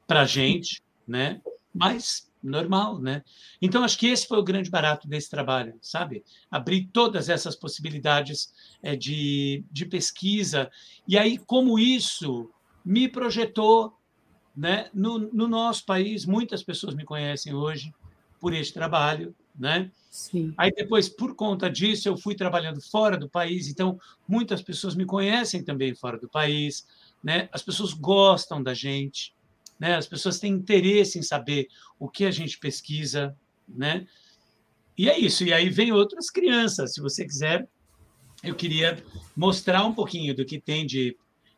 para 0.06 0.24
gente, 0.24 0.82
né? 1.08 1.40
Mas 1.74 2.30
normal, 2.48 3.00
né? 3.00 3.22
Então 3.60 3.84
acho 3.84 3.98
que 3.98 4.06
esse 4.06 4.26
foi 4.26 4.38
o 4.38 4.44
grande 4.44 4.70
barato 4.70 5.08
desse 5.08 5.28
trabalho, 5.28 5.74
sabe? 5.80 6.24
Abrir 6.50 6.88
todas 6.92 7.28
essas 7.28 7.56
possibilidades 7.56 8.52
é, 8.82 8.96
de, 8.96 9.64
de 9.70 9.86
pesquisa 9.86 10.70
e 11.06 11.18
aí 11.18 11.38
como 11.38 11.78
isso 11.78 12.50
me 12.84 13.08
projetou, 13.08 13.96
né? 14.56 14.88
No, 14.94 15.18
no 15.18 15.48
nosso 15.48 15.84
país 15.84 16.24
muitas 16.24 16.62
pessoas 16.62 16.94
me 16.94 17.04
conhecem 17.04 17.54
hoje 17.54 17.92
por 18.40 18.54
este 18.54 18.72
trabalho, 18.72 19.34
né? 19.58 19.90
Sim. 20.10 20.54
Aí 20.56 20.70
depois 20.70 21.08
por 21.08 21.34
conta 21.34 21.68
disso 21.68 22.08
eu 22.08 22.16
fui 22.16 22.34
trabalhando 22.34 22.80
fora 22.80 23.18
do 23.18 23.28
país, 23.28 23.68
então 23.68 23.98
muitas 24.26 24.62
pessoas 24.62 24.94
me 24.94 25.04
conhecem 25.04 25.62
também 25.62 25.94
fora 25.94 26.18
do 26.18 26.28
país, 26.28 26.86
né? 27.22 27.48
As 27.52 27.62
pessoas 27.62 27.92
gostam 27.92 28.62
da 28.62 28.72
gente, 28.72 29.34
né? 29.78 29.96
As 29.96 30.06
pessoas 30.06 30.38
têm 30.38 30.52
interesse 30.52 31.18
em 31.18 31.22
saber 31.22 31.68
o 31.98 32.08
que 32.08 32.24
a 32.24 32.30
gente 32.30 32.58
pesquisa, 32.58 33.36
né? 33.68 34.06
E 34.96 35.08
é 35.08 35.18
isso. 35.18 35.44
E 35.44 35.52
aí 35.52 35.68
vem 35.68 35.92
outras 35.92 36.30
crianças. 36.30 36.94
Se 36.94 37.00
você 37.00 37.24
quiser, 37.24 37.68
eu 38.42 38.54
queria 38.54 39.02
mostrar 39.36 39.84
um 39.84 39.92
pouquinho 39.92 40.34
do 40.34 40.44
que 40.44 40.60
tem 40.60 40.86
de, 40.86 41.16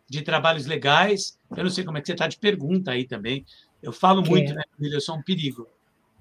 de 0.08 0.22
trabalhos 0.22 0.66
legais. 0.66 1.38
Eu 1.56 1.64
não 1.64 1.70
sei 1.70 1.84
como 1.84 1.98
é 1.98 2.00
que 2.00 2.06
você 2.06 2.12
está 2.12 2.26
de 2.26 2.38
pergunta 2.38 2.90
aí 2.90 3.06
também. 3.06 3.44
Eu 3.82 3.92
falo 3.92 4.22
muito, 4.22 4.52
é. 4.52 4.54
né, 4.54 4.62
Eu 4.80 5.00
sou 5.00 5.16
um 5.16 5.22
perigo. 5.22 5.68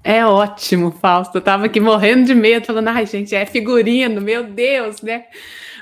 É 0.04 0.26
ótimo, 0.26 0.92
Fausto. 0.92 1.36
Eu 1.36 1.40
estava 1.40 1.66
aqui 1.66 1.80
morrendo 1.80 2.26
de 2.26 2.36
medo, 2.36 2.66
falando, 2.66 2.90
ai, 2.90 3.06
gente, 3.06 3.34
é 3.34 3.46
figurino, 3.46 4.22
meu 4.22 4.44
Deus, 4.44 5.02
né? 5.02 5.26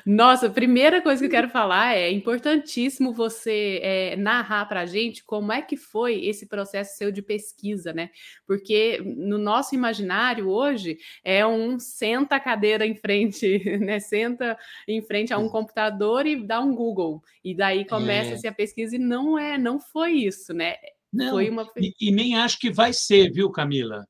Nossa, 0.05 0.45
a 0.45 0.51
primeira 0.51 1.01
coisa 1.01 1.19
que 1.19 1.25
eu 1.25 1.31
quero 1.31 1.49
falar 1.49 1.95
é, 1.95 2.03
é 2.03 2.11
importantíssimo 2.11 3.11
você 3.11 3.79
é, 3.81 4.15
narrar 4.15 4.65
para 4.67 4.81
a 4.81 4.85
gente 4.85 5.23
como 5.23 5.51
é 5.51 5.63
que 5.63 5.75
foi 5.75 6.23
esse 6.27 6.45
processo 6.45 6.95
seu 6.95 7.11
de 7.11 7.23
pesquisa, 7.23 7.91
né? 7.91 8.11
Porque 8.45 9.01
no 9.03 9.39
nosso 9.39 9.73
imaginário 9.73 10.47
hoje 10.47 10.99
é 11.23 11.43
um 11.43 11.79
senta 11.79 12.35
a 12.35 12.39
cadeira 12.39 12.85
em 12.85 12.93
frente, 12.93 13.57
né? 13.81 13.99
Senta 13.99 14.55
em 14.87 15.01
frente 15.01 15.33
a 15.33 15.39
um 15.39 15.49
computador 15.49 16.27
e 16.27 16.35
dá 16.35 16.61
um 16.61 16.75
Google. 16.75 17.23
E 17.43 17.55
daí 17.55 17.83
começa-se 17.83 18.45
é. 18.45 18.51
a 18.51 18.53
pesquisa 18.53 18.97
e 18.97 18.99
não 18.99 19.39
é, 19.39 19.57
não 19.57 19.79
foi 19.79 20.11
isso, 20.11 20.53
né? 20.53 20.75
Não, 21.11 21.31
foi 21.31 21.49
uma... 21.49 21.67
e, 21.77 21.93
e 21.99 22.11
nem 22.11 22.37
acho 22.37 22.59
que 22.59 22.69
vai 22.69 22.93
ser, 22.93 23.31
viu, 23.31 23.49
Camila? 23.49 24.05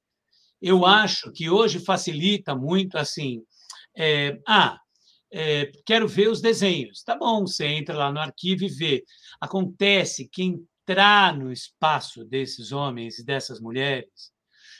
Eu 0.61 0.79
Sim. 0.79 0.85
acho 0.87 1.31
que 1.31 1.49
hoje 1.49 1.79
facilita 1.79 2.53
muito 2.53 2.97
assim. 2.97 3.43
É, 3.97 4.37
ah, 4.45 4.77
é, 5.37 5.69
quero 5.85 6.07
ver 6.07 6.29
os 6.29 6.39
desenhos. 6.39 7.03
Tá 7.03 7.13
bom, 7.13 7.41
você 7.45 7.65
entra 7.65 7.93
lá 7.93 8.09
no 8.09 8.21
arquivo 8.21 8.63
e 8.63 8.69
vê. 8.69 9.03
Acontece 9.41 10.29
que 10.29 10.41
entrar 10.41 11.37
no 11.37 11.51
espaço 11.51 12.23
desses 12.23 12.71
homens 12.71 13.19
e 13.19 13.25
dessas 13.25 13.59
mulheres, 13.59 14.31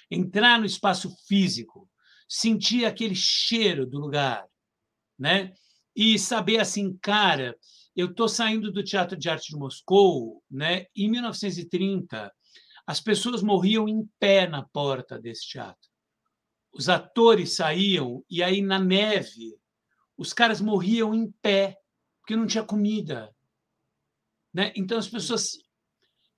entrar 0.10 0.58
no 0.58 0.66
espaço 0.66 1.14
físico, 1.28 1.89
sentir 2.26 2.86
aquele 2.86 3.16
cheiro 3.16 3.86
do 3.86 3.99
lugar, 3.99 4.47
né? 5.20 5.53
E 5.93 6.18
saber 6.18 6.62
assim, 6.62 6.97
cara, 7.01 7.58
eu 7.93 8.12
estou 8.12 8.30
saindo 8.30 8.72
do 8.72 8.84
Teatro 8.84 9.18
de 9.18 9.30
Arte 9.30 9.49
de 9.49 9.58
Moscou, 9.58 10.41
né? 10.49 10.86
Em 10.95 11.12
1930, 11.12 12.32
as 12.88 13.01
pessoas 13.01 13.43
morriam 13.43 13.89
em 13.89 14.10
pé 14.18 14.47
na 14.47 14.64
porta 14.64 15.20
desse 15.20 15.49
teatro. 15.49 15.89
Os 16.72 16.88
atores 16.88 17.58
saíam 17.58 18.24
e 18.30 18.41
aí 18.41 18.62
na 18.62 18.80
neve 18.80 19.58
os 20.18 20.34
caras 20.34 20.61
morriam 20.61 21.13
em 21.13 21.32
pé, 21.41 21.78
porque 22.22 22.36
não 22.36 22.47
tinha 22.47 22.63
comida. 22.63 23.34
Né? 24.53 24.72
Então 24.76 24.97
as 24.97 25.07
pessoas. 25.07 25.57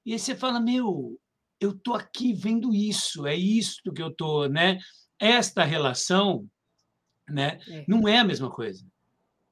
E 0.05 0.13
aí 0.13 0.19
você 0.19 0.36
fala, 0.36 0.59
meu, 0.59 1.19
eu 1.59 1.71
estou 1.71 1.95
aqui 1.95 2.34
vendo 2.34 2.73
isso, 2.73 3.28
é 3.28 3.36
isto 3.36 3.93
que 3.93 4.01
eu 4.01 4.09
estou. 4.09 4.49
Né? 4.49 4.80
Esta 5.19 5.63
relação 5.63 6.49
né? 7.30 7.59
É. 7.67 7.86
não 7.88 8.07
é 8.07 8.19
a 8.19 8.23
mesma 8.23 8.49
coisa. 8.49 8.86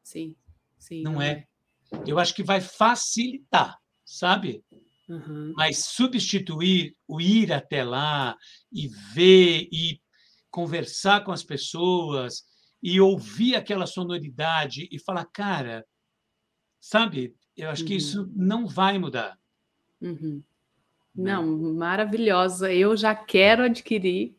Sim, 0.04 0.36
sim. 0.78 1.04
Não, 1.04 1.14
não 1.14 1.22
é. 1.22 1.46
é. 1.92 2.04
Eu 2.06 2.20
acho 2.20 2.34
que 2.34 2.44
vai 2.44 2.62
facilitar, 2.62 3.78
sabe? 4.04 4.64
Uhum. 5.08 5.54
Mas 5.56 5.86
substituir 5.86 6.96
o 7.08 7.22
ir 7.22 7.54
até 7.54 7.84
lá 7.84 8.36
e 8.72 8.88
ver 9.14 9.68
e 9.72 10.02
conversar 10.50 11.24
com 11.24 11.32
as 11.32 11.44
pessoas 11.44 12.44
e 12.88 13.02
ouvir 13.02 13.56
aquela 13.56 13.88
sonoridade 13.88 14.88
e 14.92 15.00
falar, 15.00 15.26
cara, 15.26 15.84
sabe? 16.80 17.36
Eu 17.58 17.72
acho 17.72 17.82
uhum. 17.82 17.88
que 17.88 17.96
isso 17.96 18.32
não 18.36 18.68
vai 18.68 19.00
mudar. 19.00 19.40
Uhum. 20.00 20.44
Né? 21.16 21.34
Não, 21.34 21.74
maravilhosa. 21.74 22.72
Eu 22.72 22.96
já 22.96 23.16
quero 23.16 23.64
adquirir. 23.64 24.38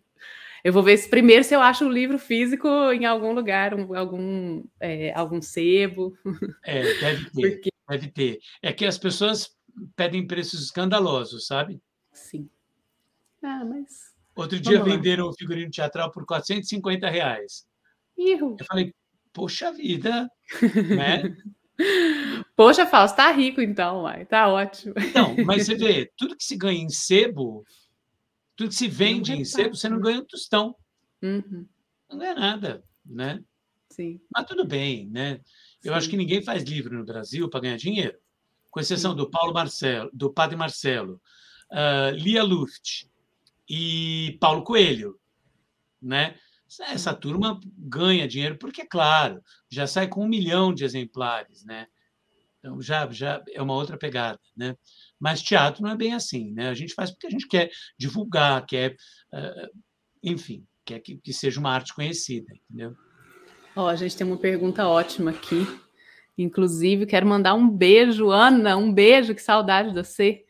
Eu 0.63 0.73
vou 0.73 0.81
ver 0.81 0.97
se 0.97 1.11
primeiro 1.11 1.43
se 1.43 1.57
eu 1.57 1.61
acho 1.61 1.87
o 1.87 1.93
livro 1.93 2.21
físico 2.21 2.69
em 2.93 3.05
algum 3.05 3.33
lugar, 3.33 3.75
um, 3.75 3.93
algum, 3.97 4.65
é, 4.79 5.13
algum 5.13 5.43
sebo. 5.43 6.17
É, 6.65 6.83
deve 7.01 7.31
ter. 7.35 7.51
Porque... 7.51 7.71
Deve 7.89 8.09
ter. 8.13 8.39
É 8.63 8.73
que 8.73 8.87
as 8.87 8.97
pessoas 8.97 9.57
pedem 9.97 10.25
preços 10.25 10.63
escandalosos, 10.63 11.49
sabe? 11.49 11.83
Sim. 12.13 12.49
Ah, 13.43 13.65
mas. 13.65 14.15
Outro 14.37 14.61
dia 14.61 14.81
venderam 14.85 15.27
o 15.27 15.35
figurino 15.35 15.71
teatral 15.71 16.13
por 16.13 16.25
450 16.25 17.11
reais. 17.11 17.67
Eu 18.17 18.57
falei, 18.67 18.95
poxa 19.33 19.73
vida, 19.73 20.31
né? 20.97 21.37
Poxa, 22.57 22.87
Fausto, 22.87 23.17
tá 23.17 23.31
rico 23.31 23.61
então, 23.61 24.03
uai. 24.03 24.25
Tá 24.25 24.49
ótimo. 24.49 24.95
Então, 24.97 25.37
mas 25.45 25.67
você 25.67 25.75
vê, 25.75 26.11
tudo 26.17 26.37
que 26.37 26.45
se 26.45 26.57
ganha 26.57 26.83
em 26.83 26.89
sebo, 26.89 27.65
tudo 28.57 28.71
que 28.71 28.75
se 28.75 28.89
vende 28.89 29.33
em 29.33 29.45
sebo, 29.45 29.77
você 29.77 29.89
não 29.89 30.01
ganha 30.01 30.21
um 30.21 30.25
tostão. 30.25 30.75
Uhum. 31.23 31.67
Não 32.09 32.19
ganha 32.19 32.35
nada, 32.35 32.83
né? 33.05 33.43
Sim. 33.91 34.21
Mas 34.35 34.47
tudo 34.47 34.67
bem, 34.67 35.07
né? 35.11 35.41
Eu 35.85 35.93
Sim. 35.93 35.99
acho 35.99 36.09
que 36.09 36.17
ninguém 36.17 36.43
faz 36.43 36.63
livro 36.63 36.97
no 36.97 37.05
Brasil 37.05 37.49
para 37.49 37.61
ganhar 37.61 37.77
dinheiro, 37.77 38.17
com 38.71 38.81
exceção 38.81 39.11
Sim. 39.13 39.19
do 39.19 39.31
Paulo 39.31 39.53
Marcelo, 39.53 40.11
do 40.13 40.33
Padre 40.33 40.57
Marcelo, 40.57 41.21
uh, 41.71 42.15
Lia 42.17 42.43
Luft 42.43 43.07
e 43.69 44.37
Paulo 44.41 44.63
Coelho, 44.63 45.19
né? 46.01 46.39
Essa 46.81 47.15
turma 47.15 47.61
ganha 47.79 48.27
dinheiro 48.27 48.59
porque, 48.59 48.83
é 48.83 48.87
claro, 48.87 49.43
já 49.71 49.87
sai 49.87 50.09
com 50.09 50.25
um 50.25 50.29
milhão 50.29 50.75
de 50.75 50.85
exemplares, 50.85 51.65
né? 51.65 51.87
Então 52.59 52.83
já, 52.83 53.09
já 53.11 53.43
é 53.53 53.63
uma 53.63 53.75
outra 53.75 53.97
pegada, 53.97 54.41
né? 54.57 54.77
Mas 55.21 55.43
teatro 55.43 55.83
não 55.83 55.91
é 55.91 55.97
bem 55.97 56.15
assim, 56.15 56.53
né? 56.53 56.69
A 56.69 56.75
gente 56.75 56.95
faz 56.95 57.11
porque 57.11 57.29
a 57.29 57.31
gente 57.31 57.47
quer 57.47 57.71
divulgar, 57.97 58.67
quer, 58.67 58.97
uh, 59.33 59.81
enfim, 60.23 60.67
quer 60.85 60.99
que, 61.01 61.17
que 61.19 61.33
seja 61.33 61.61
uma 61.61 61.71
arte 61.71 61.95
conhecida, 61.95 62.53
entendeu? 62.53 62.97
Ó, 63.77 63.89
a 63.89 63.95
gente 63.95 64.17
tem 64.17 64.27
uma 64.27 64.39
pergunta 64.39 64.89
ótima 64.89 65.31
aqui. 65.31 65.67
Inclusive, 66.39 67.07
quero 67.07 67.27
mandar 67.27 67.55
um 67.55 67.69
beijo, 67.69 68.31
Ana, 68.31 68.77
um 68.77 68.93
beijo, 68.93 69.35
que 69.35 69.43
saudade 69.43 69.91
de 69.91 70.03
você. 70.03 70.46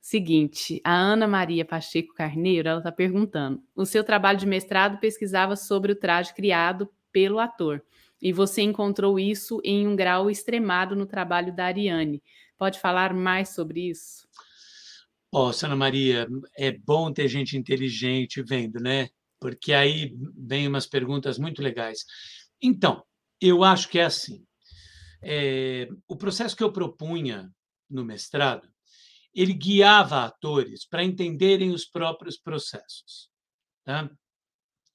Seguinte, 0.00 0.80
a 0.82 0.94
Ana 0.94 1.28
Maria 1.28 1.62
Pacheco 1.62 2.14
Carneiro, 2.14 2.68
ela 2.68 2.78
está 2.78 2.90
perguntando: 2.90 3.62
o 3.76 3.84
seu 3.84 4.02
trabalho 4.02 4.38
de 4.38 4.46
mestrado 4.46 4.98
pesquisava 4.98 5.56
sobre 5.56 5.92
o 5.92 5.96
traje 5.96 6.32
criado 6.32 6.88
pelo 7.12 7.38
ator, 7.38 7.84
e 8.20 8.32
você 8.32 8.62
encontrou 8.62 9.18
isso 9.18 9.60
em 9.62 9.86
um 9.86 9.94
grau 9.94 10.30
extremado 10.30 10.96
no 10.96 11.04
trabalho 11.04 11.54
da 11.54 11.66
Ariane. 11.66 12.22
Pode 12.56 12.80
falar 12.80 13.12
mais 13.12 13.50
sobre 13.50 13.90
isso? 13.90 14.26
Ó, 15.32 15.50
oh, 15.50 15.66
Ana 15.66 15.76
Maria, 15.76 16.26
é 16.56 16.72
bom 16.72 17.12
ter 17.12 17.28
gente 17.28 17.56
inteligente 17.56 18.42
vendo, 18.42 18.80
né? 18.80 19.10
Porque 19.38 19.72
aí 19.72 20.16
vem 20.36 20.66
umas 20.66 20.86
perguntas 20.86 21.38
muito 21.38 21.62
legais. 21.62 22.04
Então, 22.60 23.04
eu 23.40 23.62
acho 23.62 23.88
que 23.88 23.98
é 23.98 24.04
assim. 24.04 24.44
É, 25.22 25.88
o 26.08 26.16
processo 26.16 26.56
que 26.56 26.62
eu 26.62 26.72
propunha 26.72 27.50
no 27.88 28.04
mestrado 28.04 28.68
ele 29.34 29.52
guiava 29.52 30.24
atores 30.24 30.86
para 30.86 31.04
entenderem 31.04 31.70
os 31.70 31.84
próprios 31.84 32.36
processos. 32.36 33.28
Tá? 33.84 34.10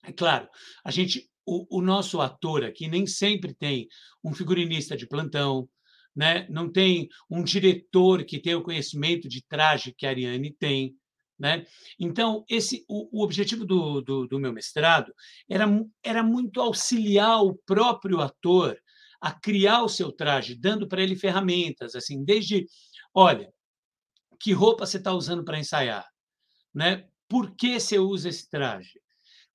É 0.04 0.12
claro, 0.12 0.48
a 0.84 0.92
gente, 0.92 1.30
o, 1.46 1.80
o, 1.80 1.82
nosso 1.82 2.22
ator 2.22 2.64
aqui 2.64 2.88
nem 2.88 3.08
sempre 3.08 3.54
tem 3.54 3.88
um 4.24 4.34
figurinista 4.34 4.96
de 4.96 5.08
plantão, 5.08 5.68
né? 6.16 6.48
não 6.50 6.72
tem 6.72 7.10
um 7.30 7.44
diretor 7.44 8.24
que 8.24 8.40
tem 8.40 8.56
o 8.56 8.64
conhecimento 8.64 9.28
de 9.28 9.44
traje 9.48 9.94
que 9.98 10.06
a 10.06 10.10
Ariane 10.10 10.54
tem. 10.54 10.96
Né? 11.38 11.66
Então, 12.00 12.46
esse 12.48 12.86
o, 12.88 13.20
o 13.20 13.24
objetivo 13.24 13.66
do, 13.66 14.02
do, 14.02 14.28
do, 14.28 14.40
meu 14.40 14.54
mestrado 14.54 15.14
era, 15.50 15.66
era 16.02 16.24
muito 16.24 16.62
auxiliar 16.62 17.44
o 17.44 17.58
próprio 17.66 18.22
ator 18.22 18.78
a 19.20 19.32
criar 19.32 19.82
o 19.84 19.90
seu 19.90 20.12
traje, 20.12 20.56
dando 20.56 20.88
para 20.88 21.02
ele 21.02 21.16
ferramentas, 21.16 21.96
assim, 21.96 22.24
desde, 22.24 22.66
olha, 23.14 23.52
que 24.46 24.54
roupa 24.54 24.86
você 24.86 24.98
está 24.98 25.12
usando 25.12 25.44
para 25.44 25.58
ensaiar, 25.58 26.08
né? 26.72 27.08
Por 27.28 27.56
que 27.56 27.80
você 27.80 27.98
usa 27.98 28.30
esse 28.30 28.48
traje? 28.48 29.02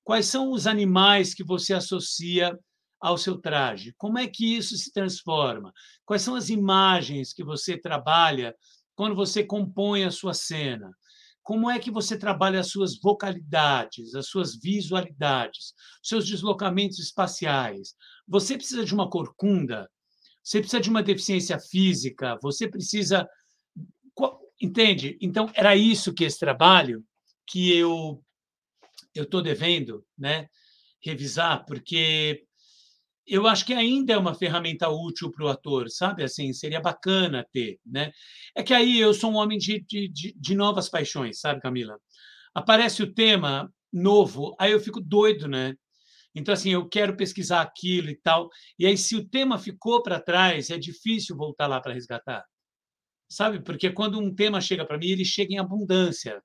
Quais 0.03 0.25
são 0.25 0.51
os 0.51 0.67
animais 0.67 1.33
que 1.33 1.45
você 1.45 1.73
associa 1.73 2.59
ao 2.99 3.17
seu 3.17 3.37
traje? 3.37 3.95
Como 3.97 4.19
é 4.19 4.27
que 4.27 4.57
isso 4.57 4.75
se 4.75 4.91
transforma? 4.91 5.71
Quais 6.05 6.23
são 6.23 6.35
as 6.35 6.49
imagens 6.49 7.31
que 7.31 7.41
você 7.41 7.77
trabalha 7.77 8.53
quando 8.93 9.15
você 9.15 9.45
compõe 9.45 10.03
a 10.03 10.11
sua 10.11 10.33
cena? 10.33 10.91
Como 11.41 11.71
é 11.71 11.79
que 11.79 11.89
você 11.89 12.17
trabalha 12.17 12.59
as 12.59 12.67
suas 12.67 12.99
vocalidades, 12.99 14.13
as 14.13 14.27
suas 14.27 14.59
visualidades, 14.59 15.73
seus 16.03 16.27
deslocamentos 16.27 16.99
espaciais? 16.99 17.95
Você 18.27 18.57
precisa 18.57 18.83
de 18.83 18.93
uma 18.93 19.09
corcunda? 19.09 19.89
Você 20.43 20.59
precisa 20.59 20.81
de 20.81 20.89
uma 20.89 21.01
deficiência 21.01 21.57
física? 21.57 22.37
Você 22.43 22.67
precisa 22.67 23.25
Entende? 24.61 25.17
Então, 25.19 25.49
era 25.55 25.75
isso 25.75 26.13
que 26.13 26.23
esse 26.23 26.39
trabalho 26.39 27.03
que 27.47 27.75
eu 27.75 28.23
eu 29.13 29.23
estou 29.23 29.41
devendo 29.41 30.05
né, 30.17 30.47
revisar, 31.03 31.65
porque 31.65 32.45
eu 33.27 33.45
acho 33.45 33.65
que 33.65 33.73
ainda 33.73 34.13
é 34.13 34.17
uma 34.17 34.33
ferramenta 34.33 34.87
útil 34.89 35.29
para 35.31 35.45
o 35.45 35.49
ator, 35.49 35.89
sabe? 35.89 36.23
Assim, 36.23 36.53
seria 36.53 36.79
bacana 36.79 37.45
ter, 37.51 37.79
né? 37.85 38.11
É 38.55 38.63
que 38.63 38.73
aí 38.73 38.99
eu 38.99 39.13
sou 39.13 39.31
um 39.31 39.35
homem 39.35 39.57
de, 39.57 39.81
de, 39.81 40.33
de 40.33 40.55
novas 40.55 40.89
paixões, 40.89 41.39
sabe, 41.39 41.59
Camila? 41.59 41.97
Aparece 42.53 43.03
o 43.03 43.13
tema 43.13 43.69
novo, 43.91 44.55
aí 44.59 44.71
eu 44.71 44.79
fico 44.79 45.01
doido, 45.01 45.47
né? 45.47 45.75
Então, 46.33 46.53
assim, 46.53 46.69
eu 46.71 46.87
quero 46.87 47.17
pesquisar 47.17 47.61
aquilo 47.61 48.09
e 48.09 48.15
tal. 48.15 48.49
E 48.79 48.85
aí, 48.85 48.97
se 48.97 49.15
o 49.17 49.27
tema 49.27 49.59
ficou 49.59 50.01
para 50.01 50.21
trás, 50.21 50.69
é 50.69 50.77
difícil 50.77 51.35
voltar 51.35 51.67
lá 51.67 51.81
para 51.81 51.93
resgatar 51.93 52.45
sabe? 53.31 53.61
Porque 53.61 53.89
quando 53.89 54.19
um 54.19 54.33
tema 54.33 54.59
chega 54.59 54.85
para 54.85 54.97
mim, 54.97 55.07
ele 55.07 55.23
chega 55.23 55.53
em 55.53 55.57
abundância, 55.57 56.43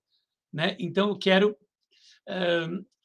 né? 0.52 0.76
Então 0.78 1.08
eu 1.08 1.18
quero 1.18 1.56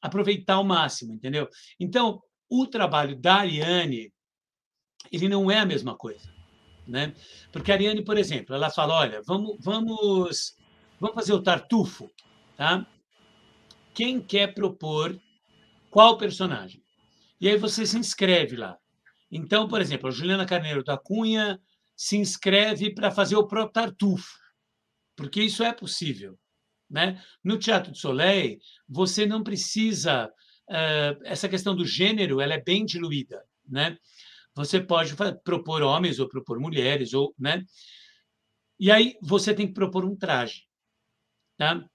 aproveitar 0.02 0.56
ao 0.56 0.64
máximo, 0.64 1.14
entendeu? 1.14 1.48
Então 1.80 2.22
o 2.50 2.68
trabalho 2.68 3.16
da 3.16 3.36
Ariane, 3.36 4.12
ele 5.12 5.28
não 5.28 5.50
é 5.50 5.60
a 5.60 5.66
mesma 5.66 5.96
coisa, 5.96 6.32
né? 6.88 7.14
Porque 7.52 7.72
a 7.72 7.76
Ariane, 7.76 8.04
por 8.04 8.18
exemplo, 8.18 8.56
ela 8.56 8.70
fala, 8.70 8.96
olha, 8.96 9.22
vamos, 9.26 9.58
vamos, 9.60 10.56
vamos 11.00 11.16
fazer 11.16 11.34
o 11.34 11.42
tartufo, 11.42 12.10
tá? 12.56 12.86
Quem 13.94 14.22
quer 14.22 14.54
propor 14.54 15.20
qual 15.90 16.18
personagem? 16.18 16.82
E 17.40 17.50
aí 17.50 17.58
você 17.58 17.86
se 17.86 17.98
inscreve 17.98 18.56
lá. 18.56 18.78
Então, 19.32 19.68
por 19.68 19.82
exemplo, 19.82 20.08
a 20.08 20.12
Juliana 20.12 20.46
Carneiro 20.46 20.84
da 20.84 20.98
Cunha 20.98 21.60
se 22.02 22.18
inscreve 22.18 22.92
para 22.92 23.12
fazer 23.12 23.36
o 23.36 23.46
próprio 23.46 23.74
Tartufo, 23.74 24.36
porque 25.16 25.40
isso 25.40 25.64
é 25.64 25.72
possível. 25.72 26.36
Né? 26.90 27.24
No 27.44 27.60
Teatro 27.60 27.92
de 27.92 28.00
Soleil, 28.00 28.58
você 28.90 29.28
não 29.28 29.44
precisa. 29.44 30.28
Uh, 30.68 31.22
essa 31.26 31.48
questão 31.48 31.76
do 31.76 31.86
gênero 31.86 32.42
ela 32.42 32.56
é 32.56 32.60
bem 32.60 32.86
diluída. 32.86 33.46
Né? 33.70 34.00
Você 34.56 34.82
pode 34.82 35.16
propor 35.44 35.84
homens 35.84 36.18
ou 36.18 36.28
propor 36.28 36.60
mulheres, 36.60 37.14
ou, 37.14 37.36
né? 37.38 37.64
e 38.80 38.90
aí 38.90 39.16
você 39.22 39.54
tem 39.54 39.68
que 39.68 39.74
propor 39.74 40.04
um 40.04 40.16
traje. 40.16 40.68
Tá? 41.56 41.88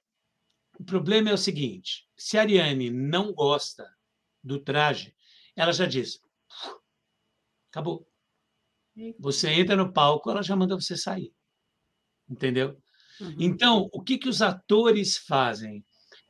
O 0.79 0.85
problema 0.85 1.31
é 1.31 1.35
o 1.35 1.39
seguinte: 1.39 2.09
se 2.17 2.39
a 2.39 2.43
Ariane 2.43 2.91
não 2.91 3.33
gosta 3.33 3.85
do 4.41 4.61
traje, 4.61 5.13
ela 5.57 5.73
já 5.73 5.85
diz: 5.85 6.21
acabou. 7.73 8.07
Você 9.19 9.51
entra 9.51 9.77
no 9.77 9.93
palco, 9.93 10.31
ela 10.31 10.43
já 10.43 10.57
manda 10.57 10.75
você 10.75 10.97
sair. 10.97 11.33
Entendeu? 12.29 12.81
Uhum. 13.21 13.37
Então, 13.39 13.89
o 13.93 14.03
que, 14.03 14.19
que 14.19 14.29
os 14.29 14.41
atores 14.41 15.19
fazem? 15.19 15.85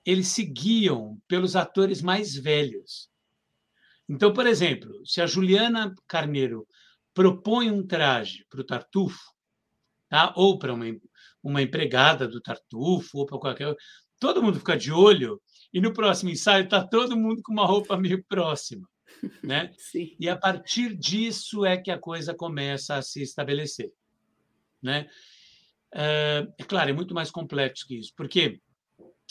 Eles 0.04 0.28
se 0.28 0.44
guiam 0.44 1.18
pelos 1.28 1.56
atores 1.56 2.02
mais 2.02 2.34
velhos. 2.34 3.08
Então, 4.08 4.32
por 4.32 4.46
exemplo, 4.46 4.90
se 5.04 5.20
a 5.20 5.26
Juliana 5.26 5.94
Carneiro 6.06 6.66
propõe 7.14 7.70
um 7.70 7.84
traje 7.84 8.44
para 8.48 8.60
o 8.60 8.64
Tartufo, 8.64 9.32
tá? 10.08 10.32
ou 10.36 10.58
para 10.58 10.74
uma, 10.74 10.84
uma 11.42 11.62
empregada 11.62 12.28
do 12.28 12.40
Tartufo, 12.40 13.18
ou 13.18 13.26
para 13.26 13.38
qualquer. 13.38 13.74
Todo 14.20 14.42
mundo 14.42 14.58
fica 14.58 14.76
de 14.76 14.92
olho, 14.92 15.40
e 15.72 15.80
no 15.80 15.92
próximo 15.92 16.30
ensaio 16.30 16.64
está 16.64 16.86
todo 16.86 17.16
mundo 17.16 17.42
com 17.42 17.52
uma 17.52 17.66
roupa 17.66 17.96
meio 17.96 18.24
próxima 18.24 18.86
né? 19.42 19.72
Sim. 19.78 20.14
E 20.18 20.28
a 20.28 20.36
partir 20.36 20.94
disso 20.96 21.64
é 21.64 21.76
que 21.76 21.90
a 21.90 21.98
coisa 21.98 22.34
começa 22.34 22.96
a 22.96 23.02
se 23.02 23.22
estabelecer, 23.22 23.92
né? 24.82 25.08
É, 25.92 26.46
é 26.58 26.64
claro, 26.64 26.90
é 26.90 26.92
muito 26.92 27.14
mais 27.14 27.30
complexo 27.30 27.86
que 27.86 27.98
isso, 27.98 28.12
porque 28.16 28.60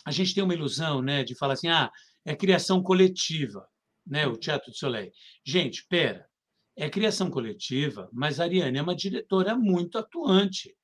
a 0.05 0.11
gente 0.11 0.33
tem 0.33 0.43
uma 0.43 0.53
ilusão, 0.53 1.01
né, 1.01 1.23
de 1.23 1.35
falar 1.35 1.53
assim, 1.53 1.67
ah, 1.67 1.91
é 2.23 2.35
criação 2.35 2.81
coletiva, 2.81 3.67
né, 4.05 4.27
o 4.27 4.37
Teatro 4.37 4.71
de 4.71 4.77
Soleil. 4.77 5.11
Gente, 5.43 5.85
pera, 5.87 6.27
é 6.75 6.89
criação 6.89 7.29
coletiva, 7.29 8.09
mas 8.11 8.39
a 8.39 8.43
Ariane 8.43 8.77
é 8.77 8.81
uma 8.81 8.95
diretora 8.95 9.55
muito 9.55 9.97
atuante. 9.97 10.75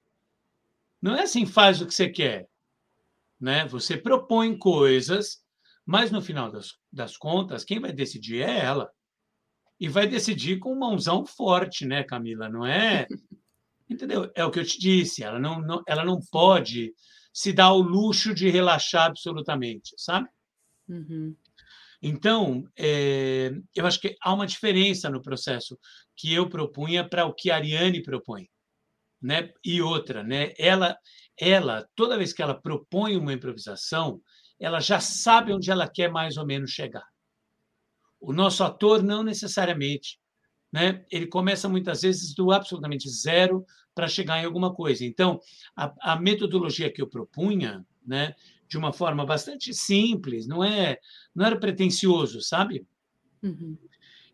Não 1.02 1.16
é 1.16 1.24
assim, 1.24 1.46
faz 1.46 1.82
o 1.82 1.88
que 1.88 1.94
você 1.94 2.10
quer, 2.10 2.48
né? 3.40 3.66
Você 3.66 3.98
propõe 3.98 4.58
coisas 4.58 5.44
mas, 5.92 6.10
no 6.10 6.22
final 6.22 6.50
das, 6.50 6.78
das 6.90 7.18
contas, 7.18 7.66
quem 7.66 7.78
vai 7.78 7.92
decidir 7.92 8.44
é 8.44 8.60
ela. 8.60 8.90
E 9.78 9.90
vai 9.90 10.08
decidir 10.08 10.58
com 10.58 10.74
mãozão 10.74 11.26
forte, 11.26 11.86
né, 11.86 12.02
Camila? 12.02 12.48
Não 12.48 12.66
é. 12.66 13.06
Entendeu? 13.90 14.32
É 14.34 14.46
o 14.46 14.50
que 14.50 14.60
eu 14.60 14.66
te 14.66 14.80
disse. 14.80 15.22
Ela 15.22 15.38
não, 15.38 15.60
não, 15.60 15.84
ela 15.86 16.06
não 16.06 16.22
pode 16.32 16.94
se 17.34 17.52
dar 17.52 17.74
o 17.74 17.82
luxo 17.82 18.34
de 18.34 18.50
relaxar 18.50 19.08
absolutamente, 19.08 19.94
sabe? 19.98 20.30
Uhum. 20.88 21.36
Então, 22.02 22.66
é, 22.80 23.52
eu 23.76 23.86
acho 23.86 24.00
que 24.00 24.16
há 24.22 24.34
uma 24.34 24.48
diferença 24.48 25.10
no 25.10 25.22
processo 25.22 25.78
que 26.16 26.34
eu 26.34 26.48
propunha 26.48 27.06
para 27.06 27.26
o 27.26 27.34
que 27.34 27.52
a 27.52 27.56
Ariane 27.56 28.02
propõe. 28.02 28.50
Né? 29.22 29.52
E 29.62 29.82
outra, 29.82 30.24
né? 30.24 30.54
ela, 30.58 30.98
ela, 31.38 31.86
toda 31.96 32.18
vez 32.18 32.32
que 32.32 32.42
ela 32.42 32.56
propõe 32.60 33.18
uma 33.18 33.34
improvisação, 33.34 34.22
ela 34.62 34.80
já 34.80 35.00
sabe 35.00 35.52
onde 35.52 35.72
ela 35.72 35.90
quer 35.90 36.12
mais 36.12 36.38
ou 36.38 36.46
menos 36.46 36.70
chegar. 36.70 37.08
O 38.20 38.32
nosso 38.32 38.64
ator 38.64 39.02
não 39.02 39.24
necessariamente. 39.24 40.20
Né? 40.72 41.04
Ele 41.12 41.26
começa 41.26 41.68
muitas 41.68 42.04
vezes 42.04 42.36
do 42.36 42.52
absolutamente 42.52 43.10
zero 43.10 43.66
para 43.96 44.08
chegar 44.08 44.40
em 44.40 44.46
alguma 44.46 44.74
coisa. 44.74 45.04
Então, 45.04 45.42
a, 45.76 46.14
a 46.14 46.16
metodologia 46.16 46.94
que 46.94 47.02
eu 47.02 47.08
propunha, 47.08 47.84
né, 48.06 48.36
de 48.70 48.78
uma 48.78 48.94
forma 48.94 49.26
bastante 49.26 49.74
simples, 49.74 50.48
não 50.48 50.64
é, 50.64 50.98
não 51.36 51.46
era 51.46 51.60
pretensioso, 51.60 52.40
sabe? 52.40 52.86
Uhum. 53.42 53.76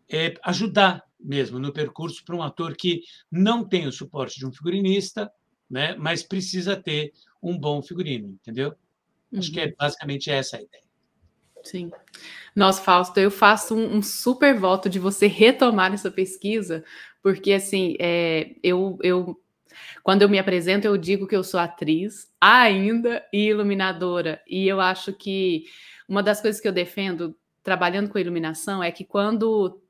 É 0.08 0.34
ajudar 0.44 1.02
mesmo 1.18 1.58
no 1.58 1.72
percurso 1.72 2.22
para 2.24 2.36
um 2.36 2.42
ator 2.42 2.76
que 2.76 3.02
não 3.32 3.66
tem 3.66 3.86
o 3.86 3.92
suporte 3.92 4.38
de 4.38 4.46
um 4.46 4.52
figurinista, 4.52 5.32
né, 5.68 5.96
mas 5.96 6.22
precisa 6.22 6.76
ter 6.76 7.12
um 7.42 7.58
bom 7.58 7.82
figurino, 7.82 8.28
entendeu? 8.28 8.76
Uhum. 9.32 9.38
Acho 9.38 9.52
que 9.52 9.60
é 9.60 9.66
uhum. 9.66 9.74
basicamente 9.78 10.30
essa 10.30 10.56
a 10.56 10.62
ideia. 10.62 10.82
Sim. 11.64 11.90
Nossa, 12.54 12.82
Fausto, 12.82 13.18
eu 13.18 13.30
faço 13.30 13.74
um, 13.74 13.96
um, 13.96 14.02
super 14.02 14.54
voto 14.54 14.88
de 14.88 14.98
você 14.98 15.26
retomar 15.26 15.92
essa 15.92 16.10
pesquisa, 16.10 16.84
porque 17.22 17.52
assim, 17.52 17.96
é, 17.98 18.54
eu, 18.62 18.98
eu 19.02 19.40
quando 20.02 20.22
eu 20.22 20.28
me 20.28 20.38
apresento, 20.38 20.86
eu 20.86 20.96
digo 20.96 21.26
que 21.26 21.36
eu 21.36 21.44
sou 21.44 21.60
atriz 21.60 22.32
ainda 22.40 23.24
e 23.32 23.48
iluminadora. 23.48 24.42
E 24.46 24.66
eu 24.66 24.80
acho 24.80 25.12
que 25.12 25.64
uma 26.08 26.22
das 26.22 26.40
coisas 26.40 26.60
que 26.60 26.66
eu 26.66 26.72
defendo 26.72 27.36
trabalhando 27.62 28.08
com 28.08 28.18
iluminação 28.18 28.82
é 28.82 28.90
que 28.90 29.04
quando 29.04 29.82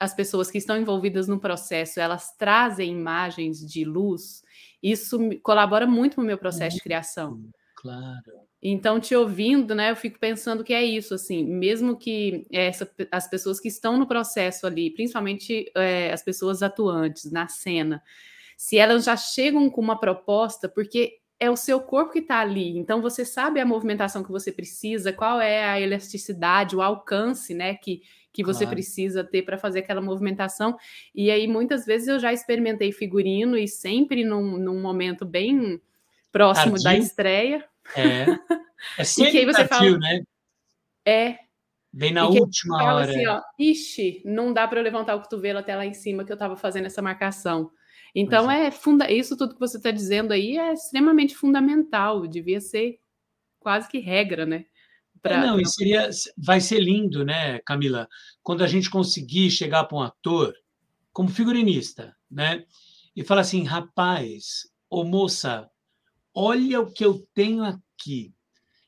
as 0.00 0.14
pessoas 0.14 0.50
que 0.50 0.58
estão 0.58 0.76
envolvidas 0.78 1.28
no 1.28 1.40
processo, 1.40 2.00
elas 2.00 2.34
trazem 2.36 2.92
imagens 2.92 3.58
de 3.58 3.84
luz, 3.84 4.42
isso 4.82 5.18
colabora 5.42 5.86
muito 5.86 6.20
no 6.20 6.26
meu 6.26 6.38
processo 6.38 6.76
de 6.76 6.82
criação. 6.82 7.42
Claro. 7.74 8.47
Então, 8.60 8.98
te 8.98 9.14
ouvindo, 9.14 9.72
né, 9.72 9.92
eu 9.92 9.96
fico 9.96 10.18
pensando 10.18 10.64
que 10.64 10.74
é 10.74 10.84
isso, 10.84 11.14
assim, 11.14 11.44
mesmo 11.44 11.96
que 11.96 12.44
essa, 12.52 12.90
as 13.10 13.30
pessoas 13.30 13.60
que 13.60 13.68
estão 13.68 13.96
no 13.96 14.06
processo 14.06 14.66
ali, 14.66 14.90
principalmente 14.90 15.70
é, 15.76 16.12
as 16.12 16.22
pessoas 16.22 16.60
atuantes 16.60 17.30
na 17.30 17.46
cena, 17.46 18.02
se 18.56 18.76
elas 18.76 19.04
já 19.04 19.16
chegam 19.16 19.70
com 19.70 19.80
uma 19.80 19.98
proposta, 19.98 20.68
porque 20.68 21.18
é 21.38 21.48
o 21.48 21.56
seu 21.56 21.80
corpo 21.80 22.12
que 22.12 22.18
está 22.18 22.40
ali, 22.40 22.76
então 22.76 23.00
você 23.00 23.24
sabe 23.24 23.60
a 23.60 23.64
movimentação 23.64 24.24
que 24.24 24.32
você 24.32 24.50
precisa, 24.50 25.12
qual 25.12 25.40
é 25.40 25.64
a 25.64 25.80
elasticidade, 25.80 26.74
o 26.74 26.82
alcance, 26.82 27.54
né, 27.54 27.74
que, 27.74 28.02
que 28.32 28.42
você 28.42 28.64
claro. 28.64 28.74
precisa 28.74 29.22
ter 29.22 29.42
para 29.42 29.56
fazer 29.56 29.80
aquela 29.80 30.00
movimentação. 30.00 30.76
E 31.14 31.30
aí, 31.30 31.46
muitas 31.46 31.86
vezes, 31.86 32.08
eu 32.08 32.18
já 32.18 32.32
experimentei 32.32 32.90
figurino 32.90 33.56
e 33.56 33.68
sempre 33.68 34.24
num, 34.24 34.58
num 34.58 34.80
momento 34.80 35.24
bem 35.24 35.80
próximo 36.32 36.72
Tardio. 36.72 36.84
da 36.84 36.96
estreia. 36.96 37.64
É. 37.96 38.26
É 38.96 39.04
sempre 39.04 39.30
e 39.30 39.32
que 39.32 39.38
aí 39.38 39.44
você 39.44 39.66
fala, 39.66 39.98
né? 39.98 40.22
É. 41.04 41.38
Vem 41.92 42.12
na 42.12 42.28
última 42.28 42.78
fala 42.78 43.00
hora. 43.00 43.10
Assim, 43.10 43.26
ó, 43.26 43.42
Ixi, 43.58 44.22
não 44.24 44.52
dá 44.52 44.68
para 44.68 44.78
eu 44.78 44.84
levantar 44.84 45.16
o 45.16 45.22
cotovelo 45.22 45.58
até 45.58 45.74
lá 45.74 45.84
em 45.84 45.94
cima 45.94 46.24
que 46.24 46.30
eu 46.30 46.34
estava 46.34 46.56
fazendo 46.56 46.86
essa 46.86 47.02
marcação. 47.02 47.70
Então, 48.14 48.50
é. 48.50 48.66
é 48.66 48.70
funda 48.70 49.10
isso 49.10 49.36
tudo 49.36 49.54
que 49.54 49.60
você 49.60 49.76
está 49.76 49.90
dizendo 49.90 50.32
aí 50.32 50.58
é 50.58 50.72
extremamente 50.72 51.34
fundamental, 51.34 52.26
devia 52.26 52.60
ser 52.60 53.00
quase 53.58 53.88
que 53.88 53.98
regra, 53.98 54.46
né? 54.46 54.64
Pra, 55.20 55.34
é, 55.34 55.46
não, 55.46 55.54
pra... 55.54 55.62
e 55.62 55.66
seria, 55.66 56.08
vai 56.36 56.60
ser 56.60 56.80
lindo, 56.80 57.24
né, 57.24 57.58
Camila, 57.60 58.08
quando 58.42 58.62
a 58.62 58.66
gente 58.66 58.88
conseguir 58.88 59.50
chegar 59.50 59.84
para 59.84 59.98
um 59.98 60.02
ator 60.02 60.54
como 61.12 61.28
figurinista, 61.28 62.16
né, 62.30 62.64
e 63.16 63.24
falar 63.24 63.40
assim, 63.40 63.64
rapaz, 63.64 64.68
ô 64.88 65.04
moça, 65.04 65.68
olha 66.38 66.80
o 66.80 66.92
que 66.92 67.04
eu 67.04 67.26
tenho 67.34 67.64
aqui. 67.64 68.32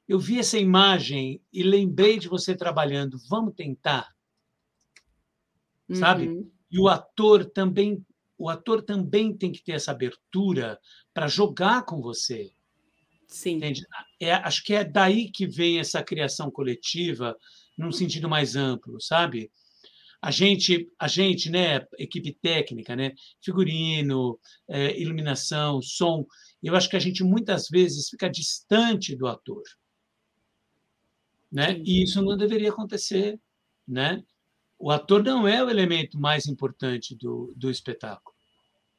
Eu 0.06 0.20
vi 0.20 0.38
essa 0.38 0.56
imagem 0.56 1.42
e 1.52 1.64
lembrei 1.64 2.16
de 2.16 2.28
você 2.28 2.54
trabalhando. 2.54 3.18
Vamos 3.28 3.54
tentar, 3.54 4.08
uhum. 5.88 5.96
sabe? 5.96 6.48
E 6.70 6.78
o 6.78 6.88
ator 6.88 7.44
também 7.44 8.04
o 8.38 8.48
ator 8.48 8.80
também 8.80 9.36
tem 9.36 9.52
que 9.52 9.62
ter 9.62 9.72
essa 9.72 9.90
abertura 9.90 10.80
para 11.12 11.28
jogar 11.28 11.84
com 11.84 12.00
você. 12.00 12.50
Sim. 13.28 13.56
Entende? 13.56 13.82
É, 14.18 14.32
acho 14.32 14.64
que 14.64 14.72
é 14.72 14.82
daí 14.82 15.30
que 15.30 15.46
vem 15.46 15.78
essa 15.78 16.02
criação 16.02 16.50
coletiva, 16.50 17.36
num 17.76 17.92
sentido 17.92 18.30
mais 18.30 18.56
amplo, 18.56 18.98
sabe? 18.98 19.52
A 20.22 20.30
gente, 20.30 20.90
a 20.98 21.06
gente, 21.06 21.50
né, 21.50 21.86
equipe 21.98 22.32
técnica, 22.32 22.96
né, 22.96 23.12
figurino, 23.42 24.38
é, 24.66 24.98
iluminação, 24.98 25.82
som, 25.82 26.24
eu 26.68 26.76
acho 26.76 26.88
que 26.88 26.96
a 26.96 27.00
gente 27.00 27.24
muitas 27.24 27.68
vezes 27.68 28.08
fica 28.08 28.28
distante 28.28 29.16
do 29.16 29.26
ator, 29.26 29.62
né? 31.50 31.78
E 31.84 32.02
isso 32.02 32.22
não 32.22 32.36
deveria 32.36 32.70
acontecer, 32.70 33.40
né? 33.86 34.22
O 34.78 34.90
ator 34.90 35.22
não 35.22 35.46
é 35.46 35.62
o 35.62 35.70
elemento 35.70 36.18
mais 36.18 36.46
importante 36.46 37.14
do, 37.14 37.52
do 37.56 37.70
espetáculo. 37.70 38.34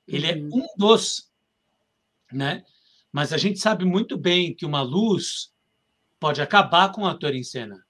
Ele 0.07 0.27
é 0.27 0.35
uhum. 0.35 0.49
um 0.53 0.67
dos, 0.77 1.31
né? 2.31 2.63
Mas 3.11 3.33
a 3.33 3.37
gente 3.37 3.59
sabe 3.59 3.85
muito 3.85 4.17
bem 4.17 4.55
que 4.55 4.65
uma 4.65 4.81
luz 4.81 5.51
pode 6.19 6.41
acabar 6.41 6.91
com 6.91 7.01
o 7.01 7.07
ator 7.07 7.35
em 7.35 7.43
cena. 7.43 7.83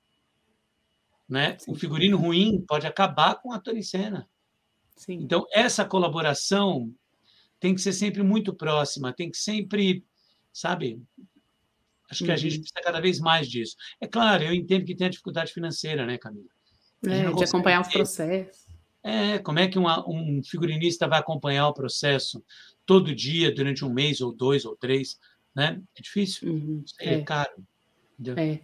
Né? 1.28 1.58
Um 1.68 1.76
figurino 1.76 2.18
ruim 2.18 2.64
pode 2.68 2.88
acabar 2.88 3.36
com 3.36 3.50
o 3.50 3.54
ator 3.54 3.76
em 3.76 3.84
cena. 3.84 4.28
Sim. 4.96 5.14
Então, 5.14 5.46
essa 5.52 5.86
colaboração 5.86 6.94
tem 7.62 7.76
que 7.76 7.80
ser 7.80 7.94
sempre 7.94 8.24
muito 8.24 8.54
próxima, 8.54 9.14
tem 9.14 9.30
que 9.30 9.38
sempre, 9.38 10.04
sabe? 10.52 11.00
Acho 12.10 12.26
que 12.26 12.30
uhum. 12.30 12.34
a 12.34 12.38
gente 12.38 12.56
uhum. 12.56 12.62
precisa 12.62 12.82
cada 12.84 13.00
vez 13.00 13.20
mais 13.20 13.48
disso. 13.48 13.78
É 14.02 14.08
claro, 14.08 14.44
eu 14.44 14.54
entendo 14.54 14.84
que 14.84 14.96
tem 14.96 15.08
a 15.08 15.10
dificuldade 15.12 15.54
financeira, 15.54 16.06
né, 16.06 16.18
Camila? 16.18 16.50
É, 17.06 17.32
de 17.32 17.44
acompanhar 17.44 17.82
os 17.82 17.88
processos. 17.88 18.66
É, 19.04 19.38
como 19.40 19.60
é 19.60 19.68
que 19.68 19.78
uma, 19.78 20.08
um 20.10 20.42
figurinista 20.44 21.08
vai 21.08 21.20
acompanhar 21.20 21.68
o 21.68 21.74
processo 21.74 22.44
todo 22.86 23.16
dia, 23.16 23.54
durante 23.54 23.86
um 23.86 23.94
mês, 23.94 24.22
ou 24.22 24.34
dois, 24.34 24.66
ou 24.66 24.76
três? 24.76 25.20
Né? 25.56 25.82
É 25.96 26.02
difícil, 26.02 26.52
uhum. 26.52 26.84
é. 27.00 27.14
é 27.14 27.22
caro. 27.22 27.64
Entendeu? 28.20 28.44
É. 28.44 28.62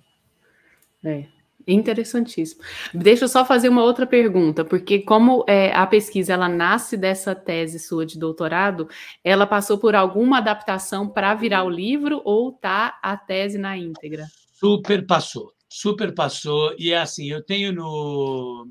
É. 1.08 1.37
Interessantíssimo. 1.66 2.62
Deixa 2.94 3.26
eu 3.26 3.30
só 3.30 3.44
fazer 3.44 3.68
uma 3.70 3.84
outra 3.84 4.06
pergunta, 4.06 4.64
porque 4.64 5.00
como 5.00 5.44
é, 5.48 5.74
a 5.74 5.86
pesquisa 5.86 6.34
ela 6.34 6.48
nasce 6.48 6.96
dessa 6.96 7.36
tese 7.36 7.80
sua 7.80 8.06
de 8.06 8.18
doutorado, 8.18 8.88
ela 9.24 9.46
passou 9.46 9.78
por 9.78 9.96
alguma 9.96 10.38
adaptação 10.38 11.10
para 11.10 11.34
virar 11.34 11.64
o 11.64 11.70
livro 11.70 12.22
ou 12.24 12.54
tá 12.54 12.98
a 13.02 13.18
tese 13.18 13.58
na 13.58 13.78
íntegra? 13.78 14.26
Super 14.54 15.06
passou, 15.06 15.52
super 15.68 16.14
passou. 16.14 16.74
E 16.78 16.94
é 16.94 17.00
assim, 17.00 17.30
eu 17.30 17.44
tenho 17.44 17.74
no 17.74 18.70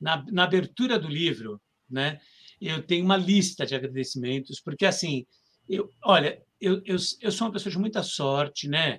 na, 0.00 0.24
na 0.30 0.44
abertura 0.44 0.98
do 0.98 1.08
livro, 1.08 1.60
né, 1.90 2.18
eu 2.60 2.82
tenho 2.82 3.04
uma 3.04 3.16
lista 3.16 3.66
de 3.66 3.74
agradecimentos, 3.74 4.60
porque 4.60 4.86
assim, 4.86 5.26
eu, 5.68 5.90
olha, 6.04 6.42
eu, 6.60 6.82
eu, 6.84 6.96
eu 7.20 7.32
sou 7.32 7.46
uma 7.46 7.52
pessoa 7.52 7.70
de 7.70 7.78
muita 7.78 8.02
sorte, 8.02 8.68
né? 8.68 8.98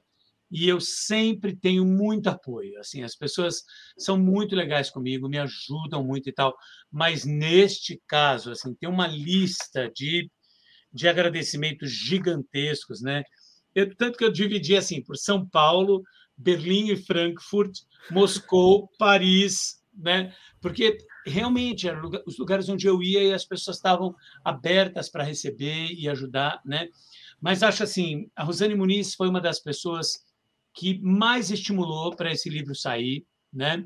E 0.51 0.67
eu 0.67 0.81
sempre 0.81 1.55
tenho 1.55 1.85
muito 1.85 2.27
apoio. 2.27 2.77
Assim, 2.79 3.03
as 3.03 3.15
pessoas 3.15 3.63
são 3.97 4.17
muito 4.17 4.55
legais 4.55 4.89
comigo, 4.89 5.29
me 5.29 5.37
ajudam 5.39 6.03
muito 6.03 6.29
e 6.29 6.33
tal. 6.33 6.53
Mas 6.91 7.23
neste 7.23 8.01
caso, 8.05 8.51
assim, 8.51 8.73
tem 8.75 8.89
uma 8.89 9.07
lista 9.07 9.89
de, 9.95 10.29
de 10.93 11.07
agradecimentos 11.07 11.89
gigantescos, 11.89 13.01
né? 13.01 13.23
Eu, 13.73 13.95
tanto 13.95 14.17
que 14.17 14.25
eu 14.25 14.31
dividi 14.31 14.75
assim 14.75 15.01
por 15.01 15.15
São 15.15 15.47
Paulo, 15.47 16.03
Berlim 16.37 16.91
e 16.91 16.97
Frankfurt, 16.97 17.79
Moscou, 18.09 18.89
Paris, 18.99 19.81
né? 19.93 20.33
Porque 20.59 20.97
realmente 21.25 21.87
eram 21.87 22.09
os 22.25 22.37
lugares 22.37 22.67
onde 22.67 22.87
eu 22.87 23.01
ia 23.01 23.23
e 23.23 23.33
as 23.33 23.45
pessoas 23.45 23.77
estavam 23.77 24.13
abertas 24.43 25.09
para 25.09 25.23
receber 25.23 25.87
e 25.91 26.09
ajudar, 26.09 26.59
né? 26.65 26.89
Mas 27.39 27.63
acho 27.63 27.83
assim, 27.83 28.29
a 28.35 28.43
Rosane 28.43 28.75
Muniz 28.75 29.15
foi 29.15 29.29
uma 29.29 29.39
das 29.39 29.59
pessoas 29.59 30.25
que 30.74 30.99
mais 31.01 31.51
estimulou 31.51 32.15
para 32.15 32.32
esse 32.32 32.49
livro 32.49 32.74
sair, 32.76 33.26
né? 33.51 33.86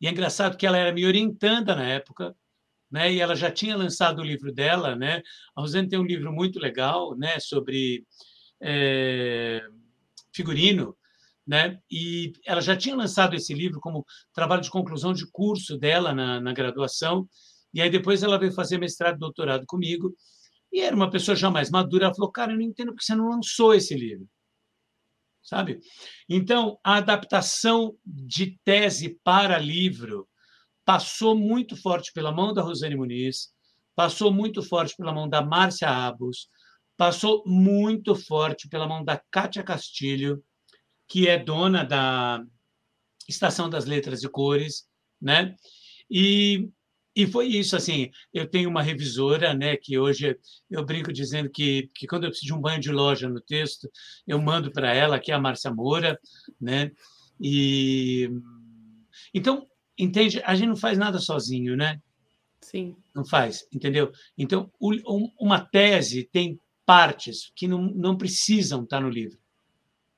E 0.00 0.06
é 0.06 0.10
engraçado 0.10 0.56
que 0.56 0.66
ela 0.66 0.76
era 0.76 0.92
me 0.92 1.06
orientando 1.06 1.68
na 1.68 1.84
época, 1.84 2.34
né? 2.90 3.12
E 3.12 3.20
ela 3.20 3.34
já 3.34 3.50
tinha 3.50 3.76
lançado 3.76 4.20
o 4.20 4.24
livro 4.24 4.52
dela, 4.52 4.94
né? 4.96 5.22
A 5.56 5.60
Rosane 5.60 5.88
tem 5.88 5.98
um 5.98 6.04
livro 6.04 6.32
muito 6.32 6.58
legal, 6.58 7.16
né? 7.16 7.38
Sobre 7.40 8.04
é, 8.60 9.62
figurino, 10.34 10.96
né? 11.46 11.78
E 11.90 12.32
ela 12.44 12.60
já 12.60 12.76
tinha 12.76 12.94
lançado 12.94 13.34
esse 13.34 13.54
livro 13.54 13.80
como 13.80 14.04
trabalho 14.32 14.62
de 14.62 14.70
conclusão 14.70 15.12
de 15.12 15.26
curso 15.30 15.78
dela 15.78 16.14
na, 16.14 16.40
na 16.40 16.52
graduação, 16.52 17.28
e 17.72 17.80
aí 17.80 17.88
depois 17.88 18.22
ela 18.22 18.38
veio 18.38 18.52
fazer 18.52 18.78
mestrado 18.78 19.18
doutorado 19.18 19.64
comigo, 19.66 20.14
e 20.72 20.80
era 20.80 20.96
uma 20.96 21.10
pessoa 21.10 21.36
já 21.36 21.50
mais 21.50 21.70
madura. 21.70 22.06
Ela 22.06 22.14
falou: 22.14 22.30
Cara, 22.30 22.52
eu 22.52 22.56
não 22.56 22.62
entendo 22.64 22.88
porque 22.92 23.04
você 23.04 23.14
não 23.14 23.28
lançou 23.28 23.74
esse 23.74 23.94
livro. 23.94 24.26
Sabe? 25.42 25.80
Então, 26.28 26.78
a 26.84 26.96
adaptação 26.96 27.96
de 28.04 28.58
tese 28.64 29.18
para 29.24 29.58
livro 29.58 30.28
passou 30.84 31.36
muito 31.36 31.76
forte 31.76 32.12
pela 32.12 32.32
mão 32.32 32.52
da 32.52 32.62
Rosane 32.62 32.96
Muniz, 32.96 33.48
passou 33.94 34.32
muito 34.32 34.62
forte 34.62 34.94
pela 34.96 35.12
mão 35.12 35.28
da 35.28 35.42
Márcia 35.42 35.88
Abos, 35.88 36.48
passou 36.96 37.42
muito 37.46 38.14
forte 38.14 38.68
pela 38.68 38.86
mão 38.86 39.04
da 39.04 39.20
Kátia 39.30 39.62
Castilho, 39.62 40.42
que 41.08 41.28
é 41.28 41.38
dona 41.38 41.84
da 41.84 42.42
Estação 43.28 43.68
das 43.68 43.84
Letras 43.84 44.22
e 44.22 44.28
Cores, 44.28 44.84
né? 45.20 45.54
E, 46.10 46.68
e 47.14 47.26
foi 47.26 47.46
isso, 47.46 47.76
assim, 47.76 48.10
eu 48.32 48.48
tenho 48.48 48.70
uma 48.70 48.82
revisora, 48.82 49.52
né, 49.52 49.76
que 49.76 49.98
hoje 49.98 50.36
eu 50.70 50.84
brinco 50.84 51.12
dizendo 51.12 51.50
que, 51.50 51.90
que 51.94 52.06
quando 52.06 52.24
eu 52.24 52.30
preciso 52.30 52.52
de 52.52 52.58
um 52.58 52.60
banho 52.60 52.80
de 52.80 52.90
loja 52.90 53.28
no 53.28 53.40
texto, 53.40 53.90
eu 54.26 54.40
mando 54.40 54.72
para 54.72 54.94
ela, 54.94 55.20
que 55.20 55.30
é 55.30 55.34
a 55.34 55.40
Márcia 55.40 55.72
Moura, 55.72 56.18
né? 56.60 56.90
E 57.40 58.30
então, 59.34 59.66
entende, 59.98 60.40
a 60.44 60.54
gente 60.54 60.68
não 60.68 60.76
faz 60.76 60.98
nada 60.98 61.18
sozinho, 61.18 61.76
né? 61.76 62.00
Sim. 62.60 62.96
Não 63.14 63.24
faz, 63.24 63.66
entendeu? 63.72 64.12
Então, 64.38 64.70
uma 65.38 65.60
tese 65.60 66.28
tem 66.32 66.58
partes 66.86 67.52
que 67.54 67.66
não, 67.66 67.82
não 67.82 68.16
precisam 68.16 68.84
estar 68.84 69.00
no 69.00 69.10
livro. 69.10 69.38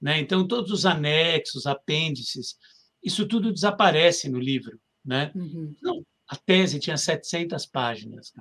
Né? 0.01 0.21
Então, 0.21 0.47
todos 0.47 0.71
os 0.71 0.85
anexos, 0.85 1.67
apêndices, 1.67 2.57
isso 3.03 3.27
tudo 3.27 3.53
desaparece 3.53 4.29
no 4.29 4.39
livro. 4.39 4.79
Né? 5.05 5.33
Uhum. 5.35 5.75
Não, 5.83 6.05
a 6.35 6.37
tese 6.37 6.79
tinha 6.79 6.97
700 6.97 7.67
páginas. 7.67 8.33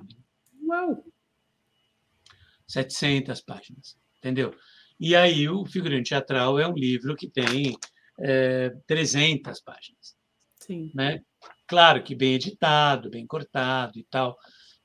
Uau! 0.66 1.04
700 2.66 3.40
páginas, 3.42 3.96
entendeu? 4.18 4.54
E 4.98 5.14
aí 5.14 5.48
o 5.48 5.64
figurante 5.64 6.10
teatral 6.10 6.58
é 6.58 6.66
um 6.66 6.74
livro 6.74 7.14
que 7.14 7.28
tem 7.28 7.76
é, 8.20 8.70
300 8.86 9.60
páginas. 9.60 10.16
Sim. 10.60 10.90
Né? 10.94 11.20
Claro 11.66 12.02
que 12.02 12.14
bem 12.14 12.34
editado, 12.34 13.10
bem 13.10 13.26
cortado 13.26 13.98
e 13.98 14.04
tal, 14.04 14.36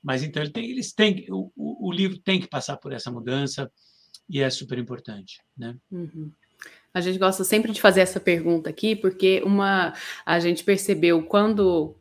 mas 0.03 0.23
então 0.23 0.41
ele 0.41 0.51
tem, 0.51 0.69
eles 0.69 0.93
têm, 0.93 1.25
o, 1.29 1.51
o, 1.55 1.91
livro 1.91 2.19
tem 2.19 2.39
que 2.39 2.47
passar 2.47 2.77
por 2.77 2.91
essa 2.91 3.11
mudança 3.11 3.71
e 4.29 4.41
é 4.41 4.49
super 4.49 4.77
importante, 4.77 5.41
né? 5.57 5.75
Uhum. 5.91 6.31
A 6.93 7.01
gente 7.01 7.19
gosta 7.19 7.43
sempre 7.43 7.71
de 7.71 7.79
fazer 7.79 8.01
essa 8.01 8.19
pergunta 8.19 8.69
aqui, 8.69 8.95
porque 8.95 9.41
uma 9.45 9.93
a 10.25 10.39
gente 10.39 10.63
percebeu 10.63 11.23
quando 11.23 11.95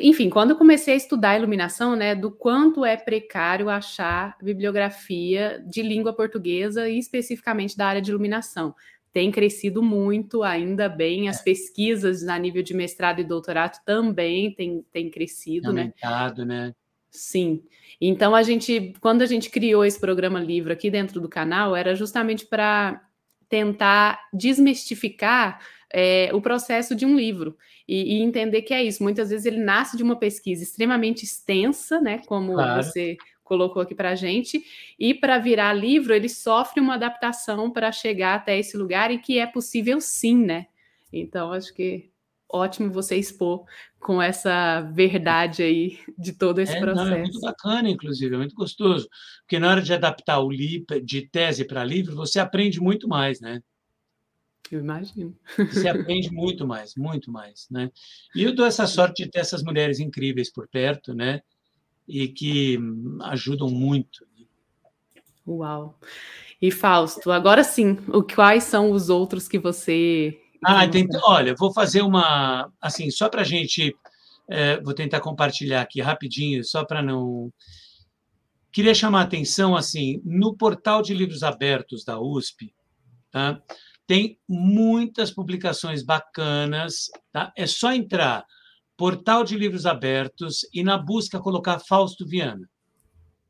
enfim, 0.00 0.30
quando 0.30 0.50
eu 0.50 0.56
comecei 0.56 0.94
a 0.94 0.96
estudar 0.96 1.36
iluminação, 1.36 1.94
né, 1.96 2.14
do 2.14 2.30
quanto 2.30 2.84
é 2.84 2.96
precário 2.96 3.68
achar 3.68 4.36
bibliografia 4.42 5.62
de 5.66 5.82
língua 5.82 6.12
portuguesa 6.12 6.88
e 6.88 6.98
especificamente 6.98 7.76
da 7.76 7.86
área 7.86 8.02
de 8.02 8.10
iluminação 8.10 8.74
tem 9.12 9.30
crescido 9.30 9.82
muito, 9.82 10.42
ainda 10.42 10.88
bem. 10.88 11.28
As 11.28 11.40
é. 11.40 11.42
pesquisas 11.42 12.28
a 12.28 12.38
nível 12.38 12.62
de 12.62 12.74
mestrado 12.74 13.20
e 13.20 13.24
doutorado 13.24 13.82
também 13.84 14.52
têm, 14.52 14.84
têm 14.92 15.10
crescido, 15.10 15.72
né? 15.72 15.82
Aumentado, 15.82 16.44
né? 16.44 16.74
Sim. 17.10 17.62
Então 18.00 18.34
a 18.34 18.42
gente, 18.42 18.94
quando 19.00 19.22
a 19.22 19.26
gente 19.26 19.50
criou 19.50 19.84
esse 19.84 19.98
programa 19.98 20.38
livro 20.38 20.72
aqui 20.72 20.90
dentro 20.90 21.20
do 21.20 21.28
canal, 21.28 21.74
era 21.74 21.94
justamente 21.94 22.46
para 22.46 23.02
tentar 23.48 24.28
desmistificar 24.32 25.60
é, 25.92 26.30
o 26.32 26.40
processo 26.40 26.94
de 26.94 27.06
um 27.06 27.16
livro 27.16 27.56
e, 27.86 28.16
e, 28.16 28.22
entender 28.22 28.62
que 28.62 28.74
é 28.74 28.82
isso. 28.82 29.02
Muitas 29.02 29.30
vezes 29.30 29.46
ele 29.46 29.58
nasce 29.58 29.96
de 29.96 30.02
uma 30.02 30.16
pesquisa 30.16 30.62
extremamente 30.62 31.24
extensa, 31.24 32.00
né? 32.00 32.18
Como 32.26 32.52
claro. 32.52 32.82
você 32.82 33.16
colocou 33.42 33.80
aqui 33.80 33.94
para 33.94 34.10
a 34.10 34.14
gente, 34.14 34.62
e 34.98 35.14
para 35.14 35.38
virar 35.38 35.72
livro, 35.72 36.12
ele 36.12 36.28
sofre 36.28 36.80
uma 36.80 36.94
adaptação 36.94 37.70
para 37.70 37.90
chegar 37.90 38.34
até 38.34 38.58
esse 38.58 38.76
lugar 38.76 39.10
e 39.10 39.16
que 39.16 39.38
é 39.38 39.46
possível 39.46 40.02
sim, 40.02 40.36
né? 40.36 40.66
Então, 41.10 41.52
acho 41.52 41.72
que 41.72 42.10
ótimo 42.50 42.90
você 42.90 43.16
expor 43.16 43.64
com 43.98 44.20
essa 44.20 44.82
verdade 44.92 45.62
aí 45.62 45.98
de 46.18 46.32
todo 46.32 46.60
esse 46.60 46.76
é, 46.76 46.80
processo. 46.80 47.08
Não, 47.08 47.16
é 47.16 47.20
muito 47.20 47.40
bacana, 47.40 47.88
inclusive, 47.88 48.34
é 48.34 48.38
muito 48.38 48.54
gostoso, 48.54 49.08
porque 49.40 49.58
na 49.58 49.70
hora 49.70 49.82
de 49.82 49.94
adaptar 49.94 50.40
o 50.40 50.50
livro 50.50 51.00
de 51.02 51.22
tese 51.22 51.66
para 51.66 51.84
livro, 51.84 52.14
você 52.14 52.38
aprende 52.38 52.80
muito 52.80 53.08
mais, 53.08 53.40
né? 53.40 53.62
Eu 54.70 54.80
imagino. 54.80 55.36
Você 55.56 55.88
aprende 55.88 56.30
muito 56.30 56.66
mais, 56.66 56.94
muito 56.94 57.30
mais, 57.30 57.66
né? 57.70 57.90
E 58.34 58.42
eu 58.42 58.54
dou 58.54 58.66
essa 58.66 58.86
sorte 58.86 59.24
de 59.24 59.30
ter 59.30 59.40
essas 59.40 59.62
mulheres 59.62 59.98
incríveis 60.00 60.52
por 60.52 60.68
perto, 60.68 61.14
né? 61.14 61.40
e 62.08 62.26
que 62.26 62.78
ajudam 63.24 63.68
muito. 63.68 64.26
Uau! 65.46 65.98
E 66.60 66.70
Fausto, 66.72 67.30
agora 67.30 67.62
sim, 67.62 67.98
o 68.08 68.22
quais 68.22 68.64
são 68.64 68.90
os 68.90 69.10
outros 69.10 69.46
que 69.46 69.58
você. 69.58 70.40
Ah, 70.64 70.88
tem, 70.88 71.06
olha, 71.22 71.54
vou 71.54 71.72
fazer 71.72 72.02
uma. 72.02 72.72
Assim, 72.80 73.10
só 73.10 73.28
para 73.28 73.42
a 73.42 73.44
gente. 73.44 73.94
É, 74.50 74.80
vou 74.80 74.94
tentar 74.94 75.20
compartilhar 75.20 75.82
aqui 75.82 76.00
rapidinho, 76.00 76.64
só 76.64 76.84
para 76.84 77.02
não. 77.02 77.52
Queria 78.72 78.94
chamar 78.94 79.20
a 79.20 79.24
atenção, 79.24 79.76
assim, 79.76 80.20
no 80.24 80.56
portal 80.56 81.02
de 81.02 81.14
livros 81.14 81.42
abertos 81.42 82.04
da 82.04 82.18
USP, 82.20 82.74
tá? 83.30 83.60
Tem 84.08 84.40
muitas 84.48 85.30
publicações 85.30 86.02
bacanas, 86.02 87.10
tá? 87.30 87.52
É 87.54 87.66
só 87.66 87.92
entrar 87.92 88.42
portal 88.96 89.44
de 89.44 89.54
livros 89.54 89.84
abertos 89.84 90.66
e 90.72 90.82
na 90.82 90.96
busca 90.96 91.38
colocar 91.38 91.78
Fausto 91.78 92.26
Viana. 92.26 92.68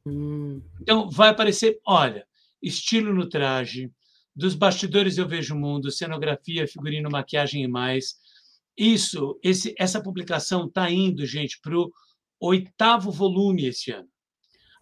Hum. 0.05 0.61
Então, 0.83 1.09
vai 1.09 1.29
aparecer, 1.29 1.79
olha, 1.87 2.27
estilo 2.61 3.15
no 3.15 3.29
traje, 3.29 3.89
dos 4.35 4.57
bastidores 4.57 5.17
eu 5.17 5.29
vejo 5.29 5.55
o 5.55 5.59
mundo, 5.59 5.93
cenografia, 5.93 6.67
figurino, 6.67 7.09
maquiagem 7.09 7.63
e 7.63 7.69
mais. 7.69 8.17
Isso, 8.77 9.39
esse, 9.45 9.77
essa 9.79 10.03
publicação 10.03 10.67
está 10.67 10.91
indo, 10.91 11.25
gente, 11.25 11.61
para 11.61 11.79
o 11.79 11.93
oitavo 12.41 13.13
volume 13.13 13.67
esse 13.67 13.93
ano. 13.93 14.09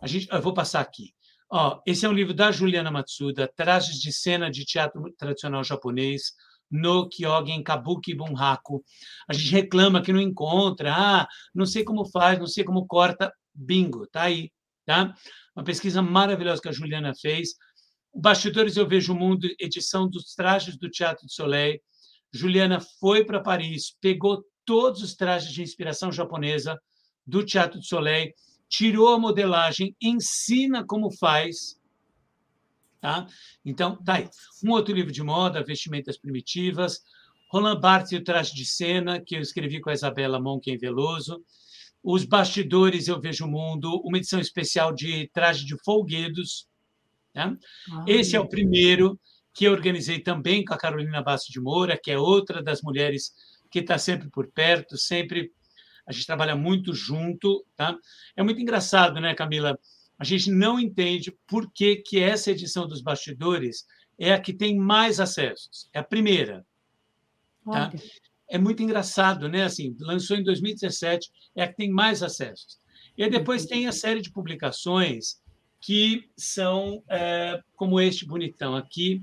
A 0.01 0.07
gente, 0.07 0.27
eu 0.33 0.41
vou 0.41 0.55
passar 0.55 0.81
aqui. 0.81 1.15
Ó, 1.49 1.81
esse 1.87 2.05
é 2.05 2.09
um 2.09 2.13
livro 2.13 2.35
da 2.35 2.51
Juliana 2.51 2.91
Matsuda, 2.91 3.51
Trajes 3.55 4.01
de 4.01 4.13
Cena 4.13 4.51
de 4.51 4.65
Teatro 4.65 5.13
Tradicional 5.17 5.63
Japonês, 5.63 6.33
no 6.71 7.09
Kyogen 7.09 7.63
Kabuki 7.63 8.15
Bunhaku. 8.15 8.85
A 9.29 9.33
gente 9.33 9.51
reclama 9.53 10.03
que 10.03 10.13
não 10.13 10.21
encontra, 10.21 10.93
ah, 10.93 11.29
não 11.55 11.65
sei 11.65 11.85
como 11.85 12.05
faz, 12.05 12.39
não 12.39 12.47
sei 12.47 12.65
como 12.65 12.87
corta. 12.87 13.33
Bingo, 13.55 14.07
tá 14.09 14.23
aí, 14.23 14.51
tá? 14.85 15.15
Uma 15.55 15.65
pesquisa 15.65 16.03
maravilhosa 16.03 16.61
que 16.61 16.69
a 16.69 16.73
Juliana 16.73 17.15
fez. 17.15 17.51
Bastidores 18.15 18.77
Eu 18.77 18.87
Vejo 18.87 19.13
o 19.13 19.17
Mundo, 19.17 19.49
edição 19.59 20.09
dos 20.09 20.35
trajes 20.35 20.77
do 20.77 20.91
Teatro 20.91 21.27
do 21.27 21.33
Soleil. 21.33 21.81
Juliana 22.33 22.81
foi 22.99 23.25
para 23.25 23.41
Paris, 23.41 23.97
pegou 24.01 24.45
todos 24.65 25.03
os 25.03 25.15
trajes 25.15 25.53
de 25.53 25.63
inspiração 25.63 26.11
japonesa 26.11 26.79
do 27.27 27.45
Teatro 27.45 27.79
do 27.79 27.85
Soleil, 27.85 28.33
tirou 28.69 29.15
a 29.15 29.19
modelagem, 29.19 29.95
ensina 30.01 30.85
como 30.85 31.11
faz, 31.11 31.77
Tá? 33.01 33.25
Então, 33.65 34.03
tá 34.03 34.15
aí. 34.15 34.29
Um 34.65 34.73
outro 34.73 34.93
livro 34.93 35.13
de 35.13 35.23
moda, 35.23 35.63
Vestimentas 35.63 36.19
Primitivas, 36.19 37.03
Roland 37.53 37.79
Barthes 37.79 38.11
e 38.11 38.17
o 38.17 38.25
Traje 38.25 38.53
de 38.53 38.65
Cena, 38.65 39.21
que 39.21 39.37
eu 39.37 39.41
escrevi 39.41 39.81
com 39.81 39.91
a 39.91 39.93
Isabela 39.93 40.41
Monken 40.41 40.77
Veloso, 40.77 41.41
Os 42.03 42.25
Bastidores 42.25 43.07
Eu 43.07 43.21
Vejo 43.21 43.45
o 43.45 43.49
Mundo, 43.49 44.01
uma 44.05 44.19
edição 44.19 44.41
especial 44.41 44.93
de 44.93 45.31
Traje 45.33 45.65
de 45.65 45.77
Folguedos. 45.85 46.67
Tá? 47.33 47.57
Esse 48.09 48.35
é 48.35 48.41
o 48.41 48.49
primeiro 48.49 49.21
que 49.55 49.67
eu 49.67 49.73
organizei 49.73 50.19
também 50.19 50.65
com 50.65 50.75
a 50.75 50.79
Carolina 50.79 51.23
Basso 51.23 51.53
de 51.53 51.61
Moura, 51.61 51.97
que 51.97 52.11
é 52.11 52.19
outra 52.19 52.63
das 52.63 52.83
mulheres 52.83 53.33
que 53.71 53.79
está 53.79 53.99
sempre 53.99 54.29
por 54.31 54.49
perto, 54.49 54.99
sempre 54.99 55.53
a 56.07 56.13
gente 56.13 56.27
trabalha 56.27 56.55
muito 56.55 56.95
junto, 56.95 57.65
tá? 57.77 57.97
É 58.37 58.43
muito 58.43 58.61
engraçado, 58.61 59.21
né, 59.21 59.35
Camila? 59.35 59.79
a 60.19 60.25
gente 60.25 60.51
não 60.51 60.81
entende 60.81 61.31
por 61.47 61.71
que, 61.71 61.97
que 61.97 62.21
essa 62.21 62.51
edição 62.51 62.87
dos 62.87 63.03
bastidores 63.03 63.87
é 64.19 64.33
a 64.33 64.41
que 64.41 64.53
tem 64.53 64.77
mais 64.77 65.21
acessos. 65.21 65.89
É 65.93 65.99
a 65.99 66.05
primeira. 66.05 66.65
Tá? 67.65 67.93
É 68.49 68.57
muito 68.57 68.83
engraçado, 68.83 69.49
né? 69.49 69.65
Assim, 69.65 69.95
lançou 70.01 70.37
em 70.37 70.43
2017, 70.43 71.31
é 71.55 71.65
a 71.65 71.69
que 71.69 71.77
tem 71.77 71.91
mais 71.91 72.23
acessos. 72.23 72.79
E 73.17 73.29
depois 73.29 73.67
tem 73.67 73.87
a 73.87 73.93
série 73.93 74.23
de 74.23 74.31
publicações 74.31 75.41
que 75.81 76.29
são 76.37 77.03
é, 77.09 77.61
como 77.75 78.01
este 78.01 78.27
bonitão 78.27 78.75
aqui, 78.75 79.23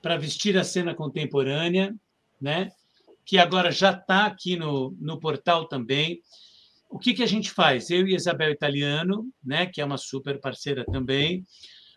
para 0.00 0.16
vestir 0.16 0.56
a 0.56 0.62
cena 0.62 0.94
contemporânea, 0.94 1.94
né? 2.40 2.70
Que 3.28 3.38
agora 3.38 3.70
já 3.70 3.92
está 3.92 4.24
aqui 4.26 4.56
no, 4.56 4.96
no 4.98 5.20
portal 5.20 5.68
também 5.68 6.22
o 6.88 6.98
que, 6.98 7.12
que 7.12 7.22
a 7.22 7.26
gente 7.26 7.50
faz? 7.50 7.90
Eu 7.90 8.06
e 8.08 8.14
Isabel 8.14 8.50
Italiano, 8.50 9.30
né, 9.44 9.66
que 9.66 9.80
é 9.80 9.84
uma 9.84 9.98
super 9.98 10.40
parceira 10.40 10.84
também, 10.86 11.44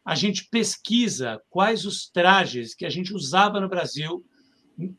a 0.04 0.16
gente 0.16 0.50
pesquisa 0.50 1.42
quais 1.50 1.86
os 1.86 2.10
trajes 2.10 2.76
que 2.76 2.86
a 2.86 2.90
gente 2.90 3.14
usava 3.14 3.60
no 3.60 3.70
Brasil. 3.70 4.26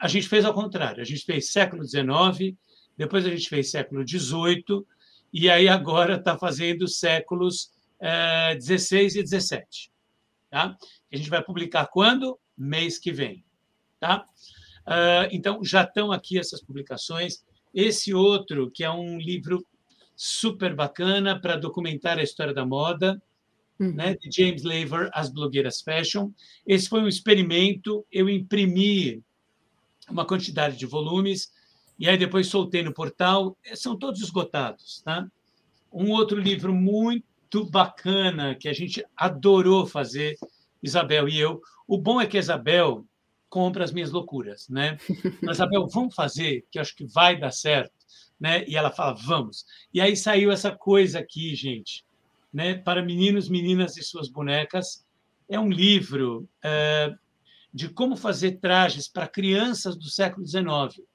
A 0.00 0.08
gente 0.08 0.28
fez 0.28 0.44
ao 0.44 0.54
contrário, 0.54 1.02
a 1.02 1.04
gente 1.04 1.24
fez 1.24 1.50
século 1.50 1.84
XIX, 1.84 2.56
depois 2.96 3.26
a 3.26 3.30
gente 3.30 3.48
fez 3.48 3.70
século 3.70 4.06
XVIII, 4.06 4.86
e 5.32 5.50
aí 5.50 5.68
agora 5.68 6.16
está 6.16 6.38
fazendo 6.38 6.86
séculos 6.88 7.72
é, 8.00 8.54
16 8.54 9.16
e 9.16 9.22
17. 9.22 9.90
Tá? 10.50 10.76
A 11.12 11.16
gente 11.16 11.28
vai 11.28 11.42
publicar 11.42 11.86
quando? 11.86 12.38
Mês 12.56 12.98
que 12.98 13.12
vem. 13.12 13.44
Tá? 13.98 14.24
Uh, 14.86 15.28
então, 15.30 15.62
já 15.62 15.82
estão 15.82 16.10
aqui 16.12 16.38
essas 16.38 16.62
publicações. 16.62 17.44
Esse 17.74 18.12
outro, 18.12 18.70
que 18.70 18.84
é 18.84 18.90
um 18.90 19.18
livro 19.18 19.64
super 20.14 20.74
bacana 20.74 21.40
para 21.40 21.56
documentar 21.56 22.18
a 22.18 22.22
história 22.22 22.52
da 22.52 22.66
moda, 22.66 23.20
uhum. 23.78 23.92
né, 23.92 24.14
de 24.14 24.30
James 24.30 24.62
Laver, 24.62 25.10
As 25.12 25.30
Blogueiras 25.30 25.80
Fashion. 25.80 26.30
Esse 26.66 26.88
foi 26.88 27.00
um 27.00 27.08
experimento, 27.08 28.04
eu 28.10 28.28
imprimi 28.28 29.22
uma 30.08 30.24
quantidade 30.24 30.76
de 30.76 30.86
volumes 30.86 31.50
e 31.98 32.08
aí 32.08 32.16
depois 32.16 32.48
soltei 32.48 32.82
no 32.82 32.92
portal, 32.92 33.56
são 33.74 33.96
todos 33.96 34.20
esgotados. 34.20 35.02
Tá? 35.04 35.26
Um 35.92 36.10
outro 36.10 36.38
livro 36.38 36.74
muito 36.74 37.64
bacana 37.70 38.54
que 38.54 38.68
a 38.68 38.72
gente 38.72 39.04
adorou 39.16 39.86
fazer, 39.86 40.36
Isabel 40.82 41.28
e 41.28 41.38
eu. 41.38 41.60
O 41.86 41.98
bom 41.98 42.20
é 42.20 42.26
que 42.26 42.36
a 42.36 42.40
Isabel 42.40 43.04
compra 43.52 43.84
as 43.84 43.92
minhas 43.92 44.10
loucuras, 44.10 44.66
né? 44.70 44.96
Mas, 45.42 45.58
Isabel, 45.58 45.86
vamos 45.86 46.14
fazer, 46.14 46.64
que 46.70 46.78
acho 46.78 46.96
que 46.96 47.04
vai 47.04 47.38
dar 47.38 47.50
certo, 47.50 47.92
né? 48.40 48.64
E 48.66 48.78
ela 48.78 48.90
fala, 48.90 49.12
vamos. 49.12 49.66
E 49.92 50.00
aí 50.00 50.16
saiu 50.16 50.50
essa 50.50 50.70
coisa 50.70 51.18
aqui, 51.18 51.54
gente, 51.54 52.02
né? 52.50 52.72
Para 52.72 53.04
meninos, 53.04 53.50
meninas 53.50 53.98
e 53.98 54.02
suas 54.02 54.30
bonecas. 54.30 55.04
É 55.50 55.60
um 55.60 55.68
livro 55.68 56.48
é, 56.64 57.14
de 57.74 57.90
como 57.90 58.16
fazer 58.16 58.52
trajes 58.52 59.06
para 59.06 59.28
crianças 59.28 59.98
do 59.98 60.08
século 60.08 60.46
XIX. 60.46 61.06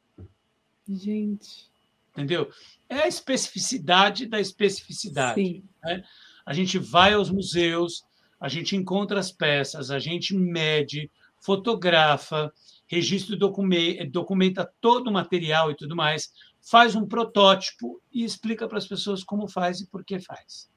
Gente. 0.87 1.71
Entendeu? 2.11 2.51
É 2.87 2.99
a 2.99 3.07
especificidade 3.07 4.27
da 4.27 4.39
especificidade. 4.39 5.41
Sim. 5.41 5.63
Né? 5.83 6.03
A 6.45 6.53
gente 6.53 6.77
vai 6.77 7.13
aos 7.13 7.31
museus, 7.31 8.05
a 8.39 8.47
gente 8.47 8.75
encontra 8.75 9.19
as 9.19 9.31
peças, 9.31 9.89
a 9.89 9.97
gente 9.97 10.35
mede, 10.35 11.09
fotografa, 11.39 12.51
registra 12.87 13.35
documenta, 13.35 14.05
documenta 14.09 14.71
todo 14.81 15.07
o 15.07 15.13
material 15.13 15.71
e 15.71 15.75
tudo 15.75 15.95
mais, 15.95 16.31
faz 16.61 16.95
um 16.95 17.05
protótipo 17.05 18.01
e 18.11 18.23
explica 18.23 18.67
para 18.67 18.77
as 18.77 18.87
pessoas 18.87 19.23
como 19.23 19.47
faz 19.47 19.79
e 19.81 19.87
por 19.87 20.03
que 20.03 20.19
faz. 20.19 20.69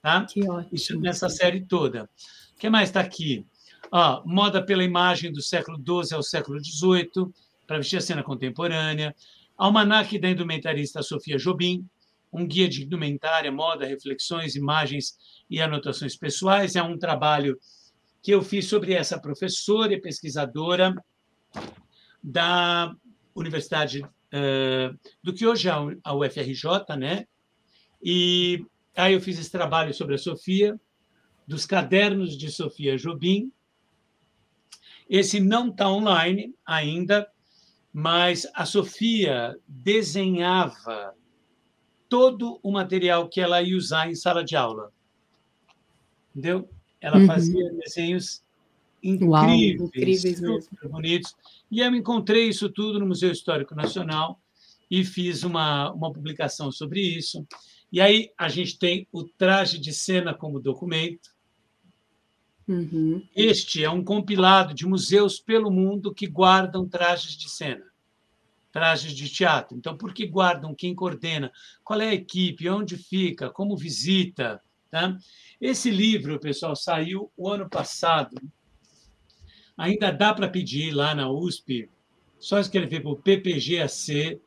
Tá? 0.00 0.24
Que 0.24 0.48
ótimo. 0.48 0.68
Isso 0.72 0.98
nessa 1.00 1.28
série 1.28 1.64
toda. 1.64 2.08
O 2.54 2.58
que 2.58 2.70
mais 2.70 2.88
está 2.88 3.00
aqui? 3.00 3.46
Ah, 3.90 4.22
moda 4.24 4.64
pela 4.64 4.84
imagem 4.84 5.32
do 5.32 5.42
século 5.42 5.78
XII 5.78 6.16
ao 6.16 6.22
século 6.22 6.58
XVIII, 6.62 7.32
para 7.66 7.78
vestir 7.78 7.98
a 7.98 8.00
cena 8.00 8.22
contemporânea. 8.22 9.14
Almanaque 9.56 10.18
da 10.18 10.30
indumentarista 10.30 11.02
Sofia 11.02 11.36
Jobim, 11.36 11.84
um 12.32 12.46
guia 12.46 12.68
de 12.68 12.84
indumentária, 12.84 13.50
moda, 13.50 13.86
reflexões, 13.86 14.54
imagens 14.54 15.16
e 15.50 15.60
anotações 15.60 16.16
pessoais. 16.16 16.76
É 16.76 16.82
um 16.82 16.98
trabalho 16.98 17.58
que 18.22 18.30
eu 18.30 18.42
fiz 18.42 18.66
sobre 18.66 18.94
essa 18.94 19.18
professora 19.20 19.92
e 19.92 20.00
pesquisadora 20.00 20.94
da 22.22 22.94
Universidade 23.34 24.02
uh, 24.02 24.98
do 25.22 25.32
que 25.32 25.46
hoje 25.46 25.68
é 25.68 25.72
a 26.04 26.14
UFRJ, 26.14 26.96
né? 26.98 27.26
E 28.02 28.64
aí 28.96 29.14
eu 29.14 29.20
fiz 29.20 29.38
esse 29.38 29.50
trabalho 29.50 29.94
sobre 29.94 30.14
a 30.14 30.18
Sofia, 30.18 30.78
dos 31.46 31.64
cadernos 31.64 32.36
de 32.36 32.50
Sofia 32.50 32.96
Jobim. 32.96 33.52
Esse 35.08 35.40
não 35.40 35.68
está 35.68 35.88
online 35.88 36.54
ainda, 36.66 37.26
mas 37.92 38.46
a 38.54 38.66
Sofia 38.66 39.56
desenhava 39.66 41.14
todo 42.08 42.58
o 42.62 42.70
material 42.70 43.28
que 43.28 43.40
ela 43.40 43.62
ia 43.62 43.76
usar 43.76 44.10
em 44.10 44.14
sala 44.14 44.44
de 44.44 44.56
aula. 44.56 44.92
Entendeu? 46.30 46.68
Ela 47.00 47.18
uhum. 47.18 47.26
fazia 47.26 47.72
desenhos 47.74 48.42
incríveis, 49.02 49.80
Uau, 49.80 49.86
incríveis 49.86 50.40
mesmo. 50.40 50.60
bonitos. 50.90 51.34
E 51.70 51.80
eu 51.80 51.94
encontrei 51.94 52.48
isso 52.48 52.68
tudo 52.68 52.98
no 52.98 53.06
Museu 53.06 53.30
Histórico 53.30 53.74
Nacional 53.74 54.40
e 54.90 55.04
fiz 55.04 55.44
uma, 55.44 55.92
uma 55.92 56.12
publicação 56.12 56.72
sobre 56.72 57.00
isso. 57.00 57.46
E 57.92 58.00
aí 58.00 58.30
a 58.36 58.48
gente 58.48 58.78
tem 58.78 59.06
o 59.12 59.24
traje 59.24 59.78
de 59.78 59.92
cena 59.92 60.34
como 60.34 60.60
documento. 60.60 61.30
Uhum. 62.66 63.22
Este 63.34 63.82
é 63.82 63.88
um 63.88 64.04
compilado 64.04 64.74
de 64.74 64.86
museus 64.86 65.40
pelo 65.40 65.70
mundo 65.70 66.12
que 66.12 66.26
guardam 66.26 66.86
trajes 66.86 67.34
de 67.34 67.48
cena, 67.48 67.86
trajes 68.70 69.12
de 69.14 69.26
teatro. 69.28 69.76
Então, 69.76 69.96
por 69.96 70.12
que 70.12 70.26
guardam? 70.26 70.74
Quem 70.74 70.94
coordena? 70.94 71.50
Qual 71.82 71.98
é 72.00 72.10
a 72.10 72.14
equipe? 72.14 72.68
Onde 72.68 72.98
fica? 72.98 73.48
Como 73.48 73.74
visita? 73.74 74.60
Tá? 74.90 75.16
Esse 75.60 75.90
livro, 75.90 76.38
pessoal, 76.38 76.76
saiu 76.76 77.32
o 77.36 77.48
ano 77.48 77.68
passado. 77.68 78.36
Ainda 79.76 80.12
dá 80.12 80.32
para 80.32 80.48
pedir 80.48 80.92
lá 80.92 81.14
na 81.14 81.30
USP, 81.30 81.90
só 82.38 82.60
escrever 82.60 83.00
para 83.00 83.10
o 83.10 83.16
ppgac.usp.br 83.16 84.38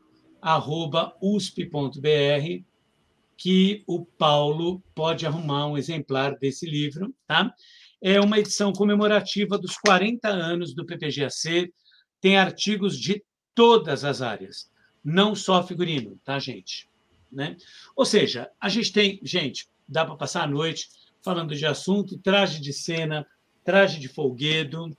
que 3.36 3.84
o 3.88 4.06
Paulo 4.06 4.82
pode 4.94 5.26
arrumar 5.26 5.68
um 5.68 5.78
exemplar 5.78 6.38
desse 6.38 6.66
livro. 6.66 7.14
Tá? 7.28 7.54
É 8.02 8.22
uma 8.22 8.40
edição 8.40 8.72
comemorativa 8.72 9.58
dos 9.58 9.76
40 9.78 10.30
anos 10.30 10.74
do 10.74 10.86
PPGAC, 10.86 11.74
tem 12.22 12.38
artigos 12.38 12.98
de 12.98 13.22
todas 13.54 14.06
as 14.06 14.22
áreas, 14.22 14.72
não 15.04 15.36
só 15.36 15.62
figurino, 15.62 16.18
tá, 16.24 16.40
gente? 16.40 16.88
Né? 17.30 17.58
Ou 17.96 18.06
seja, 18.06 18.50
a 18.60 18.70
gente 18.70 18.94
tem, 18.94 19.20
gente, 19.24 19.68
dá 19.88 20.06
para 20.06 20.16
passar 20.16 20.44
a 20.44 20.48
noite 20.48 20.88
falando 21.24 21.56
de 21.56 21.66
assunto, 21.66 22.18
traje 22.18 22.62
de 22.62 22.74
cena, 22.74 23.26
traje 23.64 24.00
de 24.00 24.08
folguedo, 24.08 24.96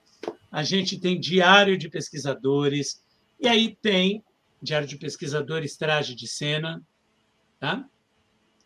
a 0.51 0.63
gente 0.63 1.01
tem 1.01 1.19
diário 1.19 1.77
de 1.77 1.89
pesquisadores, 1.89 3.03
e 3.41 3.49
aí 3.49 3.77
tem 3.81 4.23
diário 4.63 4.87
de 4.87 4.97
pesquisadores, 4.97 5.77
traje 5.77 6.15
de 6.15 6.29
cena, 6.29 6.83
tá? 7.59 7.85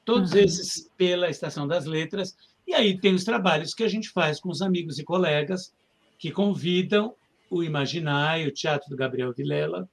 Todos 0.05 0.33
uhum. 0.33 0.39
esses 0.39 0.91
pela 0.97 1.31
Estação 1.31 1.67
das 1.67 1.87
Letras, 1.87 2.37
e 2.67 2.75
aí 2.75 2.99
tem 2.99 3.15
os 3.15 3.25
trabalhos 3.25 3.73
que 3.73 3.85
a 3.85 3.89
gente 3.89 4.11
faz 4.11 4.41
com 4.41 4.51
os 4.51 4.61
amigos 4.61 4.99
e 4.99 5.05
colegas 5.05 5.73
que 6.19 6.31
convidam 6.31 7.15
o 7.49 7.63
Imaginário, 7.63 8.49
o 8.49 8.53
Teatro 8.53 8.91
do 8.91 8.97
Gabriel 8.97 9.33
Vilela. 9.33 9.89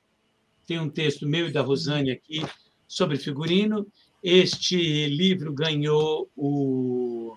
Tem 0.66 0.80
um 0.80 0.90
texto 0.90 1.28
meu 1.28 1.48
e 1.48 1.52
da 1.52 1.62
Rosane 1.62 2.12
aqui 2.12 2.42
sobre 2.88 3.18
figurino. 3.18 3.86
Este 4.24 5.08
livro 5.08 5.54
ganhou 5.54 6.30
o 6.36 7.36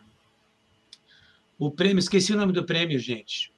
o 1.58 1.70
prêmio, 1.70 1.98
esqueci 1.98 2.32
o 2.32 2.36
nome 2.36 2.52
do 2.52 2.64
prêmio, 2.64 2.98
gente. 2.98 3.52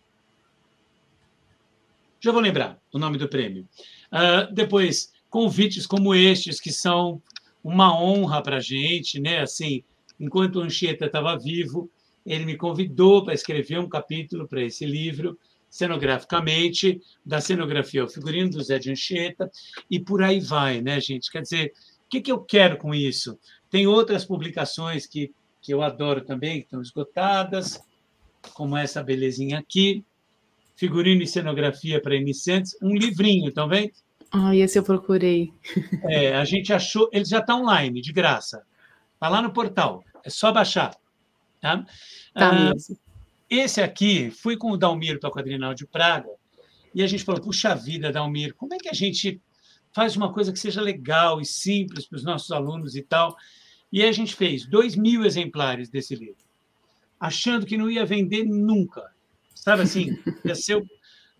Já 2.20 2.32
vou 2.32 2.40
lembrar 2.40 2.80
o 2.92 2.98
nome 2.98 3.16
do 3.18 3.28
prêmio. 3.28 3.68
Uh, 4.12 4.52
depois, 4.52 5.12
convites 5.30 5.86
como 5.86 6.14
estes, 6.14 6.60
que 6.60 6.72
são 6.72 7.22
uma 7.62 7.96
honra 8.00 8.42
para 8.42 8.56
a 8.56 8.60
gente, 8.60 9.20
né? 9.20 9.40
Assim, 9.40 9.82
enquanto 10.18 10.56
o 10.56 10.62
Anchieta 10.62 11.06
estava 11.06 11.38
vivo, 11.38 11.90
ele 12.24 12.44
me 12.44 12.56
convidou 12.56 13.24
para 13.24 13.34
escrever 13.34 13.78
um 13.78 13.88
capítulo 13.88 14.48
para 14.48 14.62
esse 14.62 14.84
livro, 14.84 15.38
cenograficamente, 15.70 17.00
da 17.24 17.40
cenografia 17.40 18.02
ao 18.02 18.08
figurino 18.08 18.50
do 18.50 18.62
Zé 18.62 18.78
de 18.78 18.90
Anchieta, 18.90 19.50
e 19.90 20.00
por 20.00 20.22
aí 20.22 20.40
vai, 20.40 20.80
né, 20.80 21.00
gente? 21.00 21.30
Quer 21.30 21.42
dizer, 21.42 21.72
o 22.06 22.08
que, 22.08 22.20
que 22.20 22.32
eu 22.32 22.40
quero 22.40 22.78
com 22.78 22.94
isso? 22.94 23.38
Tem 23.70 23.86
outras 23.86 24.24
publicações 24.24 25.06
que, 25.06 25.30
que 25.60 25.72
eu 25.72 25.82
adoro 25.82 26.22
também, 26.22 26.60
que 26.60 26.64
estão 26.64 26.80
esgotadas, 26.80 27.80
como 28.54 28.76
essa 28.76 29.02
belezinha 29.02 29.58
aqui, 29.58 30.04
figurino 30.76 31.22
e 31.22 31.26
cenografia 31.26 32.00
para 32.00 32.14
iniciantes, 32.14 32.76
um 32.82 32.94
livrinho, 32.94 33.48
estão 33.48 33.68
vendo? 33.68 33.92
Ah, 34.30 34.54
esse 34.54 34.78
eu 34.78 34.82
procurei. 34.82 35.52
É, 36.04 36.36
a 36.36 36.44
gente 36.44 36.72
achou, 36.72 37.08
ele 37.12 37.24
já 37.24 37.38
está 37.38 37.56
online, 37.56 38.00
de 38.00 38.12
graça. 38.12 38.62
Está 39.14 39.28
lá 39.28 39.42
no 39.42 39.52
portal, 39.52 40.04
é 40.24 40.30
só 40.30 40.52
baixar. 40.52 40.94
Tá? 41.60 41.84
Tá 42.34 42.70
ah. 42.70 42.72
Esse 43.50 43.80
aqui, 43.80 44.30
fui 44.30 44.56
com 44.56 44.70
o 44.70 44.76
Dalmiro 44.76 45.18
para 45.18 45.28
o 45.28 45.32
Quadrinal 45.32 45.74
de 45.74 45.86
Praga, 45.86 46.28
e 46.94 47.02
a 47.02 47.06
gente 47.06 47.24
falou, 47.24 47.40
puxa 47.40 47.74
vida, 47.74 48.12
Dalmiro, 48.12 48.54
como 48.54 48.74
é 48.74 48.78
que 48.78 48.88
a 48.88 48.94
gente 48.94 49.40
faz 49.92 50.16
uma 50.16 50.32
coisa 50.32 50.52
que 50.52 50.58
seja 50.58 50.80
legal 50.80 51.40
e 51.40 51.44
simples 51.46 52.06
para 52.06 52.16
os 52.16 52.24
nossos 52.24 52.50
alunos 52.52 52.94
e 52.94 53.02
tal? 53.02 53.36
E 53.90 54.04
a 54.04 54.12
gente 54.12 54.34
fez 54.34 54.66
dois 54.66 54.94
mil 54.94 55.24
exemplares 55.24 55.88
desse 55.88 56.14
livro 56.14 56.47
achando 57.18 57.66
que 57.66 57.76
não 57.76 57.90
ia 57.90 58.04
vender 58.04 58.44
nunca. 58.44 59.10
Sabe 59.54 59.82
assim? 59.82 60.18
Ia 60.44 60.54
ser, 60.54 60.82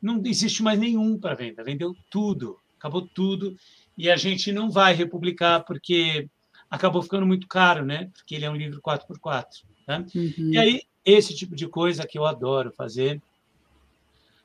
não 0.03 0.21
existe 0.25 0.63
mais 0.63 0.79
nenhum 0.79 1.19
para 1.19 1.35
venda, 1.35 1.63
vendeu 1.65 1.95
tudo, 2.11 2.59
acabou 2.79 3.03
tudo, 3.03 3.57
e 3.97 4.11
a 4.11 4.17
gente 4.17 4.53
não 4.53 4.71
vai 4.71 4.93
republicar 4.93 5.65
porque 5.65 6.29
acabou 6.71 7.03
ficando 7.03 7.27
muito 7.27 7.47
caro, 7.47 7.85
né? 7.85 8.11
Porque 8.15 8.35
ele 8.35 8.45
é 8.45 8.51
um 8.51 8.57
livro 8.57 8.81
4x4. 8.83 9.45
Né? 9.87 10.05
Uhum. 10.15 10.53
E 10.53 10.59
aí, 10.59 10.83
esse 11.05 11.35
tipo 11.35 11.57
de 11.57 11.67
coisa 11.67 12.07
que 12.07 12.19
eu 12.19 12.27
adoro 12.27 12.71
fazer. 12.73 13.21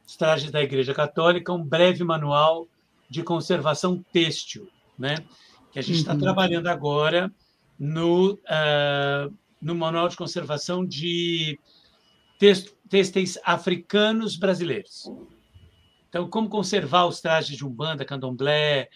Os 0.06 0.18
trajes 0.18 0.52
da 0.52 0.62
Igreja 0.62 0.94
Católica, 0.94 1.54
um 1.54 1.64
breve 1.64 2.04
manual 2.04 2.68
de 3.10 3.24
conservação 3.24 4.04
têxtil, 4.12 4.68
né? 4.98 5.16
que 5.74 5.80
a 5.80 5.82
gente 5.82 5.98
está 5.98 6.14
uhum. 6.14 6.20
trabalhando 6.20 6.68
agora 6.68 7.32
no, 7.80 8.34
uh, 8.34 9.34
no 9.64 9.74
Manual 9.74 10.10
de 10.10 10.18
Conservação 10.18 10.86
de 10.86 11.58
Têxteis 12.90 13.40
Africanos 13.44 14.36
Brasileiros. 14.36 15.10
Então, 16.10 16.30
como 16.30 16.50
conservar 16.50 17.08
os 17.08 17.22
trajes 17.22 17.58
de 17.58 17.66
Umbanda, 17.66 18.06
Candomblé? 18.06 18.90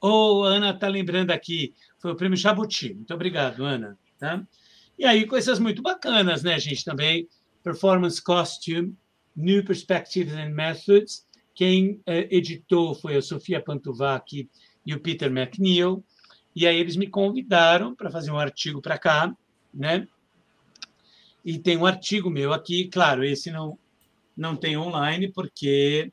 Ou 0.00 0.40
oh, 0.40 0.44
Ana 0.44 0.70
está 0.70 0.88
lembrando 0.88 1.30
aqui, 1.30 1.74
foi 1.98 2.12
o 2.12 2.16
prêmio 2.16 2.36
Jabuti. 2.36 2.94
Muito 2.94 3.14
obrigado, 3.14 3.64
Ana. 3.64 3.98
Tá? 4.18 4.44
E 4.98 5.04
aí, 5.04 5.26
coisas 5.26 5.58
muito 5.58 5.82
bacanas, 5.82 6.42
né, 6.42 6.58
gente? 6.58 6.84
Também 6.84 7.28
Performance 7.62 8.22
Costume, 8.22 8.96
New 9.34 9.64
Perspectives 9.64 10.34
and 10.34 10.50
Methods. 10.50 11.26
Quem 11.54 12.00
eh, 12.06 12.28
editou 12.30 12.94
foi 12.94 13.16
a 13.16 13.22
Sofia 13.22 13.60
Pantuvac 13.60 14.48
e 14.84 14.94
o 14.94 15.00
Peter 15.00 15.30
McNeil. 15.30 16.02
E 16.54 16.66
aí 16.66 16.78
eles 16.78 16.96
me 16.96 17.06
convidaram 17.06 17.94
para 17.94 18.10
fazer 18.10 18.30
um 18.30 18.38
artigo 18.38 18.80
para 18.80 18.98
cá, 18.98 19.36
né? 19.76 20.08
E 21.44 21.58
tem 21.58 21.76
um 21.76 21.86
artigo 21.86 22.28
meu 22.28 22.52
aqui, 22.52 22.88
claro, 22.88 23.24
esse 23.24 23.50
não 23.50 23.78
não 24.36 24.54
tem 24.54 24.76
online 24.76 25.32
porque 25.32 26.12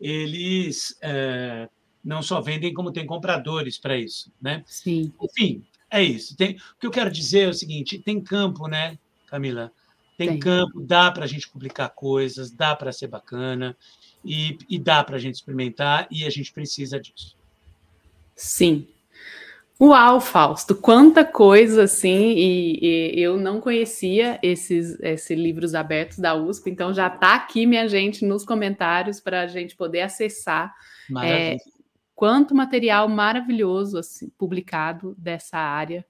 eles 0.00 0.96
é, 1.02 1.68
não 2.04 2.22
só 2.22 2.40
vendem 2.40 2.72
como 2.72 2.92
tem 2.92 3.06
compradores 3.06 3.78
para 3.78 3.96
isso, 3.96 4.30
né? 4.40 4.62
Sim. 4.66 5.12
Enfim, 5.20 5.64
é 5.90 6.02
isso. 6.02 6.36
Tem, 6.36 6.56
o 6.56 6.78
que 6.78 6.86
eu 6.86 6.90
quero 6.90 7.10
dizer 7.10 7.46
é 7.46 7.48
o 7.48 7.54
seguinte: 7.54 7.98
tem 7.98 8.20
campo, 8.20 8.68
né, 8.68 8.98
Camila? 9.26 9.72
Tem, 10.16 10.28
tem. 10.28 10.38
campo, 10.38 10.80
dá 10.80 11.10
para 11.10 11.24
a 11.24 11.28
gente 11.28 11.48
publicar 11.48 11.88
coisas, 11.88 12.50
dá 12.50 12.76
para 12.76 12.92
ser 12.92 13.08
bacana 13.08 13.76
e, 14.24 14.56
e 14.68 14.78
dá 14.78 15.02
para 15.02 15.16
a 15.16 15.18
gente 15.18 15.34
experimentar 15.34 16.06
e 16.10 16.24
a 16.24 16.30
gente 16.30 16.52
precisa 16.52 17.00
disso. 17.00 17.36
Sim, 18.36 18.86
Uau, 19.80 20.20
Fausto, 20.20 20.74
quanta 20.76 21.24
coisa 21.24 21.82
assim, 21.82 22.32
e, 22.36 22.78
e, 22.80 23.20
eu 23.20 23.36
não 23.36 23.60
conhecia 23.60 24.38
esses, 24.40 24.98
esses 25.00 25.36
livros 25.36 25.74
abertos 25.74 26.18
da 26.18 26.32
USP, 26.34 26.70
então 26.70 26.94
já 26.94 27.08
está 27.08 27.34
aqui, 27.34 27.66
minha 27.66 27.88
gente, 27.88 28.24
nos 28.24 28.44
comentários 28.44 29.20
para 29.20 29.40
a 29.40 29.46
gente 29.48 29.74
poder 29.74 30.02
acessar. 30.02 30.72
É, 31.22 31.56
quanto 32.14 32.54
material 32.54 33.08
maravilhoso 33.08 33.98
assim, 33.98 34.30
publicado 34.38 35.14
dessa 35.18 35.58
área. 35.58 36.06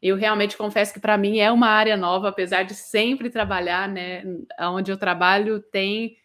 Eu 0.00 0.16
realmente 0.16 0.56
confesso 0.56 0.94
que 0.94 1.00
para 1.00 1.18
mim 1.18 1.38
é 1.38 1.50
uma 1.50 1.68
área 1.68 1.96
nova, 1.96 2.28
apesar 2.28 2.62
de 2.62 2.74
sempre 2.74 3.30
trabalhar, 3.30 3.88
né? 3.88 4.22
Onde 4.60 4.90
eu 4.90 4.96
trabalho 4.96 5.60
tem 5.60 6.16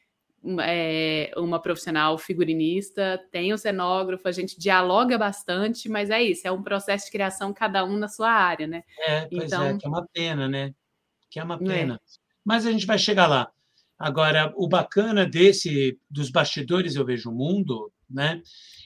é, 0.61 1.31
uma 1.35 1.61
profissional 1.61 2.17
figurinista, 2.17 3.21
tem 3.31 3.53
o 3.53 3.57
cenógrafo, 3.57 4.27
a 4.27 4.31
gente 4.31 4.59
dialoga 4.59 5.17
bastante, 5.17 5.89
mas 5.89 6.09
é 6.09 6.21
isso, 6.21 6.47
é 6.47 6.51
um 6.51 6.63
processo 6.63 7.05
de 7.05 7.11
criação 7.11 7.53
cada 7.53 7.83
um 7.83 7.97
na 7.97 8.07
sua 8.07 8.29
área, 8.29 8.67
né? 8.67 8.83
É, 8.99 9.25
pois 9.25 9.43
é, 9.43 9.45
então, 9.45 9.63
é, 9.63 9.77
que 9.77 9.85
é 9.85 9.89
uma 9.89 10.07
pena, 10.13 10.47
né? 10.47 10.73
Que 11.29 11.39
é 11.39 11.43
uma 11.43 11.55
é. 11.55 11.57
pena. 11.57 11.95
É. 11.95 11.99
Mas 12.45 12.65
a 12.65 12.71
gente 12.71 12.85
vai 12.85 12.97
chegar 12.97 13.27
lá. 13.27 13.51
Agora, 13.99 14.53
o 14.55 14.67
bacana 14.67 15.25
desse 15.25 15.99
dos 16.09 16.29
bastidores 16.29 16.95
eu 16.95 17.05
vejo 17.05 17.29
o 17.31 17.35
mundo, 17.35 17.91
né? 18.09 18.41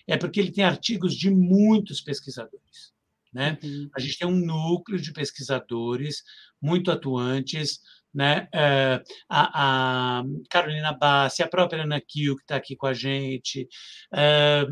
É 0.08 0.18
porque 0.18 0.40
ele 0.40 0.52
tem 0.52 0.64
artigos 0.64 1.14
de 1.16 1.30
muitos 1.30 2.02
pesquisadores, 2.02 2.94
né? 3.32 3.60
Uhum. 3.62 3.90
A 3.94 4.00
gente 4.00 4.18
tem 4.18 4.28
um 4.28 4.46
núcleo 4.46 5.00
de 5.00 5.12
pesquisadores 5.12 6.24
muito 6.62 6.90
atuantes, 6.90 7.82
né? 8.14 8.48
Eh, 8.54 9.02
a, 9.30 10.20
a, 10.20 10.24
Carolina 10.50 10.94
Bassi, 10.94 11.42
a 11.42 11.48
própria 11.48 11.84
Ana 11.84 12.02
Kiel, 12.02 12.36
que 12.36 12.42
está 12.42 12.56
aqui 12.56 12.76
com 12.76 12.88
a 12.88 12.94
gente, 12.94 13.68
eh, 14.14 14.66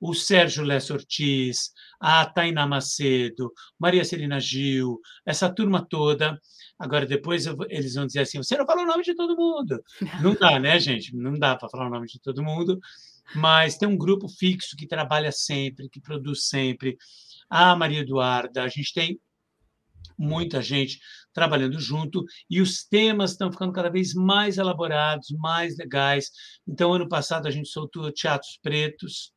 o 0.00 0.14
Sérgio 0.14 0.64
Lessa 0.64 0.94
Ortiz, 0.94 1.72
a 2.00 2.24
Tainá 2.26 2.66
Macedo, 2.66 3.52
Maria 3.78 4.04
Celina 4.04 4.40
Gil, 4.40 5.00
essa 5.24 5.52
turma 5.52 5.86
toda. 5.88 6.40
Agora, 6.78 7.06
depois 7.06 7.46
eles 7.68 7.94
vão 7.94 8.06
dizer 8.06 8.20
assim: 8.20 8.38
você 8.38 8.56
não 8.56 8.66
falou 8.66 8.84
o 8.84 8.88
nome 8.88 9.04
de 9.04 9.14
todo 9.14 9.36
mundo. 9.36 9.82
Não 10.22 10.34
dá, 10.34 10.58
né, 10.58 10.78
gente? 10.80 11.14
Não 11.14 11.34
dá 11.34 11.54
para 11.56 11.68
falar 11.68 11.86
o 11.86 11.90
nome 11.90 12.06
de 12.06 12.18
todo 12.20 12.42
mundo, 12.42 12.80
mas 13.34 13.76
tem 13.76 13.88
um 13.88 13.98
grupo 13.98 14.28
fixo 14.28 14.76
que 14.76 14.86
trabalha 14.86 15.30
sempre, 15.30 15.88
que 15.88 16.00
produz 16.00 16.48
sempre. 16.48 16.96
A 17.48 17.76
Maria 17.76 18.00
Eduarda, 18.00 18.62
a 18.62 18.68
gente 18.68 18.94
tem 18.94 19.20
muita 20.20 20.60
gente 20.60 21.00
trabalhando 21.32 21.80
junto 21.80 22.24
e 22.48 22.60
os 22.60 22.84
temas 22.84 23.32
estão 23.32 23.50
ficando 23.50 23.72
cada 23.72 23.88
vez 23.88 24.12
mais 24.12 24.58
elaborados, 24.58 25.30
mais 25.30 25.76
legais. 25.78 26.30
Então, 26.68 26.92
ano 26.92 27.08
passado 27.08 27.48
a 27.48 27.50
gente 27.50 27.68
soltou 27.68 28.12
teatros 28.12 28.58
pretos, 28.62 29.32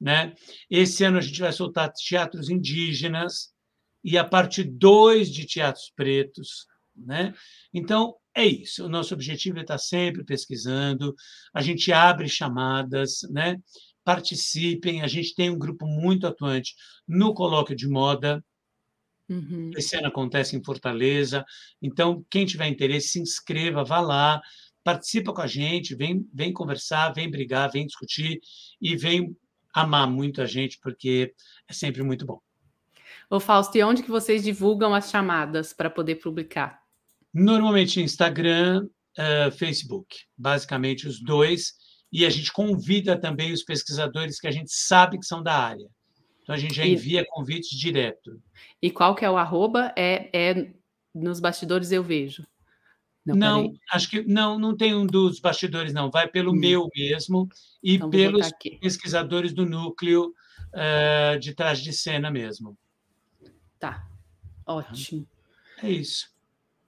né? 0.00 0.34
Esse 0.68 1.04
ano 1.04 1.18
a 1.18 1.20
gente 1.20 1.40
vai 1.40 1.52
soltar 1.52 1.92
teatros 1.92 2.50
indígenas 2.50 3.54
e 4.02 4.18
a 4.18 4.24
parte 4.24 4.64
2 4.64 5.30
de 5.30 5.46
teatros 5.46 5.92
pretos, 5.94 6.66
né? 6.96 7.32
Então, 7.72 8.16
é 8.34 8.44
isso. 8.44 8.84
O 8.84 8.88
nosso 8.88 9.14
objetivo 9.14 9.58
é 9.58 9.62
estar 9.62 9.78
sempre 9.78 10.24
pesquisando, 10.24 11.14
a 11.54 11.62
gente 11.62 11.92
abre 11.92 12.28
chamadas, 12.28 13.20
né? 13.30 13.56
Participem, 14.04 15.02
a 15.02 15.06
gente 15.06 15.34
tem 15.34 15.50
um 15.50 15.58
grupo 15.58 15.86
muito 15.86 16.26
atuante 16.26 16.74
no 17.06 17.34
colóquio 17.34 17.76
de 17.76 17.88
moda, 17.88 18.44
Uhum. 19.28 19.70
Esse 19.76 19.96
ano 19.96 20.08
acontece 20.08 20.56
em 20.56 20.62
Fortaleza. 20.62 21.44
Então, 21.82 22.24
quem 22.30 22.46
tiver 22.46 22.68
interesse, 22.68 23.08
se 23.08 23.20
inscreva, 23.20 23.84
vá 23.84 24.00
lá, 24.00 24.40
participa 24.84 25.32
com 25.32 25.40
a 25.40 25.46
gente, 25.46 25.94
vem, 25.94 26.28
vem 26.32 26.52
conversar, 26.52 27.12
vem 27.12 27.30
brigar, 27.30 27.70
vem 27.70 27.86
discutir 27.86 28.40
e 28.80 28.96
vem 28.96 29.36
amar 29.74 30.08
muito 30.08 30.40
a 30.40 30.46
gente, 30.46 30.78
porque 30.80 31.34
é 31.68 31.72
sempre 31.72 32.02
muito 32.02 32.24
bom. 32.24 32.40
Ô 33.28 33.40
Fausto, 33.40 33.76
e 33.76 33.82
onde 33.82 34.02
que 34.02 34.10
vocês 34.10 34.44
divulgam 34.44 34.94
as 34.94 35.10
chamadas 35.10 35.72
para 35.72 35.90
poder 35.90 36.16
publicar? 36.16 36.80
Normalmente 37.34 38.00
Instagram, 38.00 38.86
uh, 39.18 39.50
Facebook, 39.50 40.16
basicamente 40.36 41.06
os 41.06 41.20
dois. 41.20 41.74
E 42.12 42.24
a 42.24 42.30
gente 42.30 42.52
convida 42.52 43.20
também 43.20 43.52
os 43.52 43.64
pesquisadores 43.64 44.38
que 44.38 44.46
a 44.46 44.52
gente 44.52 44.70
sabe 44.72 45.18
que 45.18 45.26
são 45.26 45.42
da 45.42 45.54
área. 45.54 45.88
Então 46.46 46.54
a 46.54 46.58
gente 46.58 46.76
já 46.76 46.86
envia 46.86 47.22
e, 47.22 47.26
convites 47.26 47.76
direto. 47.76 48.40
E 48.80 48.88
qual 48.88 49.16
que 49.16 49.24
é 49.24 49.30
o 49.30 49.36
arroba? 49.36 49.92
É, 49.96 50.30
é 50.32 50.70
nos 51.12 51.40
bastidores 51.40 51.90
eu 51.90 52.04
vejo. 52.04 52.46
Não, 53.24 53.34
não 53.34 53.74
acho 53.90 54.08
que 54.08 54.22
não, 54.22 54.56
não 54.56 54.76
tem 54.76 54.94
um 54.94 55.04
dos 55.04 55.40
bastidores, 55.40 55.92
não. 55.92 56.08
Vai 56.08 56.28
pelo 56.28 56.52
hum. 56.52 56.56
meu 56.56 56.88
mesmo 56.94 57.48
e 57.82 57.96
então, 57.96 58.08
pelos 58.08 58.48
pesquisadores 58.80 59.52
do 59.52 59.66
núcleo 59.66 60.32
uh, 60.72 61.36
de 61.40 61.52
trás 61.52 61.80
de 61.80 61.92
cena 61.92 62.30
mesmo. 62.30 62.78
Tá, 63.80 64.06
ótimo. 64.64 65.26
É 65.82 65.90
isso. 65.90 66.30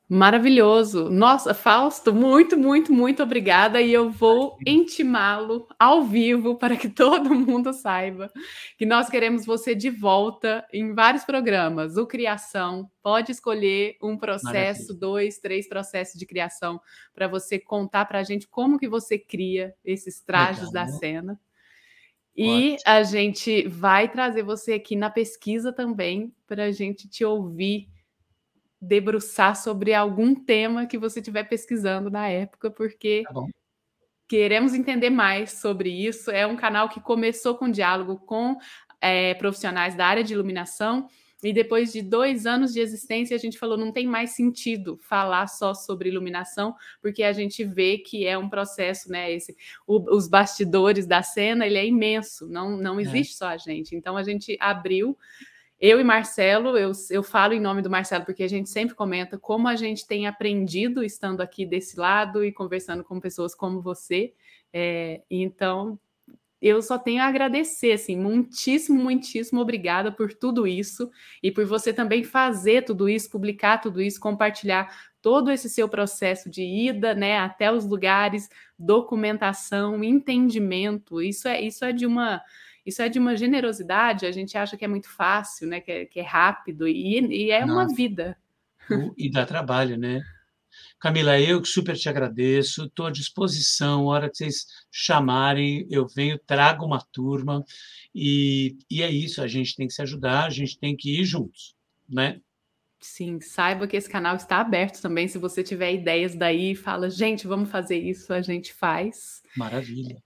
Maravilhoso. 0.08 1.10
Nossa, 1.10 1.52
Fausto, 1.52 2.14
muito, 2.14 2.56
muito, 2.56 2.90
muito 2.90 3.22
obrigada. 3.22 3.78
E 3.82 3.92
eu 3.92 4.10
vou 4.10 4.56
intimá-lo 4.66 5.68
ao 5.78 6.02
vivo 6.02 6.56
para 6.56 6.78
que 6.78 6.88
todo 6.88 7.34
mundo 7.34 7.74
saiba 7.74 8.32
que 8.78 8.86
nós 8.86 9.10
queremos 9.10 9.44
você 9.44 9.74
de 9.74 9.90
volta 9.90 10.66
em 10.72 10.94
vários 10.94 11.24
programas. 11.24 11.98
O 11.98 12.06
Criação, 12.06 12.90
pode 13.02 13.32
escolher 13.32 13.98
um 14.02 14.16
processo, 14.16 14.94
Maravilha. 14.94 14.98
dois, 14.98 15.38
três 15.38 15.68
processos 15.68 16.18
de 16.18 16.24
criação 16.24 16.80
para 17.12 17.28
você 17.28 17.58
contar 17.58 18.06
para 18.06 18.20
a 18.20 18.22
gente 18.22 18.48
como 18.48 18.78
que 18.78 18.88
você 18.88 19.18
cria 19.18 19.74
esses 19.84 20.22
trajes 20.22 20.68
Legal, 20.68 20.72
da 20.72 20.84
né? 20.86 20.98
cena. 20.98 21.40
E 22.34 22.74
Ótimo. 22.74 22.78
a 22.86 23.02
gente 23.02 23.68
vai 23.68 24.08
trazer 24.08 24.42
você 24.42 24.72
aqui 24.72 24.96
na 24.96 25.10
pesquisa 25.10 25.70
também 25.70 26.32
para 26.46 26.64
a 26.64 26.70
gente 26.70 27.08
te 27.08 27.24
ouvir 27.24 27.88
debruçar 28.80 29.56
sobre 29.56 29.92
algum 29.92 30.34
tema 30.34 30.86
que 30.86 30.98
você 30.98 31.20
estiver 31.20 31.44
pesquisando 31.44 32.10
na 32.10 32.28
época, 32.28 32.70
porque 32.70 33.24
tá 33.26 33.44
queremos 34.28 34.74
entender 34.74 35.10
mais 35.10 35.52
sobre 35.52 35.90
isso. 35.90 36.30
É 36.30 36.46
um 36.46 36.54
canal 36.54 36.88
que 36.88 37.00
começou 37.00 37.56
com 37.56 37.70
diálogo 37.70 38.18
com 38.18 38.56
é, 39.00 39.34
profissionais 39.34 39.94
da 39.94 40.06
área 40.06 40.22
de 40.22 40.34
iluminação. 40.34 41.08
E 41.42 41.52
depois 41.52 41.92
de 41.92 42.02
dois 42.02 42.46
anos 42.46 42.72
de 42.72 42.80
existência, 42.80 43.34
a 43.34 43.38
gente 43.38 43.58
falou 43.58 43.78
não 43.78 43.92
tem 43.92 44.08
mais 44.08 44.30
sentido 44.30 44.98
falar 44.98 45.46
só 45.46 45.72
sobre 45.72 46.08
iluminação, 46.08 46.74
porque 47.00 47.22
a 47.22 47.32
gente 47.32 47.62
vê 47.62 47.98
que 47.98 48.26
é 48.26 48.36
um 48.36 48.48
processo, 48.48 49.08
né? 49.08 49.32
Esse, 49.32 49.56
o, 49.86 50.16
os 50.16 50.28
bastidores 50.28 51.06
da 51.06 51.22
cena 51.22 51.64
ele 51.64 51.78
é 51.78 51.86
imenso, 51.86 52.48
não, 52.48 52.76
não 52.76 52.98
é. 52.98 53.02
existe 53.02 53.34
é. 53.34 53.36
só 53.36 53.46
a 53.46 53.56
gente. 53.56 53.94
Então 53.94 54.16
a 54.16 54.24
gente 54.24 54.56
abriu 54.60 55.16
eu 55.80 56.00
e 56.00 56.04
Marcelo, 56.04 56.76
eu, 56.76 56.90
eu 57.10 57.22
falo 57.22 57.52
em 57.54 57.60
nome 57.60 57.82
do 57.82 57.90
Marcelo 57.90 58.24
porque 58.24 58.42
a 58.42 58.48
gente 58.48 58.68
sempre 58.68 58.94
comenta 58.94 59.38
como 59.38 59.68
a 59.68 59.76
gente 59.76 60.06
tem 60.06 60.26
aprendido 60.26 61.04
estando 61.04 61.40
aqui 61.40 61.64
desse 61.64 61.98
lado 61.98 62.44
e 62.44 62.52
conversando 62.52 63.04
com 63.04 63.20
pessoas 63.20 63.54
como 63.54 63.80
você. 63.80 64.34
É, 64.72 65.22
então, 65.30 65.98
eu 66.60 66.82
só 66.82 66.98
tenho 66.98 67.22
a 67.22 67.26
agradecer, 67.26 67.92
assim, 67.92 68.16
muitíssimo, 68.16 69.00
muitíssimo 69.00 69.60
obrigada 69.60 70.10
por 70.10 70.34
tudo 70.34 70.66
isso 70.66 71.08
e 71.40 71.52
por 71.52 71.64
você 71.64 71.92
também 71.92 72.24
fazer 72.24 72.84
tudo 72.84 73.08
isso, 73.08 73.30
publicar 73.30 73.78
tudo 73.78 74.02
isso, 74.02 74.18
compartilhar 74.18 74.92
todo 75.22 75.50
esse 75.50 75.70
seu 75.70 75.88
processo 75.88 76.50
de 76.50 76.62
ida, 76.62 77.14
né, 77.14 77.38
até 77.38 77.70
os 77.72 77.86
lugares, 77.86 78.48
documentação, 78.76 80.02
entendimento. 80.02 81.22
Isso 81.22 81.46
é 81.46 81.60
isso 81.60 81.84
é 81.84 81.92
de 81.92 82.06
uma 82.06 82.42
isso 82.88 83.02
é 83.02 83.08
de 83.08 83.18
uma 83.18 83.36
generosidade, 83.36 84.26
a 84.26 84.32
gente 84.32 84.56
acha 84.56 84.76
que 84.76 84.84
é 84.84 84.88
muito 84.88 85.08
fácil, 85.08 85.68
né? 85.68 85.80
Que 85.80 85.92
é, 85.92 86.04
que 86.06 86.20
é 86.20 86.22
rápido, 86.22 86.88
e, 86.88 87.20
e 87.20 87.50
é 87.50 87.64
Nossa. 87.64 87.72
uma 87.72 87.94
vida. 87.94 88.36
E 89.16 89.30
dá 89.30 89.44
trabalho, 89.44 89.98
né? 89.98 90.22
Camila, 90.98 91.38
eu 91.38 91.60
que 91.60 91.68
super 91.68 91.96
te 91.96 92.08
agradeço, 92.08 92.86
estou 92.86 93.06
à 93.06 93.10
disposição, 93.10 94.06
hora 94.06 94.28
que 94.28 94.36
vocês 94.36 94.66
chamarem, 94.90 95.86
eu 95.90 96.06
venho, 96.08 96.38
trago 96.38 96.84
uma 96.84 97.00
turma, 97.12 97.64
e, 98.14 98.78
e 98.90 99.02
é 99.02 99.10
isso, 99.10 99.42
a 99.42 99.46
gente 99.46 99.76
tem 99.76 99.86
que 99.86 99.92
se 99.92 100.02
ajudar, 100.02 100.46
a 100.46 100.50
gente 100.50 100.78
tem 100.78 100.96
que 100.96 101.20
ir 101.20 101.24
juntos, 101.24 101.76
né? 102.08 102.40
Sim, 103.00 103.40
saiba 103.40 103.86
que 103.86 103.96
esse 103.96 104.08
canal 104.08 104.34
está 104.34 104.58
aberto 104.60 105.00
também. 105.00 105.28
Se 105.28 105.38
você 105.38 105.62
tiver 105.62 105.92
ideias 105.92 106.34
daí, 106.34 106.74
fala, 106.74 107.08
gente, 107.08 107.46
vamos 107.46 107.70
fazer 107.70 107.96
isso, 107.96 108.32
a 108.32 108.42
gente 108.42 108.72
faz. 108.72 109.40
Maravilha. 109.56 110.20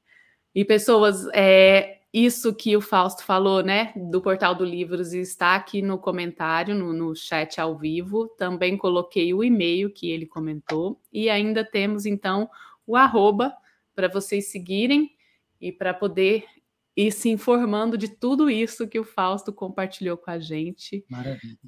E 0.54 0.64
pessoas, 0.64 1.26
é, 1.34 2.01
isso 2.12 2.54
que 2.54 2.76
o 2.76 2.80
Fausto 2.80 3.24
falou, 3.24 3.62
né, 3.62 3.92
do 3.96 4.20
Portal 4.20 4.54
do 4.54 4.64
Livros, 4.64 5.14
está 5.14 5.54
aqui 5.54 5.80
no 5.80 5.98
comentário, 5.98 6.74
no, 6.74 6.92
no 6.92 7.16
chat 7.16 7.58
ao 7.58 7.78
vivo. 7.78 8.28
Também 8.36 8.76
coloquei 8.76 9.32
o 9.32 9.42
e-mail 9.42 9.90
que 9.90 10.10
ele 10.10 10.26
comentou. 10.26 11.00
E 11.10 11.30
ainda 11.30 11.64
temos, 11.64 12.04
então, 12.04 12.50
o 12.86 12.96
arroba 12.96 13.54
para 13.94 14.08
vocês 14.08 14.50
seguirem 14.50 15.10
e 15.60 15.72
para 15.72 15.94
poder 15.94 16.44
ir 16.94 17.12
se 17.12 17.30
informando 17.30 17.96
de 17.96 18.08
tudo 18.08 18.50
isso 18.50 18.88
que 18.88 18.98
o 18.98 19.04
Fausto 19.04 19.52
compartilhou 19.52 20.18
com 20.18 20.30
a 20.30 20.38
gente. 20.38 21.04
Maravilha. 21.08 21.58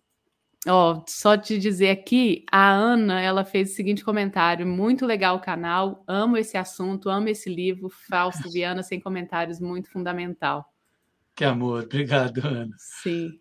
Ó, 0.66 1.02
só 1.06 1.36
te 1.36 1.58
dizer 1.58 1.90
aqui, 1.90 2.44
a 2.50 2.70
Ana, 2.70 3.20
ela 3.20 3.44
fez 3.44 3.72
o 3.72 3.74
seguinte 3.74 4.04
comentário: 4.04 4.66
muito 4.66 5.04
legal 5.04 5.36
o 5.36 5.40
canal, 5.40 6.02
amo 6.06 6.36
esse 6.36 6.56
assunto, 6.56 7.10
amo 7.10 7.28
esse 7.28 7.54
livro, 7.54 7.90
Fausto 8.08 8.50
Viana 8.50 8.82
sem 8.82 8.98
comentários, 8.98 9.60
muito 9.60 9.90
fundamental. 9.90 10.64
Que 11.36 11.44
amor, 11.44 11.84
obrigado, 11.84 12.38
Ana. 12.46 12.74
Sim. 12.78 13.38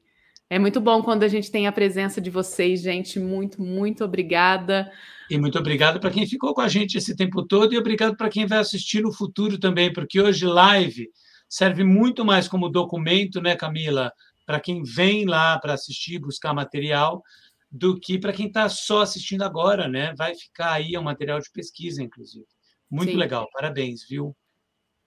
É 0.50 0.60
muito 0.60 0.82
bom 0.82 1.02
quando 1.02 1.24
a 1.24 1.28
gente 1.28 1.50
tem 1.50 1.66
a 1.66 1.72
presença 1.72 2.20
de 2.20 2.30
vocês, 2.30 2.82
gente. 2.82 3.20
Muito, 3.20 3.62
muito 3.62 4.04
obrigada. 4.04 4.92
E 5.30 5.38
muito 5.38 5.58
obrigado 5.58 6.00
para 6.00 6.12
quem 6.12 6.28
ficou 6.28 6.54
com 6.54 6.62
a 6.62 6.68
gente 6.68 6.98
esse 6.98 7.16
tempo 7.16 7.44
todo 7.44 7.74
e 7.74 7.78
obrigado 7.78 8.16
para 8.16 8.30
quem 8.30 8.46
vai 8.46 8.60
assistir 8.60 9.02
no 9.02 9.12
futuro 9.12 9.58
também, 9.58 9.92
porque 9.92 10.22
hoje 10.22 10.46
live 10.46 11.10
serve 11.50 11.84
muito 11.84 12.26
mais 12.26 12.48
como 12.48 12.70
documento, 12.70 13.42
né, 13.42 13.56
Camila? 13.56 14.12
Para 14.46 14.60
quem 14.60 14.84
vem 14.84 15.26
lá 15.26 15.58
para 15.60 15.74
assistir, 15.74 16.20
buscar 16.20 16.54
material, 16.54 17.24
do 17.72 18.00
que 18.00 18.20
para 18.20 18.34
quem 18.34 18.48
está 18.48 18.70
só 18.70 19.02
assistindo 19.02 19.44
agora, 19.44 19.88
né? 19.88 20.14
Vai 20.16 20.36
ficar 20.36 20.74
aí, 20.74 20.94
é 20.96 21.00
um 21.00 21.04
material 21.04 21.40
de 21.40 21.50
pesquisa, 21.52 22.04
inclusive. 22.04 22.46
Muito 22.90 23.12
Sim. 23.12 23.18
legal, 23.18 23.50
parabéns, 23.52 24.08
viu? 24.08 24.36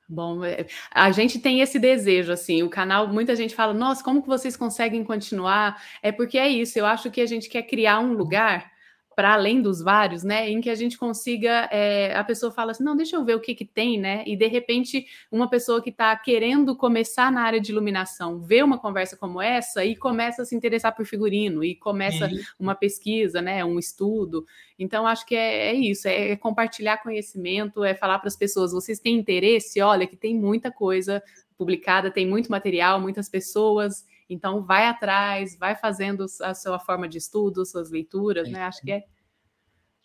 Bom, 0.08 0.44
é, 0.44 0.66
a 0.90 1.10
gente 1.10 1.38
tem 1.38 1.60
esse 1.60 1.78
desejo, 1.78 2.32
assim, 2.32 2.62
o 2.62 2.70
canal, 2.70 3.08
muita 3.08 3.34
gente 3.34 3.54
fala, 3.54 3.74
nossa, 3.74 4.04
como 4.04 4.22
que 4.22 4.28
vocês 4.28 4.56
conseguem 4.56 5.02
continuar? 5.02 5.82
É 6.00 6.12
porque 6.12 6.38
é 6.38 6.48
isso, 6.48 6.78
eu 6.78 6.86
acho 6.86 7.10
que 7.10 7.20
a 7.20 7.26
gente 7.26 7.48
quer 7.48 7.62
criar 7.62 7.98
um 7.98 8.12
lugar 8.12 8.70
para 9.16 9.32
além 9.32 9.62
dos 9.62 9.80
vários, 9.80 10.22
né, 10.22 10.50
em 10.50 10.60
que 10.60 10.68
a 10.68 10.74
gente 10.74 10.98
consiga, 10.98 11.70
é, 11.72 12.14
a 12.14 12.22
pessoa 12.22 12.52
fala 12.52 12.72
assim, 12.72 12.84
não, 12.84 12.94
deixa 12.94 13.16
eu 13.16 13.24
ver 13.24 13.34
o 13.34 13.40
que 13.40 13.54
que 13.54 13.64
tem, 13.64 13.98
né, 13.98 14.22
e 14.26 14.36
de 14.36 14.46
repente 14.46 15.06
uma 15.32 15.48
pessoa 15.48 15.82
que 15.82 15.88
está 15.88 16.14
querendo 16.14 16.76
começar 16.76 17.32
na 17.32 17.40
área 17.40 17.58
de 17.58 17.72
iluminação 17.72 18.38
vê 18.38 18.62
uma 18.62 18.78
conversa 18.78 19.16
como 19.16 19.40
essa 19.40 19.82
e 19.86 19.96
começa 19.96 20.42
a 20.42 20.44
se 20.44 20.54
interessar 20.54 20.94
por 20.94 21.06
figurino 21.06 21.64
e 21.64 21.74
começa 21.74 22.28
uma 22.60 22.74
pesquisa, 22.74 23.40
né, 23.40 23.64
um 23.64 23.78
estudo. 23.78 24.44
Então 24.78 25.06
acho 25.06 25.24
que 25.24 25.34
é, 25.34 25.68
é 25.68 25.74
isso, 25.74 26.06
é, 26.06 26.32
é 26.32 26.36
compartilhar 26.36 27.02
conhecimento, 27.02 27.82
é 27.82 27.94
falar 27.94 28.18
para 28.18 28.28
as 28.28 28.36
pessoas, 28.36 28.72
vocês 28.72 29.00
têm 29.00 29.16
interesse, 29.16 29.80
olha 29.80 30.06
que 30.06 30.16
tem 30.16 30.34
muita 30.34 30.70
coisa 30.70 31.22
publicada, 31.56 32.10
tem 32.10 32.26
muito 32.26 32.50
material, 32.50 33.00
muitas 33.00 33.30
pessoas 33.30 34.04
então, 34.28 34.64
vai 34.64 34.86
atrás, 34.86 35.56
vai 35.56 35.76
fazendo 35.76 36.26
a 36.42 36.54
sua 36.54 36.78
forma 36.78 37.08
de 37.08 37.18
estudo, 37.18 37.64
suas 37.64 37.90
leituras, 37.90 38.48
é. 38.48 38.50
né? 38.50 38.62
Acho 38.62 38.82
que 38.82 38.92
é. 38.92 39.04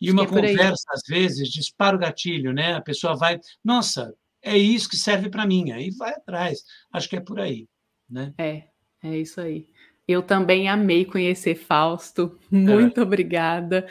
E 0.00 0.10
uma 0.10 0.24
é 0.24 0.26
conversa, 0.26 0.84
às 0.90 1.02
vezes, 1.08 1.48
dispara 1.48 1.96
o 1.96 1.98
gatilho, 1.98 2.52
né? 2.52 2.74
A 2.74 2.80
pessoa 2.80 3.16
vai, 3.16 3.38
nossa, 3.64 4.14
é 4.42 4.56
isso 4.56 4.88
que 4.88 4.96
serve 4.96 5.30
para 5.30 5.46
mim, 5.46 5.70
aí 5.70 5.90
vai 5.90 6.10
atrás. 6.10 6.64
Acho 6.92 7.08
que 7.08 7.16
é 7.16 7.20
por 7.20 7.38
aí, 7.38 7.68
né? 8.10 8.34
É, 8.36 8.64
é 9.02 9.16
isso 9.16 9.40
aí. 9.40 9.68
Eu 10.06 10.20
também 10.20 10.68
amei 10.68 11.04
conhecer 11.04 11.54
Fausto. 11.54 12.36
Muito 12.50 13.00
é. 13.00 13.02
obrigada. 13.02 13.86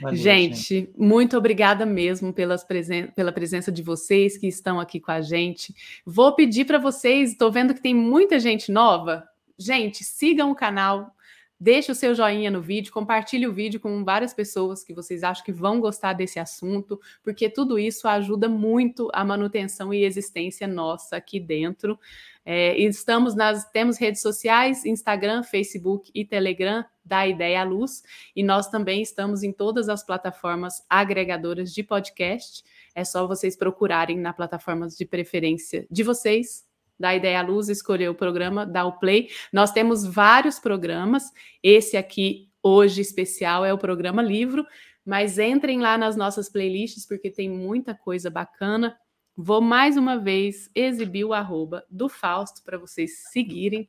Valeu, 0.00 0.16
gente, 0.16 0.56
gente, 0.56 0.92
muito 0.96 1.36
obrigada 1.36 1.84
mesmo 1.84 2.32
pelas 2.32 2.62
presen 2.62 3.08
pela 3.08 3.32
presença 3.32 3.72
de 3.72 3.82
vocês 3.82 4.38
que 4.38 4.46
estão 4.46 4.78
aqui 4.78 5.00
com 5.00 5.10
a 5.10 5.20
gente. 5.20 5.74
Vou 6.04 6.34
pedir 6.34 6.64
para 6.64 6.78
vocês, 6.78 7.32
estou 7.32 7.50
vendo 7.50 7.74
que 7.74 7.82
tem 7.82 7.94
muita 7.94 8.38
gente 8.38 8.70
nova. 8.70 9.26
Gente, 9.58 10.04
sigam 10.04 10.50
o 10.50 10.54
canal, 10.54 11.14
deixe 11.58 11.90
o 11.90 11.94
seu 11.94 12.14
joinha 12.14 12.50
no 12.50 12.60
vídeo, 12.60 12.92
compartilhe 12.92 13.46
o 13.46 13.52
vídeo 13.52 13.80
com 13.80 14.04
várias 14.04 14.34
pessoas 14.34 14.84
que 14.84 14.92
vocês 14.92 15.22
acham 15.22 15.42
que 15.42 15.52
vão 15.52 15.80
gostar 15.80 16.12
desse 16.12 16.38
assunto, 16.38 17.00
porque 17.22 17.48
tudo 17.48 17.78
isso 17.78 18.06
ajuda 18.06 18.48
muito 18.48 19.08
a 19.14 19.24
manutenção 19.24 19.94
e 19.94 20.04
existência 20.04 20.68
nossa 20.68 21.16
aqui 21.16 21.40
dentro. 21.40 21.98
É, 22.44 22.78
estamos 22.78 23.34
nas 23.34 23.68
temos 23.70 23.98
redes 23.98 24.20
sociais, 24.20 24.84
Instagram, 24.84 25.42
Facebook 25.42 26.10
e 26.14 26.24
Telegram 26.24 26.84
da 27.02 27.26
Ideia 27.26 27.62
à 27.62 27.64
Luz, 27.64 28.02
e 28.34 28.42
nós 28.42 28.68
também 28.68 29.00
estamos 29.00 29.42
em 29.42 29.52
todas 29.52 29.88
as 29.88 30.04
plataformas 30.04 30.84
agregadoras 30.88 31.72
de 31.72 31.82
podcast. 31.82 32.62
É 32.94 33.04
só 33.04 33.26
vocês 33.26 33.56
procurarem 33.56 34.18
na 34.18 34.34
plataformas 34.34 34.96
de 34.96 35.06
preferência 35.06 35.86
de 35.90 36.02
vocês 36.02 36.66
da 36.98 37.14
Ideia 37.14 37.40
à 37.40 37.42
Luz, 37.42 37.68
escolher 37.68 38.08
o 38.08 38.14
programa, 38.14 38.64
dar 38.66 38.86
o 38.86 38.98
play. 38.98 39.28
Nós 39.52 39.70
temos 39.70 40.04
vários 40.04 40.58
programas, 40.58 41.30
esse 41.62 41.96
aqui, 41.96 42.48
hoje 42.62 43.00
especial, 43.00 43.64
é 43.64 43.72
o 43.72 43.78
programa 43.78 44.22
Livro, 44.22 44.66
mas 45.04 45.38
entrem 45.38 45.80
lá 45.80 45.96
nas 45.96 46.16
nossas 46.16 46.48
playlists, 46.48 47.06
porque 47.06 47.30
tem 47.30 47.48
muita 47.48 47.94
coisa 47.94 48.28
bacana. 48.28 48.98
Vou 49.36 49.60
mais 49.60 49.96
uma 49.96 50.18
vez 50.18 50.70
exibir 50.74 51.24
o 51.24 51.32
arroba 51.32 51.84
do 51.90 52.08
Fausto 52.08 52.62
para 52.64 52.78
vocês 52.78 53.30
seguirem, 53.30 53.88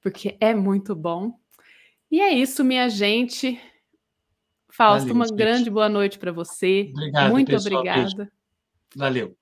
porque 0.00 0.36
é 0.38 0.54
muito 0.54 0.94
bom. 0.94 1.38
E 2.10 2.20
é 2.20 2.30
isso, 2.32 2.62
minha 2.62 2.88
gente. 2.90 3.58
Fausto, 4.70 5.08
Valeu, 5.08 5.14
uma 5.14 5.26
gente. 5.26 5.36
grande 5.36 5.70
boa 5.70 5.88
noite 5.88 6.18
para 6.18 6.30
você. 6.30 6.90
Obrigado, 6.92 7.30
muito 7.30 7.48
pessoal. 7.48 7.80
obrigada. 7.80 8.14
Beijo. 8.14 8.30
Valeu. 8.94 9.41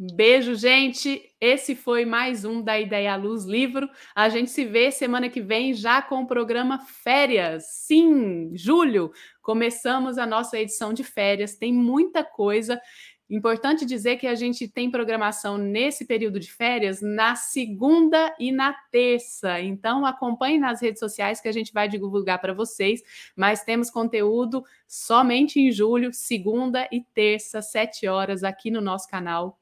Beijo, 0.00 0.54
gente. 0.54 1.28
Esse 1.40 1.74
foi 1.74 2.04
mais 2.04 2.44
um 2.44 2.62
da 2.62 2.78
Ideia 2.78 3.14
à 3.14 3.16
Luz 3.16 3.44
Livro. 3.44 3.90
A 4.14 4.28
gente 4.28 4.48
se 4.48 4.64
vê 4.64 4.92
semana 4.92 5.28
que 5.28 5.40
vem 5.40 5.74
já 5.74 6.00
com 6.00 6.22
o 6.22 6.26
programa 6.26 6.78
Férias. 6.78 7.64
Sim, 7.66 8.52
julho, 8.54 9.10
começamos 9.42 10.16
a 10.16 10.24
nossa 10.24 10.56
edição 10.56 10.92
de 10.92 11.02
férias. 11.02 11.56
Tem 11.56 11.72
muita 11.72 12.22
coisa. 12.22 12.80
Importante 13.28 13.84
dizer 13.84 14.18
que 14.18 14.28
a 14.28 14.36
gente 14.36 14.68
tem 14.68 14.88
programação 14.88 15.58
nesse 15.58 16.06
período 16.06 16.38
de 16.38 16.52
férias 16.52 17.02
na 17.02 17.34
segunda 17.34 18.32
e 18.38 18.52
na 18.52 18.72
terça. 18.92 19.60
Então 19.60 20.06
acompanhe 20.06 20.60
nas 20.60 20.80
redes 20.80 21.00
sociais 21.00 21.40
que 21.40 21.48
a 21.48 21.52
gente 21.52 21.72
vai 21.72 21.88
divulgar 21.88 22.40
para 22.40 22.54
vocês. 22.54 23.02
Mas 23.34 23.64
temos 23.64 23.90
conteúdo 23.90 24.62
somente 24.86 25.58
em 25.58 25.72
julho, 25.72 26.12
segunda 26.14 26.88
e 26.92 27.02
terça, 27.02 27.60
sete 27.60 28.06
horas, 28.06 28.44
aqui 28.44 28.70
no 28.70 28.80
nosso 28.80 29.08
canal 29.08 29.58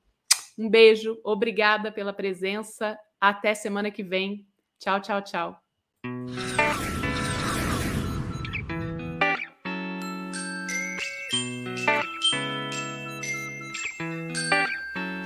um 0.56 0.68
beijo, 0.70 1.20
obrigada 1.24 1.92
pela 1.92 2.12
presença. 2.12 2.98
Até 3.20 3.54
semana 3.54 3.90
que 3.90 4.02
vem. 4.02 4.46
Tchau, 4.78 5.00
tchau, 5.00 5.22
tchau. 5.22 5.65